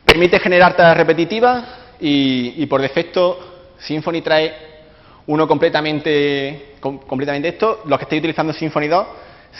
permite 0.06 0.40
generar 0.40 0.76
tareas 0.76 0.98
repetitivas 0.98 1.66
y, 2.00 2.66
por 2.68 2.82
defecto 2.82 3.74
Symfony 3.78 4.22
trae 4.22 4.67
uno 5.28 5.48
completamente, 5.48 6.76
completamente 6.80 7.50
esto. 7.50 7.82
Los 7.86 8.00
que 8.00 8.04
estéis 8.04 8.20
utilizando 8.22 8.54
Symfony 8.54 8.88
2 8.88 9.08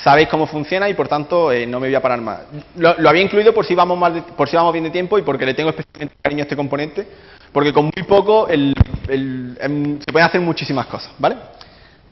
sabéis 0.04 0.28
cómo 0.28 0.46
funciona 0.48 0.90
y 0.90 0.94
por 0.94 1.08
tanto 1.08 1.52
eh, 1.52 1.66
no 1.66 1.80
me 1.80 1.88
voy 1.88 1.96
a 1.96 2.02
parar 2.02 2.22
más. 2.22 2.42
Lo, 2.76 3.10
había 3.10 3.22
incluido 3.22 3.54
por 3.54 3.66
si, 3.66 3.76
vamos 3.76 3.98
mal 3.98 4.24
por 4.36 4.48
si 4.48 4.56
vamos 4.56 4.72
bien 4.74 4.86
de 4.86 4.92
tiempo 4.92 5.18
y 5.18 5.24
porque 5.24 5.46
le 5.46 5.54
tengo 5.54 5.70
especialmente 5.70 6.16
cariño 6.22 6.42
a 6.42 6.44
este 6.44 6.56
componente, 6.56 7.08
porque 7.52 7.74
con 7.74 7.86
muy 7.86 8.04
poco 8.08 8.48
em, 8.50 8.74
se 10.00 10.12
pueden 10.12 10.28
hacer 10.28 10.42
muchísimas 10.42 10.86
cosas, 10.88 11.12
¿vale? 11.18 11.38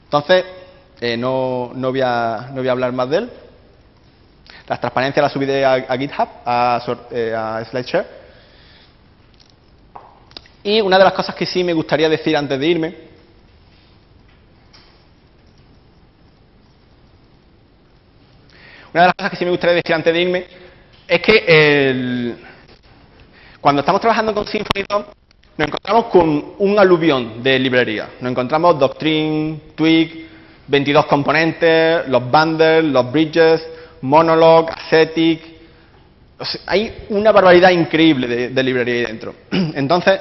Entonces, 0.04 0.44
eh, 1.00 1.16
no, 1.16 1.72
no, 1.74 1.90
voy 1.90 2.00
a, 2.02 2.50
no 2.52 2.56
voy 2.56 2.68
a 2.68 2.72
hablar 2.72 2.92
más 2.92 3.08
de 3.08 3.18
él. 3.18 3.30
Las 4.68 4.80
transparencias 4.80 5.22
las 5.22 5.32
subiré 5.32 5.64
a, 5.64 5.96
GitHub, 5.96 6.28
a, 6.44 6.82
eh, 7.12 7.34
a 7.36 7.64
SlideShare. 7.64 8.06
Y 10.64 10.80
una 10.80 10.98
de 10.98 11.04
las 11.04 11.12
cosas 11.12 11.36
que 11.36 11.46
sí 11.46 11.62
me 11.62 11.72
gustaría 11.72 12.08
decir 12.08 12.36
antes 12.36 12.58
de 12.58 12.66
irme 12.66 13.05
Una 18.96 19.02
de 19.02 19.08
las 19.08 19.14
cosas 19.16 19.30
que 19.32 19.36
sí 19.36 19.44
me 19.44 19.50
gustaría 19.50 19.74
decir 19.76 19.94
antes 19.94 20.10
de 20.10 20.22
irme 20.22 20.46
es 21.06 21.20
que 21.20 22.34
cuando 23.60 23.80
estamos 23.80 24.00
trabajando 24.00 24.32
con 24.32 24.46
Symfony 24.46 24.86
2 24.88 25.04
nos 25.58 25.68
encontramos 25.68 26.06
con 26.06 26.54
un 26.56 26.78
aluvión 26.78 27.42
de 27.42 27.58
librerías. 27.58 28.08
Nos 28.22 28.30
encontramos 28.30 28.78
Doctrine, 28.78 29.60
Twig, 29.74 30.26
22 30.68 31.04
componentes, 31.04 32.08
los 32.08 32.30
bundles, 32.30 32.84
los 32.84 33.12
bridges, 33.12 33.68
Monologue, 34.00 34.72
Ascetic. 34.72 35.42
hay 36.64 37.04
una 37.10 37.32
barbaridad 37.32 37.72
increíble 37.72 38.48
de, 38.48 38.62
librería 38.62 38.94
ahí 38.94 39.06
dentro. 39.08 39.34
Entonces, 39.50 40.18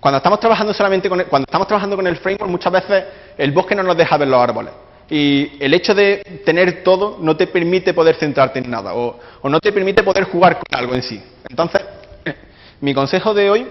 cuando 0.00 0.16
estamos 0.16 0.40
trabajando 0.40 0.72
solamente 0.72 1.10
con 1.10 1.20
el, 1.20 1.26
cuando 1.26 1.44
estamos 1.44 1.68
trabajando 1.68 1.96
con 1.96 2.06
el 2.06 2.16
framework, 2.16 2.50
muchas 2.50 2.72
veces 2.72 3.04
el 3.36 3.52
bosque 3.52 3.74
no 3.74 3.82
nos 3.82 3.94
deja 3.94 4.16
ver 4.16 4.28
los 4.28 4.40
árboles. 4.40 4.72
Y 5.10 5.62
el 5.62 5.74
hecho 5.74 5.94
de 5.94 6.42
tener 6.44 6.82
todo 6.82 7.18
no 7.20 7.36
te 7.36 7.46
permite 7.46 7.92
poder 7.92 8.16
centrarte 8.16 8.58
en 8.58 8.70
nada 8.70 8.94
o, 8.94 9.18
no 9.44 9.60
te 9.60 9.72
permite 9.72 10.02
poder 10.02 10.24
jugar 10.24 10.54
con 10.58 10.78
algo 10.78 10.94
en 10.94 11.02
sí. 11.02 11.22
Entonces, 11.48 11.82
mi 12.80 12.94
consejo 12.94 13.34
de 13.34 13.50
hoy, 13.50 13.66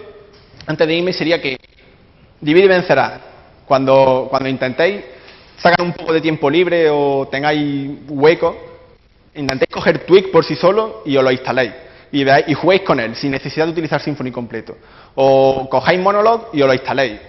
antes 0.68 0.88
de 0.88 0.94
irme, 0.94 1.14
sería 1.14 1.42
que 1.42 1.58
divide 2.40 2.66
y 2.66 2.70
vencerá. 2.70 3.22
Cuando, 3.66 4.28
cuando 4.30 4.50
intentéis 4.50 5.02
sacar 5.58 5.84
un 5.84 5.94
poco 5.94 6.14
de 6.14 6.22
tiempo 6.22 6.50
libre 6.50 6.90
o 6.90 7.28
tengáis 7.32 7.90
hueco, 8.08 8.56
intentéis 9.34 9.70
coger 9.72 10.06
Twig 10.06 10.32
por 10.32 10.44
sí 10.46 10.56
solo 10.56 11.02
y 11.06 11.18
os 11.18 11.24
lo 11.24 11.32
instaléis. 11.32 11.72
Y, 12.12 12.24
y 12.30 12.54
juguéis 12.54 12.84
con 12.84 13.00
él, 13.00 13.16
sin 13.16 13.32
necesidad 13.32 13.66
de 13.66 13.72
utilizar 13.72 14.00
Symfony 14.00 14.32
completo. 14.32 14.78
O 15.16 15.68
cojáis 15.68 16.00
Monologue 16.00 16.46
y 16.54 16.62
os 16.62 16.68
lo 16.68 16.74
instaléis. 16.74 17.20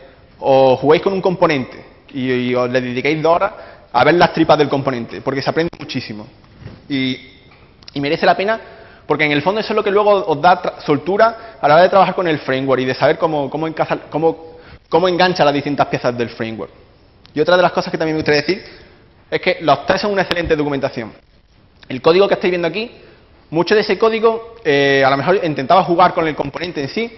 O 0.41 0.77
juguéis 0.77 1.03
con 1.03 1.15
un 1.15 1.23
componente 1.23 1.95
y, 2.15 2.55
os 2.55 2.71
le 2.71 2.81
dediquéis 2.81 3.23
dos 3.23 3.37
horas 3.37 3.53
a 3.95 4.03
ver 4.03 4.15
las 4.17 4.33
tripas 4.33 4.59
del 4.59 4.69
componente, 4.69 5.21
porque 5.21 5.41
se 5.41 5.49
aprende 5.49 5.71
muchísimo. 5.79 6.27
Y, 6.89 7.31
merece 7.95 8.27
la 8.27 8.37
pena 8.37 8.61
porque 9.07 9.25
en 9.25 9.31
el 9.31 9.41
fondo 9.41 9.61
eso 9.61 9.73
es 9.73 9.77
lo 9.77 9.85
que 9.85 9.91
luego 9.93 10.11
os 10.11 10.41
da 10.41 10.81
soltura 10.85 11.57
a 11.61 11.69
la 11.69 11.75
hora 11.75 11.83
de 11.85 11.89
trabajar 11.89 12.15
con 12.15 12.27
el 12.27 12.41
framework 12.41 12.83
y 12.83 12.87
de 12.87 12.95
saber 12.95 13.19
cómo, 13.19 13.49
cómo, 13.49 13.73
cómo, 14.89 15.09
engancha 15.09 15.45
las 15.45 15.55
distintas 15.55 15.87
piezas 15.87 16.17
del 16.19 16.31
framework. 16.31 16.73
Y 17.33 17.41
otra 17.41 17.57
de 17.57 17.63
las 17.63 17.71
cosas 17.71 17.93
que 17.93 17.99
también 17.99 18.17
me 18.17 18.23
gustaría 18.23 18.41
decir 18.41 18.65
es 19.31 19.41
que 19.41 19.59
los 19.61 19.87
tres 19.87 20.01
son 20.01 20.11
una 20.11 20.23
excelente 20.23 20.57
documentación. 20.57 21.13
El 21.89 22.03
código 22.03 22.27
que 22.27 22.35
estáis 22.35 22.51
viendo 22.51 22.67
aquí, 22.67 22.91
mucho 23.51 23.77
de 23.77 23.83
ese 23.83 23.97
código 23.97 24.57
eh, 24.65 25.05
a 25.07 25.11
lo 25.11 25.17
mejor 25.19 25.41
intentaba 25.45 25.85
jugar 25.85 26.15
con 26.15 26.27
el 26.27 26.35
componente 26.35 26.83
en 26.83 26.89
sí 26.89 27.13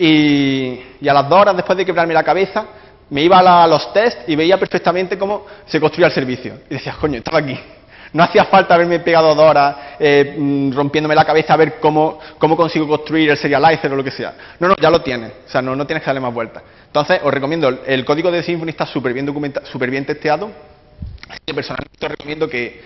y, 0.00 1.08
a 1.08 1.14
las 1.14 1.28
dos 1.28 1.40
horas 1.40 1.56
después 1.56 1.78
de 1.78 1.84
quebrarme 1.84 2.14
la 2.14 2.24
cabeza 2.24 2.66
me 3.10 3.22
iba 3.22 3.38
a, 3.38 3.64
a 3.64 3.66
los 3.66 3.92
tests 3.92 4.24
y 4.26 4.36
veía 4.36 4.58
perfectamente 4.58 5.18
cómo 5.18 5.46
se 5.66 5.80
construía 5.80 6.06
el 6.06 6.12
servicio. 6.12 6.60
Y 6.70 6.74
decía, 6.74 6.96
coño, 6.98 7.18
estaba 7.18 7.38
aquí. 7.38 7.58
No 8.12 8.24
hacía 8.24 8.44
falta 8.46 8.74
haberme 8.74 8.98
pegado 9.00 9.34
dos 9.34 9.44
horas 9.44 9.76
eh, 9.98 10.34
mm, 10.36 10.72
rompiéndome 10.72 11.14
la 11.14 11.24
cabeza 11.24 11.54
a 11.54 11.56
ver 11.56 11.78
cómo, 11.78 12.18
cómo, 12.38 12.56
consigo 12.56 12.88
construir 12.88 13.30
el 13.30 13.36
serializer 13.36 13.92
o 13.92 13.96
lo 13.96 14.02
que 14.02 14.10
sea. 14.10 14.34
No, 14.58 14.68
no, 14.68 14.74
ya 14.80 14.90
lo 14.90 15.00
tienes. 15.00 15.30
O 15.46 15.50
sea, 15.50 15.62
no, 15.62 15.76
no 15.76 15.86
tienes 15.86 16.02
que 16.02 16.06
darle 16.06 16.20
más 16.20 16.34
vueltas. 16.34 16.62
Entonces, 16.86 17.20
os 17.22 17.32
recomiendo, 17.32 17.68
el 17.86 18.04
código 18.04 18.30
de 18.30 18.42
Symfony 18.42 18.70
está 18.70 18.84
súper 18.84 19.12
bien 19.12 19.26
documentado, 19.26 19.64
súper 19.66 19.90
bien 19.90 20.04
testeado. 20.04 20.50
Así 21.28 21.38
que 21.46 21.54
personalmente 21.54 22.04
os 22.04 22.10
recomiendo 22.10 22.48
que, 22.48 22.82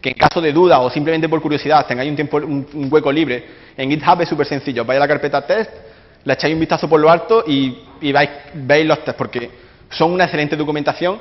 que, 0.00 0.10
en 0.10 0.14
caso 0.14 0.40
de 0.40 0.52
duda 0.52 0.78
o 0.78 0.90
simplemente 0.90 1.28
por 1.28 1.42
curiosidad 1.42 1.84
tengáis 1.84 2.08
un, 2.08 2.14
tiempo, 2.14 2.36
un, 2.36 2.88
hueco 2.88 3.10
libre, 3.10 3.44
en 3.76 3.90
GitHub 3.90 4.20
es 4.20 4.28
súper 4.28 4.46
sencillo. 4.46 4.84
Vais 4.84 4.98
a 4.98 5.00
la 5.00 5.08
carpeta 5.08 5.44
test, 5.44 5.72
le 6.22 6.34
echáis 6.34 6.54
un 6.54 6.60
vistazo 6.60 6.88
por 6.88 7.00
lo 7.00 7.10
alto 7.10 7.42
y, 7.44 7.82
y 8.00 8.12
veis, 8.12 8.30
veis 8.54 8.86
los 8.86 9.02
tests, 9.02 9.18
porque 9.18 9.50
son 9.90 10.12
una 10.12 10.24
excelente 10.24 10.56
documentación 10.56 11.18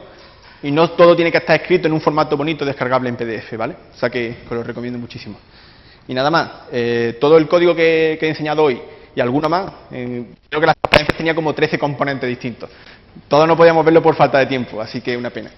y 0.63 0.71
no 0.71 0.91
todo 0.91 1.15
tiene 1.15 1.31
que 1.31 1.37
estar 1.37 1.59
escrito 1.59 1.87
en 1.87 1.93
un 1.93 2.01
formato 2.01 2.35
bonito 2.35 2.65
descargable 2.65 3.09
en 3.09 3.15
PDF, 3.15 3.55
¿vale? 3.57 3.75
O 3.93 3.97
sea 3.97 4.09
que 4.09 4.37
lo 4.49 4.63
recomiendo 4.63 4.97
muchísimo. 4.97 5.37
Y 6.07 6.13
nada 6.13 6.31
más, 6.31 6.49
eh, 6.71 7.17
todo 7.19 7.37
el 7.37 7.47
código 7.47 7.75
que, 7.75 8.17
he 8.19 8.27
enseñado 8.27 8.63
hoy 8.63 8.81
y 9.15 9.19
alguno 9.19 9.49
más, 9.49 9.71
creo 9.89 10.61
que 10.61 10.65
las 10.65 10.75
transparencias 10.75 11.17
tenía 11.17 11.35
como 11.35 11.53
13 11.53 11.77
componentes 11.77 12.29
distintos. 12.29 12.69
Todo 13.27 13.45
no 13.45 13.57
podíamos 13.57 13.83
verlo 13.83 14.01
por 14.01 14.15
falta 14.15 14.39
de 14.39 14.45
tiempo, 14.45 14.79
así 14.79 15.01
que 15.01 15.17
una 15.17 15.29
pena. 15.29 15.51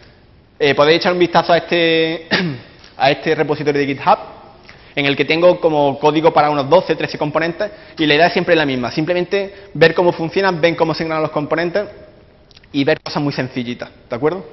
Eh, 0.58 0.74
podéis 0.76 1.00
echar 1.00 1.14
un 1.14 1.20
vistazo 1.20 1.54
a 1.54 1.58
este, 1.58 2.28
a 2.98 3.12
este 3.12 3.36
repositorio 3.36 3.80
de 3.80 3.88
GitHub, 3.88 4.18
en 4.96 5.06
el 5.06 5.16
que 5.16 5.26
tengo 5.26 5.60
como 5.60 6.00
código 6.00 6.34
para 6.34 6.50
unos 6.50 6.70
12, 6.70 6.96
13 6.96 7.18
componentes, 7.18 7.72
y 7.98 8.06
la 8.06 8.16
idea 8.16 8.28
es 8.28 8.34
siempre 8.34 8.56
la 8.56 8.66
misma, 8.66 8.92
simplemente 8.92 9.54
ver 9.74 9.94
cómo 9.94 10.12
funcionan, 10.12 10.60
ver 10.60 10.76
cómo 10.76 10.94
se 10.94 11.04
engranan 11.04 11.24
los 11.24 11.32
componentes 11.32 11.86
y 12.72 12.84
ver 12.84 13.00
cosas 13.02 13.22
muy 13.22 13.34
sencillitas, 13.34 13.90
¿de 14.10 14.16
acuerdo? 14.16 14.46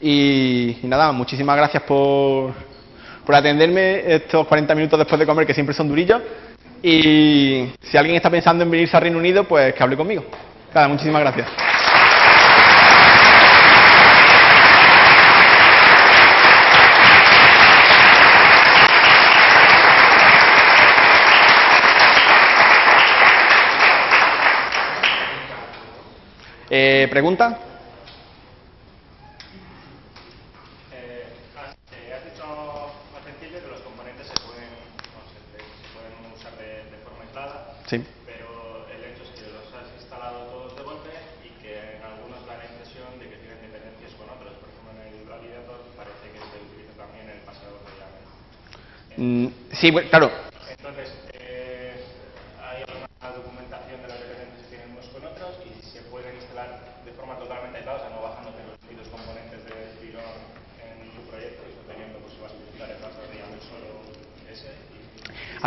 Y, 0.00 0.78
nada, 0.84 1.12
muchísimas 1.12 1.56
gracias 1.56 1.82
por, 1.82 2.52
por 3.24 3.34
atenderme 3.34 4.14
estos 4.14 4.46
40 4.46 4.74
minutos 4.74 4.98
después 4.98 5.18
de 5.18 5.26
comer, 5.26 5.46
que 5.46 5.54
siempre 5.54 5.74
son 5.74 5.88
durillos. 5.88 6.22
Y 6.82 7.70
si 7.82 7.96
alguien 7.96 8.16
está 8.16 8.30
pensando 8.30 8.62
en 8.62 8.70
venirse 8.70 8.96
a 8.96 9.00
Reino 9.00 9.18
Unido, 9.18 9.44
pues 9.44 9.74
que 9.74 9.82
hable 9.82 9.96
conmigo. 9.96 10.24
Nada, 10.72 10.88
muchísimas 10.88 11.22
gracias. 11.22 11.48
Eh, 26.70 27.08
¿Pregunta? 27.10 27.58
Sí. 37.88 38.04
Pero 38.26 38.84
el 38.92 39.00
hecho 39.00 39.24
es 39.24 39.30
que 39.32 39.48
los 39.48 39.64
has 39.72 39.88
instalado 39.96 40.44
todos 40.52 40.76
de 40.76 40.82
golpe 40.82 41.08
y 41.40 41.48
que 41.64 41.96
en 41.96 42.02
algunos 42.04 42.44
da 42.44 42.60
la 42.60 42.68
impresión 42.68 43.16
de 43.16 43.32
que 43.32 43.36
tienen 43.40 43.64
dependencias 43.64 44.12
con 44.20 44.28
otros. 44.28 44.52
Por 44.60 44.68
ejemplo, 44.68 44.92
en 44.92 45.08
el 45.08 45.24
validator 45.24 45.80
parece 45.96 46.28
que 46.28 46.36
se 46.36 46.56
utiliza 46.68 46.92
también 47.00 47.32
el 47.32 47.40
pasador 47.48 47.80
de 47.80 47.92
llave. 47.96 48.20
Mm, 49.16 49.48
sí, 49.72 49.88
claro. 50.12 50.47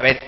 A 0.02 0.04
ver, 0.04 0.20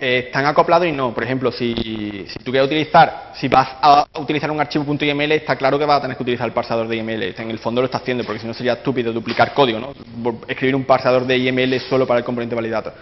eh, 0.00 0.24
están 0.26 0.46
acoplados 0.46 0.88
y 0.88 0.92
no. 0.92 1.12
Por 1.12 1.22
ejemplo, 1.22 1.52
si, 1.52 1.74
si, 1.74 2.38
tú 2.42 2.50
quieres 2.50 2.66
utilizar, 2.66 3.32
si 3.34 3.48
vas 3.48 3.68
a 3.82 4.06
utilizar 4.18 4.50
un 4.50 4.60
archivo 4.60 4.84
.yml, 4.84 5.32
está 5.32 5.56
claro 5.56 5.78
que 5.78 5.84
vas 5.84 5.98
a 5.98 6.02
tener 6.02 6.16
que 6.16 6.22
utilizar 6.22 6.46
el 6.46 6.54
parsador 6.54 6.88
de 6.88 6.96
YML. 6.96 7.34
En 7.36 7.50
el 7.50 7.58
fondo 7.58 7.82
lo 7.82 7.84
está 7.84 7.98
haciendo, 7.98 8.24
porque 8.24 8.40
si 8.40 8.46
no 8.46 8.54
sería 8.54 8.74
estúpido 8.74 9.12
duplicar 9.12 9.52
código, 9.52 9.78
¿no? 9.78 9.92
Escribir 10.48 10.74
un 10.74 10.84
parsador 10.84 11.26
de 11.26 11.38
YML 11.38 11.78
solo 11.80 12.06
para 12.06 12.18
el 12.18 12.24
componente 12.24 12.54
validator. 12.54 12.94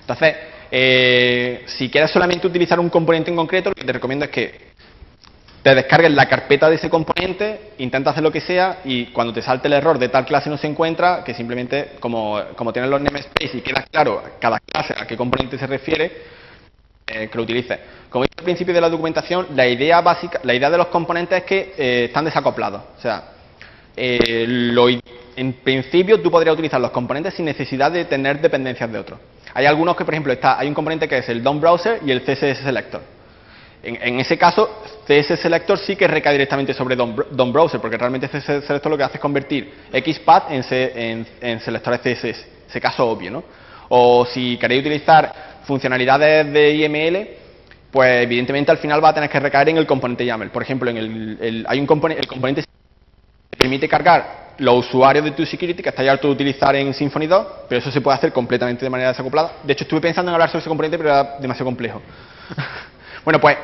Entonces, 0.00 0.36
eh, 0.70 1.62
si 1.66 1.88
quieres 1.88 2.10
solamente 2.10 2.46
utilizar 2.46 2.78
un 2.78 2.90
componente 2.90 3.30
en 3.30 3.36
concreto, 3.36 3.70
lo 3.70 3.74
que 3.74 3.84
te 3.84 3.92
recomiendo 3.92 4.26
es 4.26 4.30
que 4.30 4.71
te 5.62 5.74
descargues 5.74 6.12
la 6.12 6.26
carpeta 6.26 6.68
de 6.68 6.76
ese 6.76 6.90
componente, 6.90 7.72
intenta 7.78 8.10
hacer 8.10 8.22
lo 8.22 8.32
que 8.32 8.40
sea 8.40 8.80
y 8.84 9.06
cuando 9.06 9.32
te 9.32 9.42
salte 9.42 9.68
el 9.68 9.74
error 9.74 9.98
de 9.98 10.08
tal 10.08 10.24
clase 10.24 10.50
no 10.50 10.56
se 10.56 10.66
encuentra, 10.66 11.22
que 11.24 11.34
simplemente 11.34 11.92
como, 12.00 12.40
como 12.56 12.72
tienes 12.72 12.90
los 12.90 13.00
namespace 13.00 13.58
y 13.58 13.60
queda 13.60 13.84
claro 13.90 14.22
cada 14.40 14.58
clase 14.58 14.94
a 14.98 15.06
qué 15.06 15.16
componente 15.16 15.56
se 15.56 15.66
refiere, 15.66 16.12
eh, 17.06 17.28
que 17.28 17.36
lo 17.36 17.44
utilices. 17.44 17.78
Como 18.10 18.24
dicho 18.24 18.34
al 18.38 18.44
principio 18.44 18.74
de 18.74 18.80
la 18.80 18.88
documentación, 18.88 19.48
la 19.54 19.66
idea 19.68 20.00
básica, 20.00 20.40
la 20.42 20.54
idea 20.54 20.68
de 20.68 20.78
los 20.78 20.88
componentes 20.88 21.38
es 21.38 21.44
que 21.44 21.74
eh, 21.78 22.04
están 22.06 22.24
desacoplados. 22.24 22.82
O 22.98 23.00
sea, 23.00 23.22
eh, 23.96 24.72
en 25.36 25.52
principio 25.54 26.20
tú 26.20 26.30
podrías 26.30 26.54
utilizar 26.54 26.80
los 26.80 26.90
componentes 26.90 27.34
sin 27.34 27.44
necesidad 27.44 27.92
de 27.92 28.04
tener 28.06 28.40
dependencias 28.40 28.90
de 28.90 28.98
otros. 28.98 29.20
Hay 29.54 29.66
algunos 29.66 29.94
que, 29.94 30.04
por 30.04 30.14
ejemplo, 30.14 30.32
está, 30.32 30.58
hay 30.58 30.66
un 30.66 30.74
componente 30.74 31.06
que 31.06 31.18
es 31.18 31.28
el 31.28 31.42
DOM 31.42 31.60
Browser 31.60 32.00
y 32.04 32.10
el 32.10 32.22
CSS 32.22 32.64
Selector. 32.64 33.02
En, 33.84 34.20
ese 34.20 34.38
caso, 34.38 34.82
CSS 35.06 35.40
Selector 35.40 35.76
sí 35.76 35.96
que 35.96 36.06
recae 36.06 36.32
directamente 36.32 36.72
sobre 36.72 36.94
DOM, 36.94 37.52
Browser, 37.52 37.80
porque 37.80 37.98
realmente 37.98 38.28
CSS 38.28 38.64
Selector 38.64 38.90
lo 38.90 38.96
que 38.96 39.02
hace 39.02 39.16
es 39.16 39.20
convertir 39.20 39.72
XPath 39.92 40.50
en, 40.50 41.26
en, 41.40 41.60
selectores 41.60 42.00
CSS. 42.00 42.46
Ese 42.68 42.80
caso 42.80 43.08
obvio, 43.08 43.32
¿no? 43.32 43.44
O 43.88 44.24
si 44.24 44.56
queréis 44.56 44.82
utilizar 44.82 45.32
funcionalidades 45.64 46.52
de 46.52 46.74
IML, 46.76 47.28
pues 47.90 48.22
evidentemente 48.22 48.70
al 48.70 48.78
final 48.78 49.04
va 49.04 49.10
a 49.10 49.14
tener 49.14 49.28
que 49.28 49.40
recaer 49.40 49.70
en 49.70 49.78
el 49.78 49.86
componente 49.86 50.24
YAML. 50.24 50.50
Por 50.50 50.62
ejemplo, 50.62 50.88
en 50.88 50.96
el, 50.96 51.66
hay 51.68 51.80
un 51.80 51.86
componente, 51.86 52.22
el 52.22 52.28
componente 52.28 52.64
permite 53.58 53.88
cargar 53.88 54.54
los 54.58 54.86
usuarios 54.86 55.24
de 55.24 55.32
tu 55.32 55.44
security 55.44 55.82
que 55.82 55.88
está 55.88 56.02
ya 56.02 56.12
harto 56.12 56.28
de 56.28 56.34
utilizar 56.34 56.74
en 56.76 56.94
Symfony 56.94 57.26
2, 57.26 57.46
pero 57.68 57.80
eso 57.80 57.90
se 57.90 58.00
puede 58.00 58.16
hacer 58.16 58.32
completamente 58.32 58.84
de 58.84 58.90
manera 58.90 59.10
desacoplada. 59.10 59.54
De 59.62 59.72
hecho, 59.72 59.84
estuve 59.84 60.00
pensando 60.00 60.30
en 60.30 60.34
hablar 60.34 60.48
sobre 60.50 60.60
ese 60.60 60.68
componente, 60.68 60.96
pero 60.96 61.10
era 61.10 61.36
demasiado 61.40 61.66
complejo. 61.66 62.00
Bueno, 63.24 63.40
pues 63.40 63.56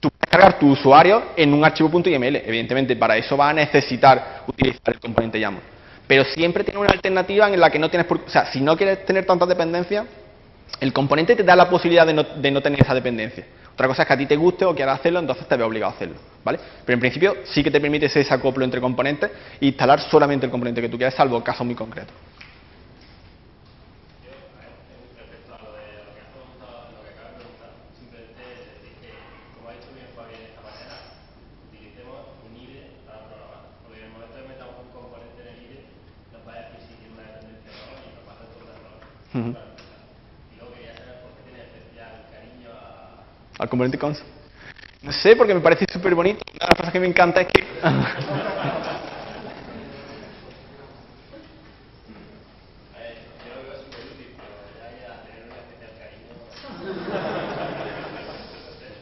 tú 0.00 0.10
puedes 0.10 0.30
cargar 0.30 0.58
tu 0.58 0.70
usuario 0.70 1.22
en 1.36 1.52
un 1.54 1.64
archivo 1.64 1.90
.yml. 1.90 2.36
Evidentemente, 2.36 2.96
para 2.96 3.16
eso 3.16 3.36
va 3.36 3.50
a 3.50 3.52
necesitar 3.52 4.42
utilizar 4.46 4.94
el 4.94 5.00
componente 5.00 5.40
YAML. 5.40 5.60
Pero 6.06 6.24
siempre 6.24 6.64
tiene 6.64 6.80
una 6.80 6.90
alternativa 6.90 7.48
en 7.48 7.58
la 7.58 7.70
que 7.70 7.78
no 7.78 7.88
tienes 7.88 8.06
por... 8.06 8.18
O 8.18 8.28
sea, 8.28 8.46
si 8.52 8.60
no 8.60 8.76
quieres 8.76 9.04
tener 9.06 9.24
tanta 9.24 9.46
dependencia, 9.46 10.04
el 10.80 10.92
componente 10.92 11.36
te 11.36 11.42
da 11.42 11.56
la 11.56 11.68
posibilidad 11.68 12.06
de 12.06 12.12
no, 12.12 12.22
de 12.22 12.50
no, 12.50 12.60
tener 12.60 12.80
esa 12.80 12.94
dependencia. 12.94 13.46
Otra 13.72 13.86
cosa 13.88 14.02
es 14.02 14.08
que 14.08 14.14
a 14.14 14.18
ti 14.18 14.26
te 14.26 14.36
guste 14.36 14.64
o 14.64 14.74
quieras 14.74 15.00
hacerlo, 15.00 15.20
entonces 15.20 15.46
te 15.46 15.56
ve 15.56 15.64
obligado 15.64 15.92
a 15.92 15.94
hacerlo. 15.94 16.16
¿vale? 16.44 16.58
Pero 16.84 16.94
en 16.94 17.00
principio 17.00 17.36
sí 17.44 17.62
que 17.62 17.70
te 17.70 17.80
permite 17.80 18.06
ese 18.06 18.26
acoplo 18.32 18.64
entre 18.64 18.80
componentes 18.80 19.30
e 19.60 19.66
instalar 19.66 20.00
solamente 20.00 20.46
el 20.46 20.52
componente 20.52 20.82
que 20.82 20.88
tú 20.88 20.96
quieras, 20.96 21.14
salvo 21.14 21.42
casos 21.42 21.64
muy 21.64 21.74
concretos. 21.74 22.14
Al 43.58 43.68
componente 43.68 43.98
cons. 43.98 44.22
No 45.02 45.12
sé, 45.12 45.34
porque 45.36 45.54
me 45.54 45.60
parece 45.60 45.86
súper 45.92 46.14
bonito. 46.14 46.44
Una 46.50 46.58
de 46.60 46.66
las 46.66 46.76
cosas 46.76 46.92
que 46.92 47.00
me 47.00 47.06
encanta 47.06 47.40
es 47.40 47.48
que... 47.48 47.64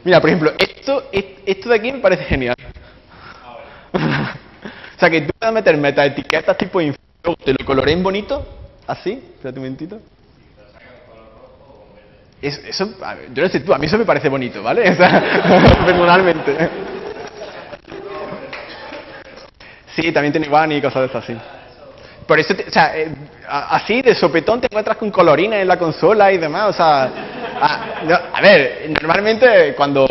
Mira, 0.02 0.18
por 0.18 0.30
ejemplo, 0.30 0.52
esto, 0.58 1.10
esto 1.12 1.68
de 1.68 1.74
aquí 1.74 1.92
me 1.92 1.98
parece 1.98 2.24
genial. 2.24 2.54
o 3.92 4.98
sea, 4.98 5.10
que 5.10 5.20
tú 5.20 5.30
puedas 5.38 5.54
meter 5.54 5.76
metaetiquetas 5.76 6.56
tipo 6.56 6.80
info, 6.80 6.96
te 7.44 7.52
lo 7.52 7.66
coloré 7.66 7.92
en 7.92 8.02
bonito, 8.02 8.46
así, 8.86 9.10
espérate 9.10 9.58
un 9.58 9.64
momentito 9.66 10.00
eso, 12.42 12.88
yo 13.34 13.42
no 13.42 13.48
sé 13.48 13.60
tú, 13.60 13.74
a 13.74 13.78
mí 13.78 13.86
eso 13.86 13.98
me 13.98 14.04
parece 14.04 14.28
bonito, 14.28 14.62
¿vale? 14.62 14.82
personalmente. 15.86 16.70
Sí, 19.94 20.12
también 20.12 20.32
tiene 20.32 20.46
Iván 20.46 20.72
y 20.72 20.80
cosas 20.80 21.02
de 21.02 21.06
esas, 21.08 21.24
sí. 21.24 21.36
Por 22.26 22.38
eso, 22.38 22.54
o 22.54 22.70
sea, 22.70 22.96
eh, 22.96 23.12
así 23.48 24.02
de 24.02 24.14
sopetón 24.14 24.60
te 24.60 24.66
encuentras 24.66 24.96
con 24.96 25.10
colorines 25.10 25.62
en 25.62 25.68
la 25.68 25.76
consola 25.76 26.32
y 26.32 26.38
demás, 26.38 26.70
o 26.70 26.72
sea, 26.72 27.10
a 28.32 28.40
ver, 28.40 28.88
normalmente 29.02 29.74
cuando 29.74 30.06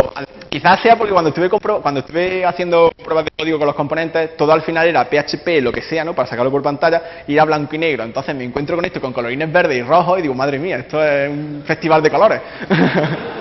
Quizás 0.49 0.81
sea 0.81 0.97
porque 0.97 1.13
cuando 1.13 1.29
estuve, 1.29 1.49
cuando 1.49 1.99
estuve 1.99 2.43
haciendo 2.43 2.91
pruebas 3.03 3.25
de 3.25 3.31
código 3.37 3.59
con 3.59 3.67
los 3.67 3.75
componentes, 3.75 4.35
todo 4.35 4.51
al 4.51 4.63
final 4.63 4.87
era 4.87 5.05
PHP, 5.05 5.61
lo 5.61 5.71
que 5.71 5.83
sea, 5.83 6.03
¿no? 6.03 6.15
Para 6.15 6.27
sacarlo 6.27 6.49
por 6.49 6.63
pantalla, 6.63 7.23
y 7.27 7.35
era 7.35 7.45
blanco 7.45 7.75
y 7.75 7.77
negro. 7.77 8.03
Entonces 8.03 8.35
me 8.35 8.43
encuentro 8.43 8.75
con 8.75 8.83
esto, 8.83 8.99
con 8.99 9.13
colorines 9.13 9.51
verdes 9.51 9.77
y 9.77 9.83
rojos, 9.83 10.17
y 10.17 10.23
digo, 10.23 10.33
madre 10.33 10.57
mía, 10.57 10.77
esto 10.77 11.03
es 11.03 11.29
un 11.29 11.63
festival 11.65 12.01
de 12.01 12.09
colores. 12.09 12.41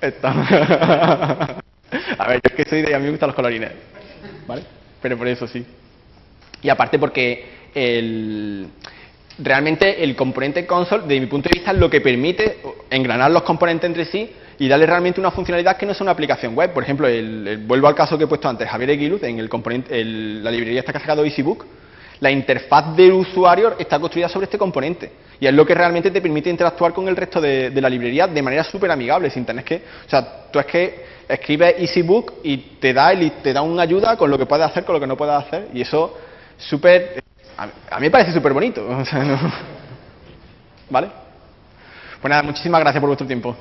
a 0.00 0.08
ver, 2.28 2.36
yo 2.36 2.40
es 2.44 2.52
que 2.52 2.64
soy 2.68 2.82
de... 2.82 2.94
A 2.94 2.98
mí 2.98 3.04
me 3.04 3.10
gustan 3.10 3.28
los 3.28 3.36
colorines, 3.36 3.72
¿vale? 4.46 4.62
Pero 5.02 5.18
por 5.18 5.26
eso 5.26 5.46
sí. 5.46 5.64
Y 6.62 6.68
aparte 6.68 6.98
porque 6.98 7.70
el 7.74 8.68
realmente 9.38 10.02
el 10.02 10.16
componente 10.16 10.66
console, 10.66 11.06
de 11.06 11.20
mi 11.20 11.26
punto 11.26 11.48
de 11.48 11.58
vista, 11.58 11.70
es 11.72 11.78
lo 11.78 11.88
que 11.88 12.00
permite 12.00 12.58
engranar 12.90 13.30
los 13.30 13.42
componentes 13.42 13.88
entre 13.88 14.04
sí 14.04 14.30
y 14.58 14.68
darle 14.68 14.86
realmente 14.86 15.20
una 15.20 15.30
funcionalidad 15.30 15.76
que 15.76 15.86
no 15.86 15.92
es 15.92 16.00
una 16.00 16.10
aplicación 16.10 16.54
web. 16.54 16.72
Por 16.72 16.82
ejemplo, 16.82 17.06
el, 17.06 17.64
vuelvo 17.66 17.86
al 17.86 17.94
caso 17.94 18.18
que 18.18 18.24
he 18.24 18.26
puesto 18.26 18.48
antes, 18.48 18.68
Javier 18.68 18.90
Eguiluz, 18.90 19.22
en 19.22 19.38
el 19.38 19.48
componente, 19.48 20.04
la 20.04 20.50
librería 20.50 20.80
está 20.80 20.92
sacado 20.92 21.24
EasyBook, 21.24 21.64
la 22.20 22.30
interfaz 22.32 22.96
del 22.96 23.12
usuario 23.12 23.76
está 23.78 24.00
construida 24.00 24.28
sobre 24.28 24.44
este 24.46 24.58
componente 24.58 25.12
y 25.38 25.46
es 25.46 25.54
lo 25.54 25.64
que 25.64 25.72
realmente 25.72 26.10
te 26.10 26.20
permite 26.20 26.50
interactuar 26.50 26.92
con 26.92 27.06
el 27.06 27.14
resto 27.14 27.40
de, 27.40 27.70
la 27.70 27.88
librería 27.88 28.26
de 28.26 28.42
manera 28.42 28.64
súper 28.64 28.90
amigable, 28.90 29.30
sin 29.30 29.44
tener 29.44 29.64
que... 29.64 29.76
O 30.06 30.10
sea, 30.10 30.48
tú 30.50 30.58
es 30.58 30.66
que 30.66 31.04
escribes 31.28 31.76
EasyBook 31.78 32.34
y 32.42 32.56
te 32.80 32.92
da, 32.92 33.12
el, 33.12 33.30
te 33.42 33.52
da 33.52 33.62
una 33.62 33.82
ayuda 33.82 34.16
con 34.16 34.30
lo 34.30 34.36
que 34.36 34.46
puedes 34.46 34.66
hacer, 34.66 34.84
con 34.84 34.94
lo 34.94 35.00
que 35.00 35.06
no 35.06 35.16
puedes 35.16 35.34
hacer 35.34 35.68
y 35.72 35.82
eso 35.82 36.18
súper 36.56 37.22
a, 37.58 37.96
mí 37.98 38.06
me 38.06 38.10
parece 38.10 38.32
súper 38.32 38.52
bonito. 38.52 38.86
¿Vale? 40.90 41.10
Pues 42.20 42.30
nada, 42.30 42.42
muchísimas 42.42 42.80
gracias 42.80 43.00
por 43.00 43.08
vuestro 43.08 43.26
tiempo. 43.26 43.56